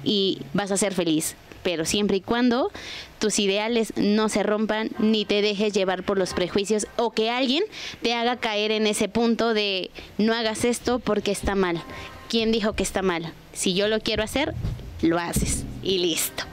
y 0.04 0.42
vas 0.52 0.70
a 0.70 0.76
ser 0.76 0.92
feliz. 0.92 1.34
Pero 1.62 1.86
siempre 1.86 2.18
y 2.18 2.20
cuando 2.20 2.70
tus 3.18 3.38
ideales 3.38 3.94
no 3.96 4.28
se 4.28 4.42
rompan 4.42 4.90
ni 4.98 5.24
te 5.24 5.40
dejes 5.40 5.72
llevar 5.72 6.02
por 6.02 6.18
los 6.18 6.34
prejuicios 6.34 6.88
o 6.96 7.12
que 7.12 7.30
alguien 7.30 7.64
te 8.02 8.12
haga 8.12 8.36
caer 8.36 8.70
en 8.70 8.86
ese 8.86 9.08
punto 9.08 9.54
de 9.54 9.90
no 10.18 10.34
hagas 10.34 10.66
esto 10.66 10.98
porque 10.98 11.32
está 11.32 11.54
mal. 11.54 11.82
¿Quién 12.28 12.52
dijo 12.52 12.74
que 12.74 12.82
está 12.82 13.00
mal? 13.00 13.32
Si 13.54 13.72
yo 13.72 13.88
lo 13.88 13.98
quiero 14.00 14.22
hacer, 14.22 14.52
lo 15.00 15.18
haces 15.18 15.64
y 15.82 15.96
listo. 15.96 16.44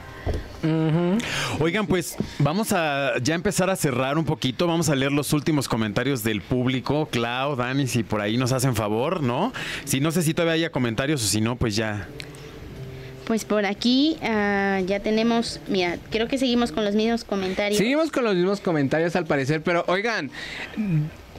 Oigan, 1.59 1.87
pues 1.87 2.15
vamos 2.39 2.71
a 2.71 3.13
ya 3.21 3.35
empezar 3.35 3.69
a 3.69 3.75
cerrar 3.75 4.17
un 4.17 4.25
poquito. 4.25 4.67
Vamos 4.67 4.89
a 4.89 4.95
leer 4.95 5.11
los 5.11 5.33
últimos 5.33 5.67
comentarios 5.67 6.23
del 6.23 6.41
público. 6.41 7.07
Clau, 7.11 7.55
Dani, 7.55 7.87
si 7.87 8.03
por 8.03 8.21
ahí 8.21 8.37
nos 8.37 8.51
hacen 8.51 8.75
favor, 8.75 9.23
¿no? 9.23 9.53
Si 9.85 9.99
no 9.99 10.11
sé 10.11 10.21
si 10.21 10.33
todavía 10.33 10.53
haya 10.53 10.71
comentarios 10.71 11.23
o 11.23 11.27
si 11.27 11.41
no, 11.41 11.55
pues 11.55 11.75
ya. 11.75 12.07
Pues 13.25 13.45
por 13.45 13.65
aquí 13.65 14.17
ah, 14.23 14.81
ya 14.85 14.99
tenemos, 14.99 15.59
mira, 15.67 15.97
creo 16.09 16.27
que 16.27 16.37
seguimos 16.37 16.71
con 16.71 16.83
los 16.83 16.95
mismos 16.95 17.23
comentarios. 17.23 17.77
Seguimos 17.77 18.11
con 18.11 18.25
los 18.25 18.35
mismos 18.35 18.59
comentarios 18.59 19.15
al 19.15 19.25
parecer, 19.25 19.61
pero 19.61 19.85
oigan, 19.87 20.31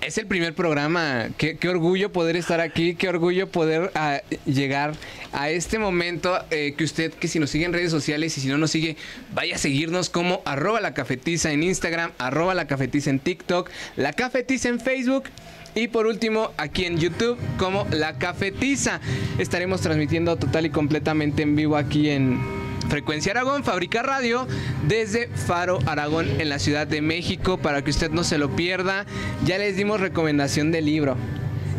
es 0.02 0.18
el 0.18 0.26
primer 0.26 0.54
programa. 0.54 1.28
Qué, 1.38 1.56
orgullo 1.68 2.12
poder 2.12 2.36
estar 2.36 2.60
aquí, 2.60 2.94
qué 2.94 3.08
orgullo 3.08 3.48
poder 3.48 3.90
ah, 3.94 4.20
llegar 4.44 4.94
a 5.32 5.50
este 5.50 5.78
momento 5.78 6.38
eh, 6.50 6.74
que 6.76 6.84
usted, 6.84 7.12
que 7.12 7.28
si 7.28 7.38
nos 7.38 7.50
sigue 7.50 7.64
en 7.64 7.72
redes 7.72 7.90
sociales 7.90 8.36
y 8.36 8.40
si 8.40 8.48
no 8.48 8.58
nos 8.58 8.70
sigue, 8.70 8.96
vaya 9.32 9.54
a 9.54 9.58
seguirnos 9.58 10.10
como 10.10 10.42
arroba 10.44 10.80
la 10.80 10.92
cafetiza 10.94 11.52
en 11.52 11.62
Instagram, 11.62 12.12
arroba 12.18 12.54
la 12.54 12.66
cafetiza 12.66 13.10
en 13.10 13.20
TikTok, 13.20 13.70
la 13.96 14.12
cafetiza 14.12 14.68
en 14.68 14.80
Facebook. 14.80 15.24
Y 15.74 15.88
por 15.88 16.06
último, 16.06 16.50
aquí 16.58 16.84
en 16.84 16.98
YouTube 16.98 17.38
como 17.56 17.86
La 17.90 18.18
Cafetiza. 18.18 19.00
Estaremos 19.38 19.80
transmitiendo 19.80 20.36
total 20.36 20.66
y 20.66 20.70
completamente 20.70 21.42
en 21.42 21.56
vivo 21.56 21.78
aquí 21.78 22.10
en 22.10 22.61
Frecuencia 22.88 23.32
Aragón, 23.32 23.64
Fábrica 23.64 24.02
Radio, 24.02 24.46
desde 24.86 25.28
Faro, 25.28 25.78
Aragón, 25.86 26.28
en 26.40 26.48
la 26.48 26.58
Ciudad 26.58 26.86
de 26.86 27.02
México, 27.02 27.58
para 27.58 27.82
que 27.82 27.90
usted 27.90 28.10
no 28.10 28.24
se 28.24 28.38
lo 28.38 28.50
pierda. 28.54 29.06
Ya 29.44 29.58
les 29.58 29.76
dimos 29.76 30.00
recomendación 30.00 30.72
de 30.72 30.82
libro. 30.82 31.16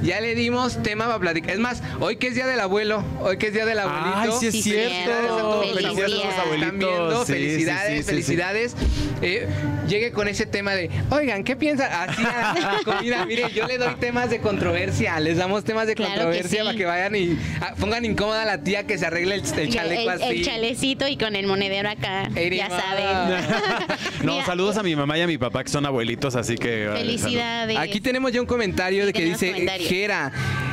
Ya 0.03 0.19
le 0.21 0.35
dimos 0.35 0.81
tema 0.83 1.05
para 1.05 1.19
platicar. 1.19 1.51
Es 1.51 1.59
más, 1.59 1.81
hoy 1.99 2.17
que 2.17 2.27
es 2.27 2.35
día 2.35 2.45
del 2.45 2.59
abuelo, 2.59 3.03
hoy 3.21 3.37
que 3.37 3.47
es 3.47 3.53
día 3.53 3.65
del 3.65 3.79
abuelito. 3.79 4.13
Ay, 4.15 4.29
sí 4.39 4.47
es 4.47 4.53
Sí, 4.53 4.61
cierto. 4.63 4.91
Felicidades 4.93 5.31
a 5.31 5.37
todos 5.39 6.25
los 6.25 6.35
abuelitos. 6.35 7.27
Sí, 7.27 7.33
felicidades, 7.33 7.97
sí, 7.97 8.03
felicidades. 8.03 8.75
Eh, 9.21 9.47
llegue 9.87 10.11
con 10.11 10.27
ese 10.27 10.45
tema 10.45 10.73
de, 10.75 10.89
oigan, 11.09 11.43
¿qué 11.43 11.55
piensan? 11.55 11.89
Así 11.91 12.21
a 12.23 12.73
la 12.77 12.79
comida. 12.85 13.25
Mire, 13.25 13.51
yo 13.53 13.65
le 13.65 13.77
doy 13.77 13.95
temas 13.95 14.29
de 14.29 14.39
controversia. 14.39 15.19
Les 15.19 15.37
damos 15.37 15.63
temas 15.63 15.87
de 15.87 15.95
Claro 15.95 16.11
que 16.13 16.19
controversia 16.19 16.59
sí. 16.61 16.65
para 16.65 16.77
que 16.77 16.85
vayan 16.85 17.15
y 17.15 17.37
ah, 17.61 17.73
pongan 17.79 18.03
incómoda 18.03 18.41
a 18.41 18.45
la 18.45 18.61
tía 18.63 18.85
que 18.85 18.97
se 18.97 19.05
arregle 19.05 19.35
el, 19.35 19.43
el 19.57 19.69
chaleco 19.69 20.01
el, 20.01 20.09
así. 20.09 20.23
el 20.25 20.45
chalecito 20.45 21.07
y 21.07 21.17
con 21.17 21.35
el 21.35 21.47
monedero 21.47 21.89
acá, 21.89 22.29
ya 22.29 22.69
saben. 22.69 23.43
No, 24.23 24.33
Mira, 24.33 24.45
saludos 24.45 24.77
a 24.77 24.83
mi 24.83 24.95
mamá 24.95 25.17
y 25.17 25.21
a 25.21 25.27
mi 25.27 25.37
papá 25.37 25.63
que 25.63 25.69
son 25.69 25.85
abuelitos, 25.85 26.35
así 26.35 26.55
que. 26.55 26.89
Felicidades. 26.93 27.77
Aquí 27.77 27.99
tenemos 27.99 28.31
ya 28.31 28.39
un 28.41 28.47
comentario 28.47 29.01
Sí, 29.03 29.07
de 29.07 29.13
que 29.13 29.25
dice 29.25 29.53
Jera, 29.93 30.31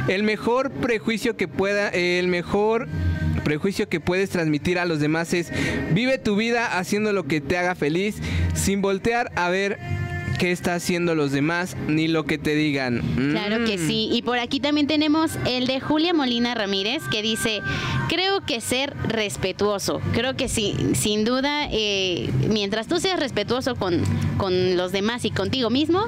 el 0.09 0.23
mejor 0.23 0.71
prejuicio 0.71 1.37
que 1.37 1.47
pueda, 1.47 1.89
el 1.91 2.29
mejor 2.29 2.89
prejuicio 3.45 3.89
que 3.89 4.01
puedes 4.01 4.31
transmitir 4.31 4.79
a 4.79 4.85
los 4.87 4.99
demás 5.01 5.35
es 5.35 5.51
vive 5.93 6.16
tu 6.18 6.37
vida 6.37 6.79
haciendo 6.79 7.12
lo 7.12 7.25
que 7.25 7.41
te 7.41 7.59
haga 7.59 7.75
feliz 7.75 8.16
sin 8.55 8.81
voltear 8.81 9.31
a 9.35 9.51
ver 9.51 9.79
qué 10.39 10.53
está 10.53 10.75
haciendo 10.75 11.14
los 11.14 11.33
demás 11.33 11.77
ni 11.87 12.09
lo 12.09 12.25
que 12.25 12.39
te 12.39 12.55
digan. 12.55 13.03
Claro 13.31 13.62
que 13.66 13.77
Mm. 13.77 13.87
sí. 13.87 14.09
Y 14.11 14.23
por 14.23 14.39
aquí 14.39 14.59
también 14.59 14.87
tenemos 14.87 15.33
el 15.47 15.66
de 15.66 15.81
Julia 15.81 16.14
Molina 16.14 16.55
Ramírez 16.55 17.03
que 17.11 17.21
dice, 17.21 17.61
creo 18.09 18.41
que 18.47 18.62
ser 18.62 18.95
respetuoso. 19.07 20.01
Creo 20.14 20.37
que 20.37 20.49
sí, 20.49 20.75
sin 20.95 21.27
duda, 21.27 21.68
eh, 21.71 22.31
mientras 22.49 22.87
tú 22.89 22.99
seas 23.01 23.21
respetuoso 23.21 23.75
con, 23.77 24.01
con 24.39 24.79
los 24.79 24.93
demás 24.93 25.27
y 25.27 25.31
contigo 25.31 25.68
mismo, 25.68 26.07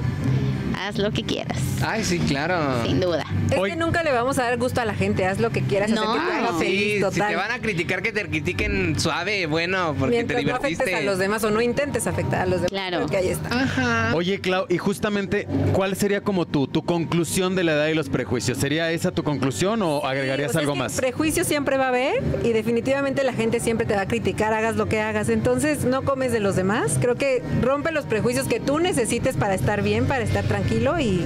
haz 0.87 0.97
lo 0.97 1.11
que 1.11 1.23
quieras. 1.23 1.57
Ay, 1.85 2.03
sí, 2.03 2.19
claro. 2.19 2.83
Sin 2.85 2.99
duda. 2.99 3.23
Es 3.53 3.59
Hoy- 3.59 3.69
que 3.71 3.75
nunca 3.75 4.03
le 4.03 4.11
vamos 4.11 4.37
a 4.39 4.43
dar 4.43 4.57
gusto 4.57 4.81
a 4.81 4.85
la 4.85 4.93
gente, 4.95 5.25
haz 5.25 5.39
lo 5.39 5.51
que 5.51 5.61
quieras, 5.61 5.91
No. 5.91 6.01
hacer 6.01 6.21
que 6.21 6.27
te 6.27 6.33
haga 6.37 6.49
Ay, 6.51 6.59
feliz, 6.65 7.05
sí, 7.09 7.13
si 7.13 7.21
te 7.27 7.35
van 7.35 7.51
a 7.51 7.59
criticar 7.59 8.01
que 8.01 8.11
te 8.11 8.25
critiquen 8.27 8.99
suave, 8.99 9.45
bueno, 9.45 9.95
porque 9.99 10.15
Mientras 10.15 10.41
te 10.41 10.45
no 10.47 10.55
afectes 10.55 10.79
divertiste. 10.79 11.07
a 11.07 11.09
los 11.11 11.19
demás 11.19 11.43
o 11.43 11.51
no 11.51 11.61
intentes 11.61 12.07
afectar 12.07 12.41
a 12.41 12.45
los 12.45 12.55
demás. 12.61 12.69
Claro. 12.71 12.97
creo 12.97 13.07
que 13.09 13.17
ahí 13.17 13.27
está. 13.29 13.49
Ajá. 13.63 14.11
Oye, 14.15 14.39
Clau, 14.41 14.65
y 14.69 14.77
justamente, 14.77 15.47
¿cuál 15.73 15.95
sería 15.95 16.21
como 16.21 16.45
tú, 16.45 16.67
tu 16.67 16.83
conclusión 16.83 17.55
de 17.55 17.63
la 17.63 17.73
edad 17.73 17.87
y 17.87 17.93
los 17.93 18.09
prejuicios? 18.09 18.57
¿Sería 18.57 18.91
esa 18.91 19.11
tu 19.11 19.23
conclusión 19.23 19.81
o 19.81 20.05
agregarías 20.05 20.55
algo 20.55 20.71
es 20.71 20.75
que 20.77 20.79
más? 20.83 20.93
Prejuicio 20.95 21.43
siempre 21.43 21.77
va 21.77 21.85
a 21.85 21.89
haber 21.89 22.23
y 22.43 22.53
definitivamente 22.53 23.23
la 23.23 23.33
gente 23.33 23.59
siempre 23.59 23.85
te 23.85 23.95
va 23.95 24.01
a 24.01 24.07
criticar, 24.07 24.53
hagas 24.53 24.75
lo 24.75 24.87
que 24.87 24.99
hagas. 25.01 25.29
Entonces 25.29 25.83
no 25.85 26.03
comes 26.03 26.31
de 26.31 26.39
los 26.39 26.55
demás. 26.55 26.97
Creo 26.99 27.15
que 27.15 27.41
rompe 27.61 27.91
los 27.91 28.05
prejuicios 28.05 28.47
que 28.47 28.59
tú 28.59 28.79
necesites 28.79 29.35
para 29.37 29.53
estar 29.53 29.81
bien, 29.83 30.05
para 30.07 30.23
estar 30.23 30.43
tranquilo 30.45 30.99
y 30.99 31.25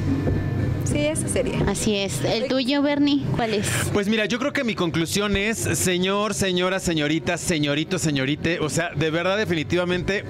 sí, 0.87 0.99
eso 0.99 1.27
sería. 1.27 1.59
Así 1.67 1.95
es. 1.95 2.23
¿El 2.23 2.47
tuyo, 2.47 2.81
Bernie? 2.81 3.23
¿Cuál 3.35 3.53
es? 3.53 3.67
Pues 3.93 4.07
mira, 4.07 4.25
yo 4.25 4.39
creo 4.39 4.53
que 4.53 4.63
mi 4.63 4.75
conclusión 4.75 5.37
es, 5.37 5.57
señor, 5.57 6.33
señora, 6.33 6.79
señorita, 6.79 7.37
señorito, 7.37 7.99
señorite, 7.99 8.59
o 8.59 8.69
sea, 8.69 8.91
de 8.95 9.09
verdad, 9.09 9.37
definitivamente, 9.37 10.23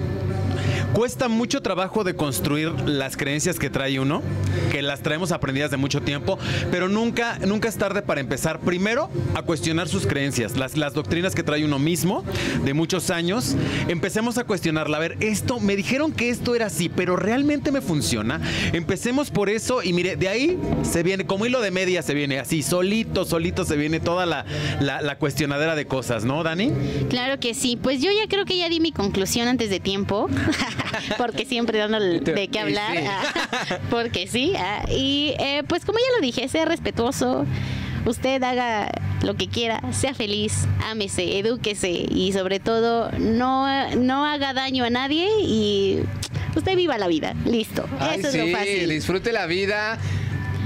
cuesta 0.92 1.28
mucho 1.28 1.62
trabajo 1.62 2.04
de 2.04 2.14
construir 2.14 2.70
las 2.86 3.16
creencias 3.16 3.58
que 3.58 3.70
trae 3.70 4.00
uno. 4.00 4.22
que 4.70 4.82
las 4.82 5.00
traemos 5.00 5.32
aprendidas 5.32 5.70
de 5.70 5.76
mucho 5.76 6.02
tiempo, 6.02 6.38
pero 6.70 6.88
nunca, 6.88 7.38
nunca 7.46 7.68
es 7.68 7.76
tarde 7.76 8.02
para 8.02 8.20
empezar 8.20 8.60
primero 8.60 9.08
a 9.34 9.42
cuestionar 9.42 9.88
sus 9.88 10.06
creencias, 10.06 10.56
las, 10.56 10.74
doctrinas 10.92 11.34
que 11.34 11.42
trae 11.42 11.64
uno 11.64 11.78
mismo 11.78 12.24
de 12.64 12.74
muchos 12.74 13.10
años. 13.10 13.56
Empecemos 13.88 14.36
a 14.36 14.44
cuestionarla. 14.44 14.98
A 14.98 15.00
ver, 15.00 15.16
esto, 15.20 15.60
me 15.60 15.76
dijeron 15.76 16.12
que 16.12 16.28
esto 16.28 16.54
era 16.54 16.66
así, 16.66 16.88
pero 16.88 17.16
realmente 17.16 17.72
me 17.72 17.80
funciona. 17.80 18.40
Empecemos 18.72 19.30
por 19.30 19.48
eso 19.48 19.82
y 19.82 19.92
mire, 19.92 20.16
de 20.16 20.28
ahí 20.28 20.58
se 20.82 21.02
viene, 21.02 21.24
como 21.24 21.46
hilo 21.46 21.60
de 21.60 21.70
media 21.70 22.02
se 22.02 22.14
viene 22.14 22.38
así, 22.38 22.62
solito, 22.62 23.24
solito 23.24 23.64
se 23.64 23.76
viene 23.76 24.00
toda 24.00 24.26
la 24.26 25.18
cuestionadera 25.18 25.74
de 25.74 25.86
cosas, 25.86 26.24
¿no, 26.24 26.42
Dani? 26.42 26.72
Claro 27.08 27.40
que 27.40 27.54
sí. 27.54 27.78
Pues 27.80 28.00
yo 28.00 28.10
ya 28.12 28.28
creo 28.28 28.44
que 28.44 28.56
ya 28.56 28.68
di 28.68 28.80
mi 28.80 28.92
conclusión 28.92 29.48
antes 29.48 29.70
de 29.70 29.80
tiempo, 29.80 30.28
porque 31.18 31.44
siempre 31.44 31.78
dando 31.78 31.98
de 32.00 32.48
qué 32.48 32.58
hablar, 32.58 32.96
Sí. 32.96 33.04
ah, 33.08 33.78
porque 33.90 34.26
sí. 34.26 34.52
ah, 34.58 34.84
Y 34.90 35.34
eh, 35.38 35.62
pues 35.66 35.84
como 35.84 35.98
ya 35.98 36.16
lo 36.16 36.20
dije, 36.22 36.48
sea 36.48 36.64
respetuoso, 36.64 37.46
usted 38.06 38.42
haga 38.42 38.90
lo 39.22 39.34
que 39.36 39.48
quiera, 39.48 39.80
sea 39.92 40.14
feliz, 40.14 40.66
ámese, 40.84 41.38
edúquese 41.38 41.90
y 41.90 42.32
sobre 42.32 42.60
todo 42.60 43.10
no, 43.18 43.66
no 43.96 44.24
haga 44.24 44.52
daño 44.54 44.84
a 44.84 44.90
nadie 44.90 45.28
y 45.42 46.00
usted 46.56 46.76
viva 46.76 46.96
la 46.98 47.08
vida. 47.08 47.34
Listo. 47.44 47.84
Ay, 47.98 48.20
Eso 48.20 48.30
sí, 48.30 48.38
es 48.38 48.46
lo 48.52 48.56
fácil. 48.56 48.88
disfrute 48.90 49.32
la 49.32 49.46
vida. 49.46 49.98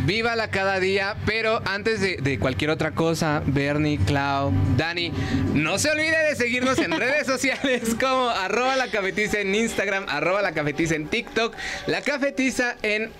Vívala 0.04 0.50
cada 0.50 0.80
día, 0.80 1.16
pero 1.26 1.62
antes 1.64 2.00
de, 2.00 2.38
cualquier 2.40 2.70
otra 2.70 2.90
cosa, 2.90 3.40
Bernie, 3.46 3.98
Clau, 3.98 4.52
Dani, 4.76 5.12
no 5.54 5.78
se 5.78 5.90
olvide 5.90 6.16
de 6.28 6.34
seguirnos 6.34 6.78
en 6.80 6.90
redes 6.90 7.26
sociales 7.26 7.94
como 8.00 8.28
arroba 8.28 8.74
la 8.74 8.88
cafetiza 8.88 9.40
en 9.40 9.54
Instagram, 9.54 10.06
arroba 10.08 10.42
la 10.42 10.52
cafetiza 10.52 10.96
en 10.96 11.06
TikTok, 11.06 11.54
la 11.86 12.02
cafetiza 12.02 12.76
en 12.82 13.10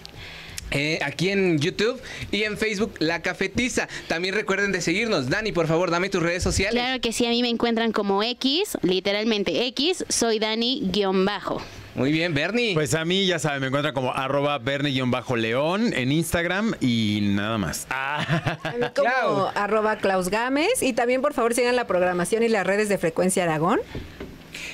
eh, 0.73 0.99
aquí 1.03 1.29
en 1.29 1.59
YouTube 1.59 2.01
y 2.31 2.45
en 2.45 2.57
Facebook 2.57 2.95
La 2.99 3.21
Cafetiza. 3.21 3.89
También 4.09 4.35
recuerden 4.35 4.73
de 4.73 4.81
seguirnos. 4.81 5.29
Dani, 5.29 5.53
por 5.53 5.67
favor, 5.67 5.91
dame 5.91 6.09
tus 6.09 6.23
redes 6.23 6.43
sociales. 6.43 6.73
Claro 6.83 7.01
que 7.01 7.13
sí, 7.13 7.27
a 7.27 7.29
mí 7.29 7.43
me 7.43 7.51
encuentran 7.51 7.93
como 7.93 8.23
X, 8.23 8.79
literalmente 8.81 9.67
X, 9.67 10.05
soy 10.09 10.39
Dani-bajo. 10.39 11.61
Muy 11.95 12.11
bien, 12.11 12.33
Bernie. 12.33 12.73
Pues 12.73 12.95
a 12.95 13.05
mí, 13.05 13.27
ya 13.27 13.39
saben, 13.39 13.61
me 13.61 13.67
encuentran 13.67 13.95
como 13.95 14.15
arroba 14.15 14.59
Bernie-león 14.59 15.93
en 15.95 16.11
Instagram 16.11 16.75
y 16.81 17.21
nada 17.23 17.59
más. 17.59 17.87
Ah. 17.91 18.59
A 18.65 18.71
mí 18.73 18.87
como 18.97 19.09
Clau. 19.09 19.51
arroba 19.55 19.97
Klaus 19.97 20.31
Gámez. 20.31 20.83
Y 20.83 20.95
también, 20.95 21.21
por 21.21 21.35
favor, 21.35 21.55
sigan 21.55 21.77
la 21.77 21.87
programación 21.87 22.43
y 22.43 22.49
las 22.49 22.67
redes 22.67 22.89
de 22.89 22.97
Frecuencia 22.97 23.43
Aragón. 23.45 23.81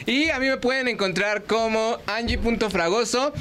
Y 0.06 0.30
a 0.30 0.38
mí 0.38 0.48
me 0.48 0.58
pueden 0.58 0.86
encontrar 0.86 1.42
como 1.42 1.98
Angie.fragoso. 2.06 3.32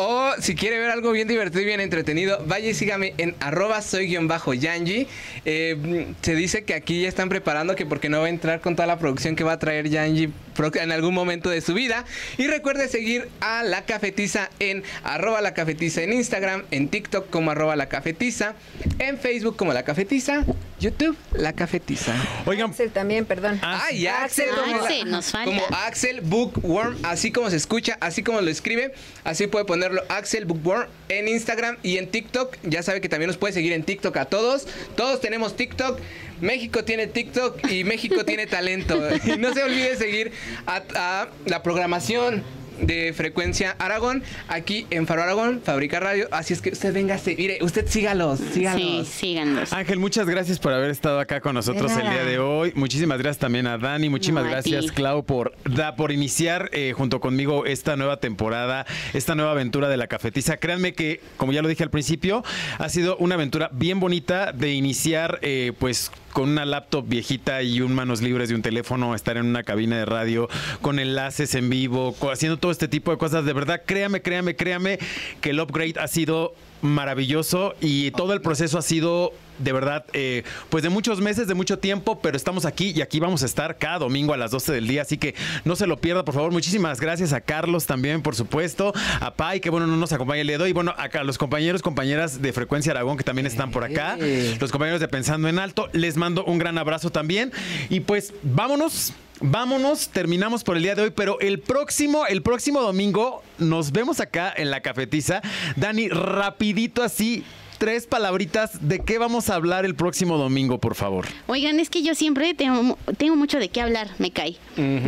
O 0.00 0.30
si 0.38 0.54
quiere 0.54 0.78
ver 0.78 0.90
algo 0.90 1.10
bien 1.10 1.26
divertido 1.26 1.60
y 1.62 1.64
bien 1.64 1.80
entretenido, 1.80 2.40
vaya 2.46 2.70
y 2.70 2.74
sígame 2.74 3.14
en 3.18 3.34
arroba 3.40 3.82
soy 3.82 4.06
guion 4.06 4.28
bajo 4.28 4.54
Yanji. 4.54 5.08
Eh, 5.44 6.14
se 6.22 6.36
dice 6.36 6.62
que 6.62 6.74
aquí 6.74 7.02
ya 7.02 7.08
están 7.08 7.28
preparando 7.28 7.74
que 7.74 7.84
porque 7.84 8.08
no 8.08 8.20
va 8.20 8.26
a 8.26 8.28
entrar 8.28 8.60
con 8.60 8.76
toda 8.76 8.86
la 8.86 9.00
producción 9.00 9.34
que 9.34 9.42
va 9.42 9.54
a 9.54 9.58
traer 9.58 9.88
Yanji 9.88 10.30
en 10.58 10.92
algún 10.92 11.14
momento 11.14 11.50
de 11.50 11.60
su 11.60 11.74
vida. 11.74 12.04
Y 12.36 12.46
recuerde 12.46 12.88
seguir 12.88 13.28
a 13.40 13.62
La 13.62 13.82
Cafetiza 13.84 14.50
en 14.58 14.82
arroba 15.04 15.40
La 15.40 15.54
Cafetiza 15.54 16.02
en 16.02 16.12
Instagram, 16.12 16.64
en 16.70 16.88
TikTok 16.88 17.30
como 17.30 17.50
arroba 17.50 17.76
La 17.76 17.88
Cafetiza, 17.88 18.54
en 18.98 19.18
Facebook 19.18 19.56
como 19.56 19.72
La 19.72 19.84
Cafetiza, 19.84 20.44
YouTube 20.80 21.16
La 21.32 21.52
Cafetiza. 21.52 22.14
Oigan, 22.46 22.70
Axel 22.70 22.90
también, 22.90 23.24
perdón. 23.24 23.58
Ah, 23.62 23.84
Ay, 23.86 24.06
Axel, 24.06 24.48
Axel, 24.50 24.64
como, 24.64 24.84
Axel, 24.84 25.10
nos 25.10 25.26
falta. 25.30 25.44
como 25.46 25.76
Axel 25.76 26.20
Bookworm, 26.22 26.96
así 27.04 27.30
como 27.32 27.50
se 27.50 27.56
escucha, 27.56 27.96
así 28.00 28.22
como 28.22 28.40
lo 28.40 28.50
escribe, 28.50 28.92
así 29.24 29.46
puede 29.46 29.64
ponerlo 29.64 30.02
Axel 30.08 30.44
Bookworm 30.44 30.88
en 31.08 31.28
Instagram 31.28 31.76
y 31.82 31.98
en 31.98 32.08
TikTok. 32.10 32.56
Ya 32.64 32.82
sabe 32.82 33.00
que 33.00 33.08
también 33.08 33.28
nos 33.28 33.36
puede 33.36 33.52
seguir 33.52 33.72
en 33.72 33.84
TikTok 33.84 34.16
a 34.16 34.24
todos. 34.26 34.66
Todos 34.96 35.20
tenemos 35.20 35.56
TikTok. 35.56 35.98
México 36.40 36.84
tiene 36.84 37.06
TikTok 37.06 37.70
y 37.70 37.84
México 37.84 38.24
tiene 38.24 38.46
talento. 38.46 38.98
Y 39.24 39.36
no 39.38 39.52
se 39.54 39.62
olvide 39.62 39.96
seguir 39.96 40.32
a, 40.66 40.82
a 40.94 41.28
la 41.46 41.62
programación 41.62 42.42
de 42.80 43.12
frecuencia 43.12 43.74
Aragón 43.80 44.22
aquí 44.46 44.86
en 44.90 45.08
Faro 45.08 45.24
Aragón, 45.24 45.60
Fabrica 45.64 45.98
Radio. 45.98 46.28
Así 46.30 46.52
es 46.52 46.62
que 46.62 46.70
usted 46.70 46.94
venga, 46.94 47.18
mire, 47.36 47.58
usted 47.60 47.88
sígalos, 47.88 48.38
Sí, 48.38 48.52
sígalos. 48.54 49.08
síganos. 49.08 49.72
Ángel, 49.72 49.98
muchas 49.98 50.28
gracias 50.28 50.60
por 50.60 50.72
haber 50.72 50.90
estado 50.90 51.18
acá 51.18 51.40
con 51.40 51.54
nosotros 51.56 51.90
el 51.96 52.08
día 52.08 52.22
de 52.22 52.38
hoy. 52.38 52.70
Muchísimas 52.76 53.18
gracias 53.18 53.38
también 53.38 53.66
a 53.66 53.78
Dani, 53.78 54.08
muchísimas 54.08 54.44
No, 54.44 54.50
a 54.50 54.52
gracias 54.52 54.84
ti. 54.86 54.90
Clau 54.92 55.24
por, 55.24 55.56
da, 55.64 55.96
por 55.96 56.12
iniciar 56.12 56.70
eh, 56.72 56.92
junto 56.96 57.18
conmigo 57.18 57.66
esta 57.66 57.96
nueva 57.96 58.18
temporada, 58.20 58.86
esta 59.12 59.34
nueva 59.34 59.50
aventura 59.50 59.88
de 59.88 59.96
la 59.96 60.06
cafetiza. 60.06 60.58
Créanme 60.58 60.92
que, 60.94 61.20
como 61.36 61.52
ya 61.52 61.62
lo 61.62 61.68
dije 61.68 61.82
al 61.82 61.90
principio, 61.90 62.44
ha 62.78 62.88
sido 62.88 63.16
una 63.16 63.34
aventura 63.34 63.70
bien 63.72 63.98
bonita 63.98 64.52
de 64.52 64.72
iniciar 64.74 65.40
eh, 65.42 65.72
pues 65.80 66.12
con 66.32 66.50
una 66.50 66.64
laptop 66.64 67.06
viejita 67.08 67.62
y 67.62 67.80
un 67.80 67.94
manos 67.94 68.22
libres 68.22 68.48
de 68.48 68.54
un 68.54 68.62
teléfono, 68.62 69.14
estar 69.14 69.36
en 69.36 69.46
una 69.46 69.62
cabina 69.62 69.96
de 69.98 70.04
radio 70.04 70.48
con 70.82 70.98
enlaces 70.98 71.54
en 71.54 71.70
vivo, 71.70 72.14
haciendo 72.30 72.58
todo 72.58 72.72
este 72.72 72.88
tipo 72.88 73.10
de 73.10 73.18
cosas. 73.18 73.44
De 73.44 73.52
verdad, 73.52 73.82
créame, 73.84 74.22
créame, 74.22 74.56
créame 74.56 74.98
que 75.40 75.50
el 75.50 75.60
upgrade 75.60 75.94
ha 75.98 76.08
sido 76.08 76.54
maravilloso 76.82 77.74
y 77.80 78.10
todo 78.12 78.32
el 78.32 78.40
proceso 78.40 78.78
ha 78.78 78.82
sido 78.82 79.32
de 79.58 79.72
verdad, 79.72 80.04
eh, 80.12 80.44
pues 80.70 80.82
de 80.82 80.88
muchos 80.88 81.20
meses, 81.20 81.48
de 81.48 81.54
mucho 81.54 81.78
tiempo, 81.78 82.20
pero 82.20 82.36
estamos 82.36 82.64
aquí 82.64 82.92
y 82.94 83.02
aquí 83.02 83.20
vamos 83.20 83.42
a 83.42 83.46
estar 83.46 83.78
cada 83.78 83.98
domingo 83.98 84.34
a 84.34 84.36
las 84.36 84.50
12 84.50 84.72
del 84.72 84.86
día, 84.86 85.02
así 85.02 85.18
que 85.18 85.34
no 85.64 85.76
se 85.76 85.86
lo 85.86 85.98
pierda, 85.98 86.24
por 86.24 86.34
favor. 86.34 86.52
Muchísimas 86.52 87.00
gracias 87.00 87.32
a 87.32 87.40
Carlos 87.40 87.86
también, 87.86 88.22
por 88.22 88.34
supuesto, 88.34 88.92
a 89.20 89.34
Pai, 89.34 89.60
que 89.60 89.70
bueno, 89.70 89.86
no 89.86 89.96
nos 89.96 90.12
acompaña 90.12 90.40
el 90.40 90.46
día 90.46 90.58
de 90.58 90.64
hoy, 90.64 90.70
y 90.70 90.74
bueno, 90.74 90.94
acá 90.96 91.20
a 91.20 91.24
los 91.24 91.38
compañeros, 91.38 91.82
compañeras 91.82 92.40
de 92.42 92.52
Frecuencia 92.52 92.92
Aragón, 92.92 93.16
que 93.16 93.24
también 93.24 93.46
están 93.46 93.70
por 93.70 93.84
acá, 93.84 94.16
los 94.60 94.70
compañeros 94.70 95.00
de 95.00 95.08
Pensando 95.08 95.48
en 95.48 95.58
Alto, 95.58 95.88
les 95.92 96.16
mando 96.16 96.44
un 96.44 96.58
gran 96.58 96.78
abrazo 96.78 97.10
también, 97.10 97.52
y 97.88 98.00
pues 98.00 98.32
vámonos. 98.42 99.12
Vámonos, 99.40 100.08
terminamos 100.08 100.64
por 100.64 100.76
el 100.76 100.82
día 100.82 100.96
de 100.96 101.02
hoy, 101.02 101.10
pero 101.14 101.38
el 101.38 101.60
próximo, 101.60 102.26
el 102.26 102.42
próximo 102.42 102.80
domingo 102.80 103.44
nos 103.58 103.92
vemos 103.92 104.18
acá 104.18 104.52
en 104.56 104.68
la 104.72 104.80
cafetiza. 104.80 105.42
Dani, 105.76 106.08
rapidito 106.08 107.04
así, 107.04 107.44
tres 107.78 108.06
palabritas 108.06 108.88
de 108.88 109.00
qué 109.00 109.18
vamos 109.18 109.48
a 109.48 109.54
hablar 109.54 109.84
el 109.84 109.94
próximo 109.94 110.36
domingo, 110.36 110.78
por 110.78 110.94
favor. 110.94 111.26
Oigan, 111.46 111.80
es 111.80 111.90
que 111.90 112.02
yo 112.02 112.14
siempre 112.14 112.52
tengo, 112.54 112.98
tengo 113.16 113.36
mucho 113.36 113.58
de 113.58 113.68
qué 113.68 113.80
hablar, 113.80 114.08
me 114.18 114.30
cae. 114.32 114.56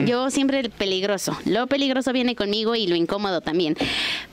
Yo 0.06 0.30
siempre 0.30 0.60
el 0.60 0.70
peligroso. 0.70 1.36
Lo 1.44 1.66
peligroso 1.66 2.12
viene 2.12 2.34
conmigo 2.36 2.74
y 2.74 2.86
lo 2.86 2.96
incómodo 2.96 3.40
también. 3.40 3.76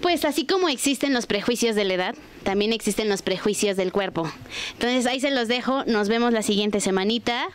Pues 0.01 0.23
así 0.25 0.45
como 0.45 0.69
existen 0.69 1.13
los 1.13 1.25
prejuicios 1.25 1.75
de 1.75 1.83
la 1.83 1.93
edad, 1.95 2.15
también 2.43 2.73
existen 2.73 3.09
los 3.09 3.21
prejuicios 3.21 3.75
del 3.75 3.91
cuerpo. 3.91 4.31
Entonces 4.73 5.05
ahí 5.05 5.19
se 5.19 5.31
los 5.31 5.47
dejo. 5.47 5.83
Nos 5.85 6.07
vemos 6.07 6.31
la 6.31 6.43
siguiente 6.43 6.79
semanita. 6.79 7.47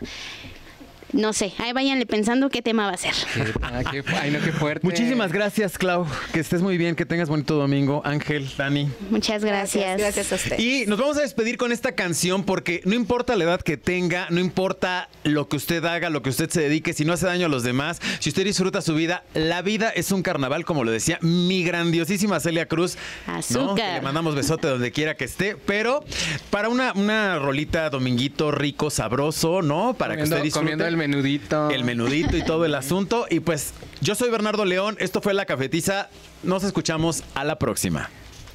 No 1.13 1.31
sé, 1.31 1.53
ahí 1.59 1.73
váyanle 1.73 2.07
pensando 2.07 2.49
qué 2.49 2.63
tema 2.63 2.87
va 2.87 2.93
a 2.93 2.97
ser. 2.97 3.13
Ah, 3.61 3.83
qué 3.89 4.03
ay, 4.19 4.31
no, 4.31 4.39
qué 4.39 4.51
fuerte. 4.51 4.85
Muchísimas 4.85 5.31
gracias, 5.31 5.77
Clau. 5.77 6.07
Que 6.33 6.39
estés 6.39 6.63
muy 6.63 6.75
bien, 6.77 6.95
que 6.95 7.05
tengas 7.05 7.29
bonito 7.29 7.55
domingo. 7.55 8.01
Ángel, 8.03 8.49
Dani. 8.57 8.89
Muchas 9.11 9.45
gracias. 9.45 9.99
Gracias 9.99 10.31
a 10.31 10.35
usted. 10.35 10.59
Y 10.59 10.85
nos 10.87 10.97
vamos 10.97 11.17
a 11.17 11.21
despedir 11.21 11.57
con 11.57 11.71
esta 11.71 11.93
canción 11.93 12.43
porque 12.43 12.81
no 12.85 12.95
importa 12.95 13.35
la 13.35 13.43
edad 13.43 13.61
que 13.61 13.77
tenga, 13.77 14.27
no 14.31 14.39
importa 14.39 15.07
lo 15.23 15.47
que 15.47 15.57
usted 15.57 15.85
haga, 15.85 16.09
lo 16.09 16.23
que 16.23 16.31
usted 16.31 16.49
se 16.49 16.61
dedique, 16.61 16.93
si 16.93 17.05
no 17.05 17.13
hace 17.13 17.27
daño 17.27 17.45
a 17.45 17.49
los 17.49 17.61
demás, 17.61 18.01
si 18.19 18.29
usted 18.29 18.43
disfruta 18.43 18.81
su 18.81 18.95
vida, 18.95 19.23
la 19.35 19.61
vida 19.61 19.91
es 19.91 20.11
un 20.11 20.23
carnaval, 20.23 20.65
como 20.65 20.83
lo 20.83 20.91
decía 20.91 21.19
mi 21.21 21.63
grandiosísima 21.63 22.39
Celia 22.39 22.67
Cruz. 22.67 22.97
¿no? 23.27 23.35
Azúcar. 23.35 23.75
Que 23.75 23.93
le 23.93 24.01
mandamos 24.01 24.33
besote 24.33 24.67
donde 24.67 24.91
quiera 24.91 25.15
que 25.15 25.25
esté, 25.25 25.57
pero 25.57 26.03
para 26.49 26.69
una, 26.69 26.93
una 26.93 27.37
rolita 27.37 27.91
dominguito 27.91 28.51
rico, 28.51 28.89
sabroso, 28.89 29.61
¿no? 29.61 29.93
Para 29.93 30.15
que 30.15 30.23
usted 30.23 30.41
disfrute. 30.41 30.73
Menudito. 31.07 31.69
El 31.69 31.83
menudito 31.83 32.37
y 32.37 32.43
todo 32.43 32.65
el 32.65 32.75
asunto. 32.83 33.25
Y 33.29 33.39
pues 33.41 33.73
yo 34.01 34.15
soy 34.15 34.29
Bernardo 34.29 34.65
León, 34.65 34.95
esto 34.99 35.21
fue 35.21 35.33
La 35.33 35.45
Cafetiza, 35.45 36.09
nos 36.43 36.63
escuchamos 36.63 37.23
a 37.35 37.43
la 37.43 37.59
próxima. 37.59 38.09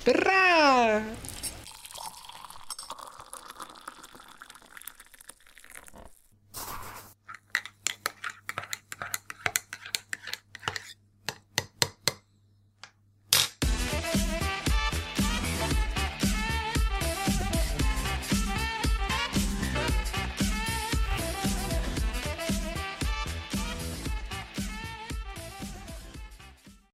¡Perra! 0.05 1.03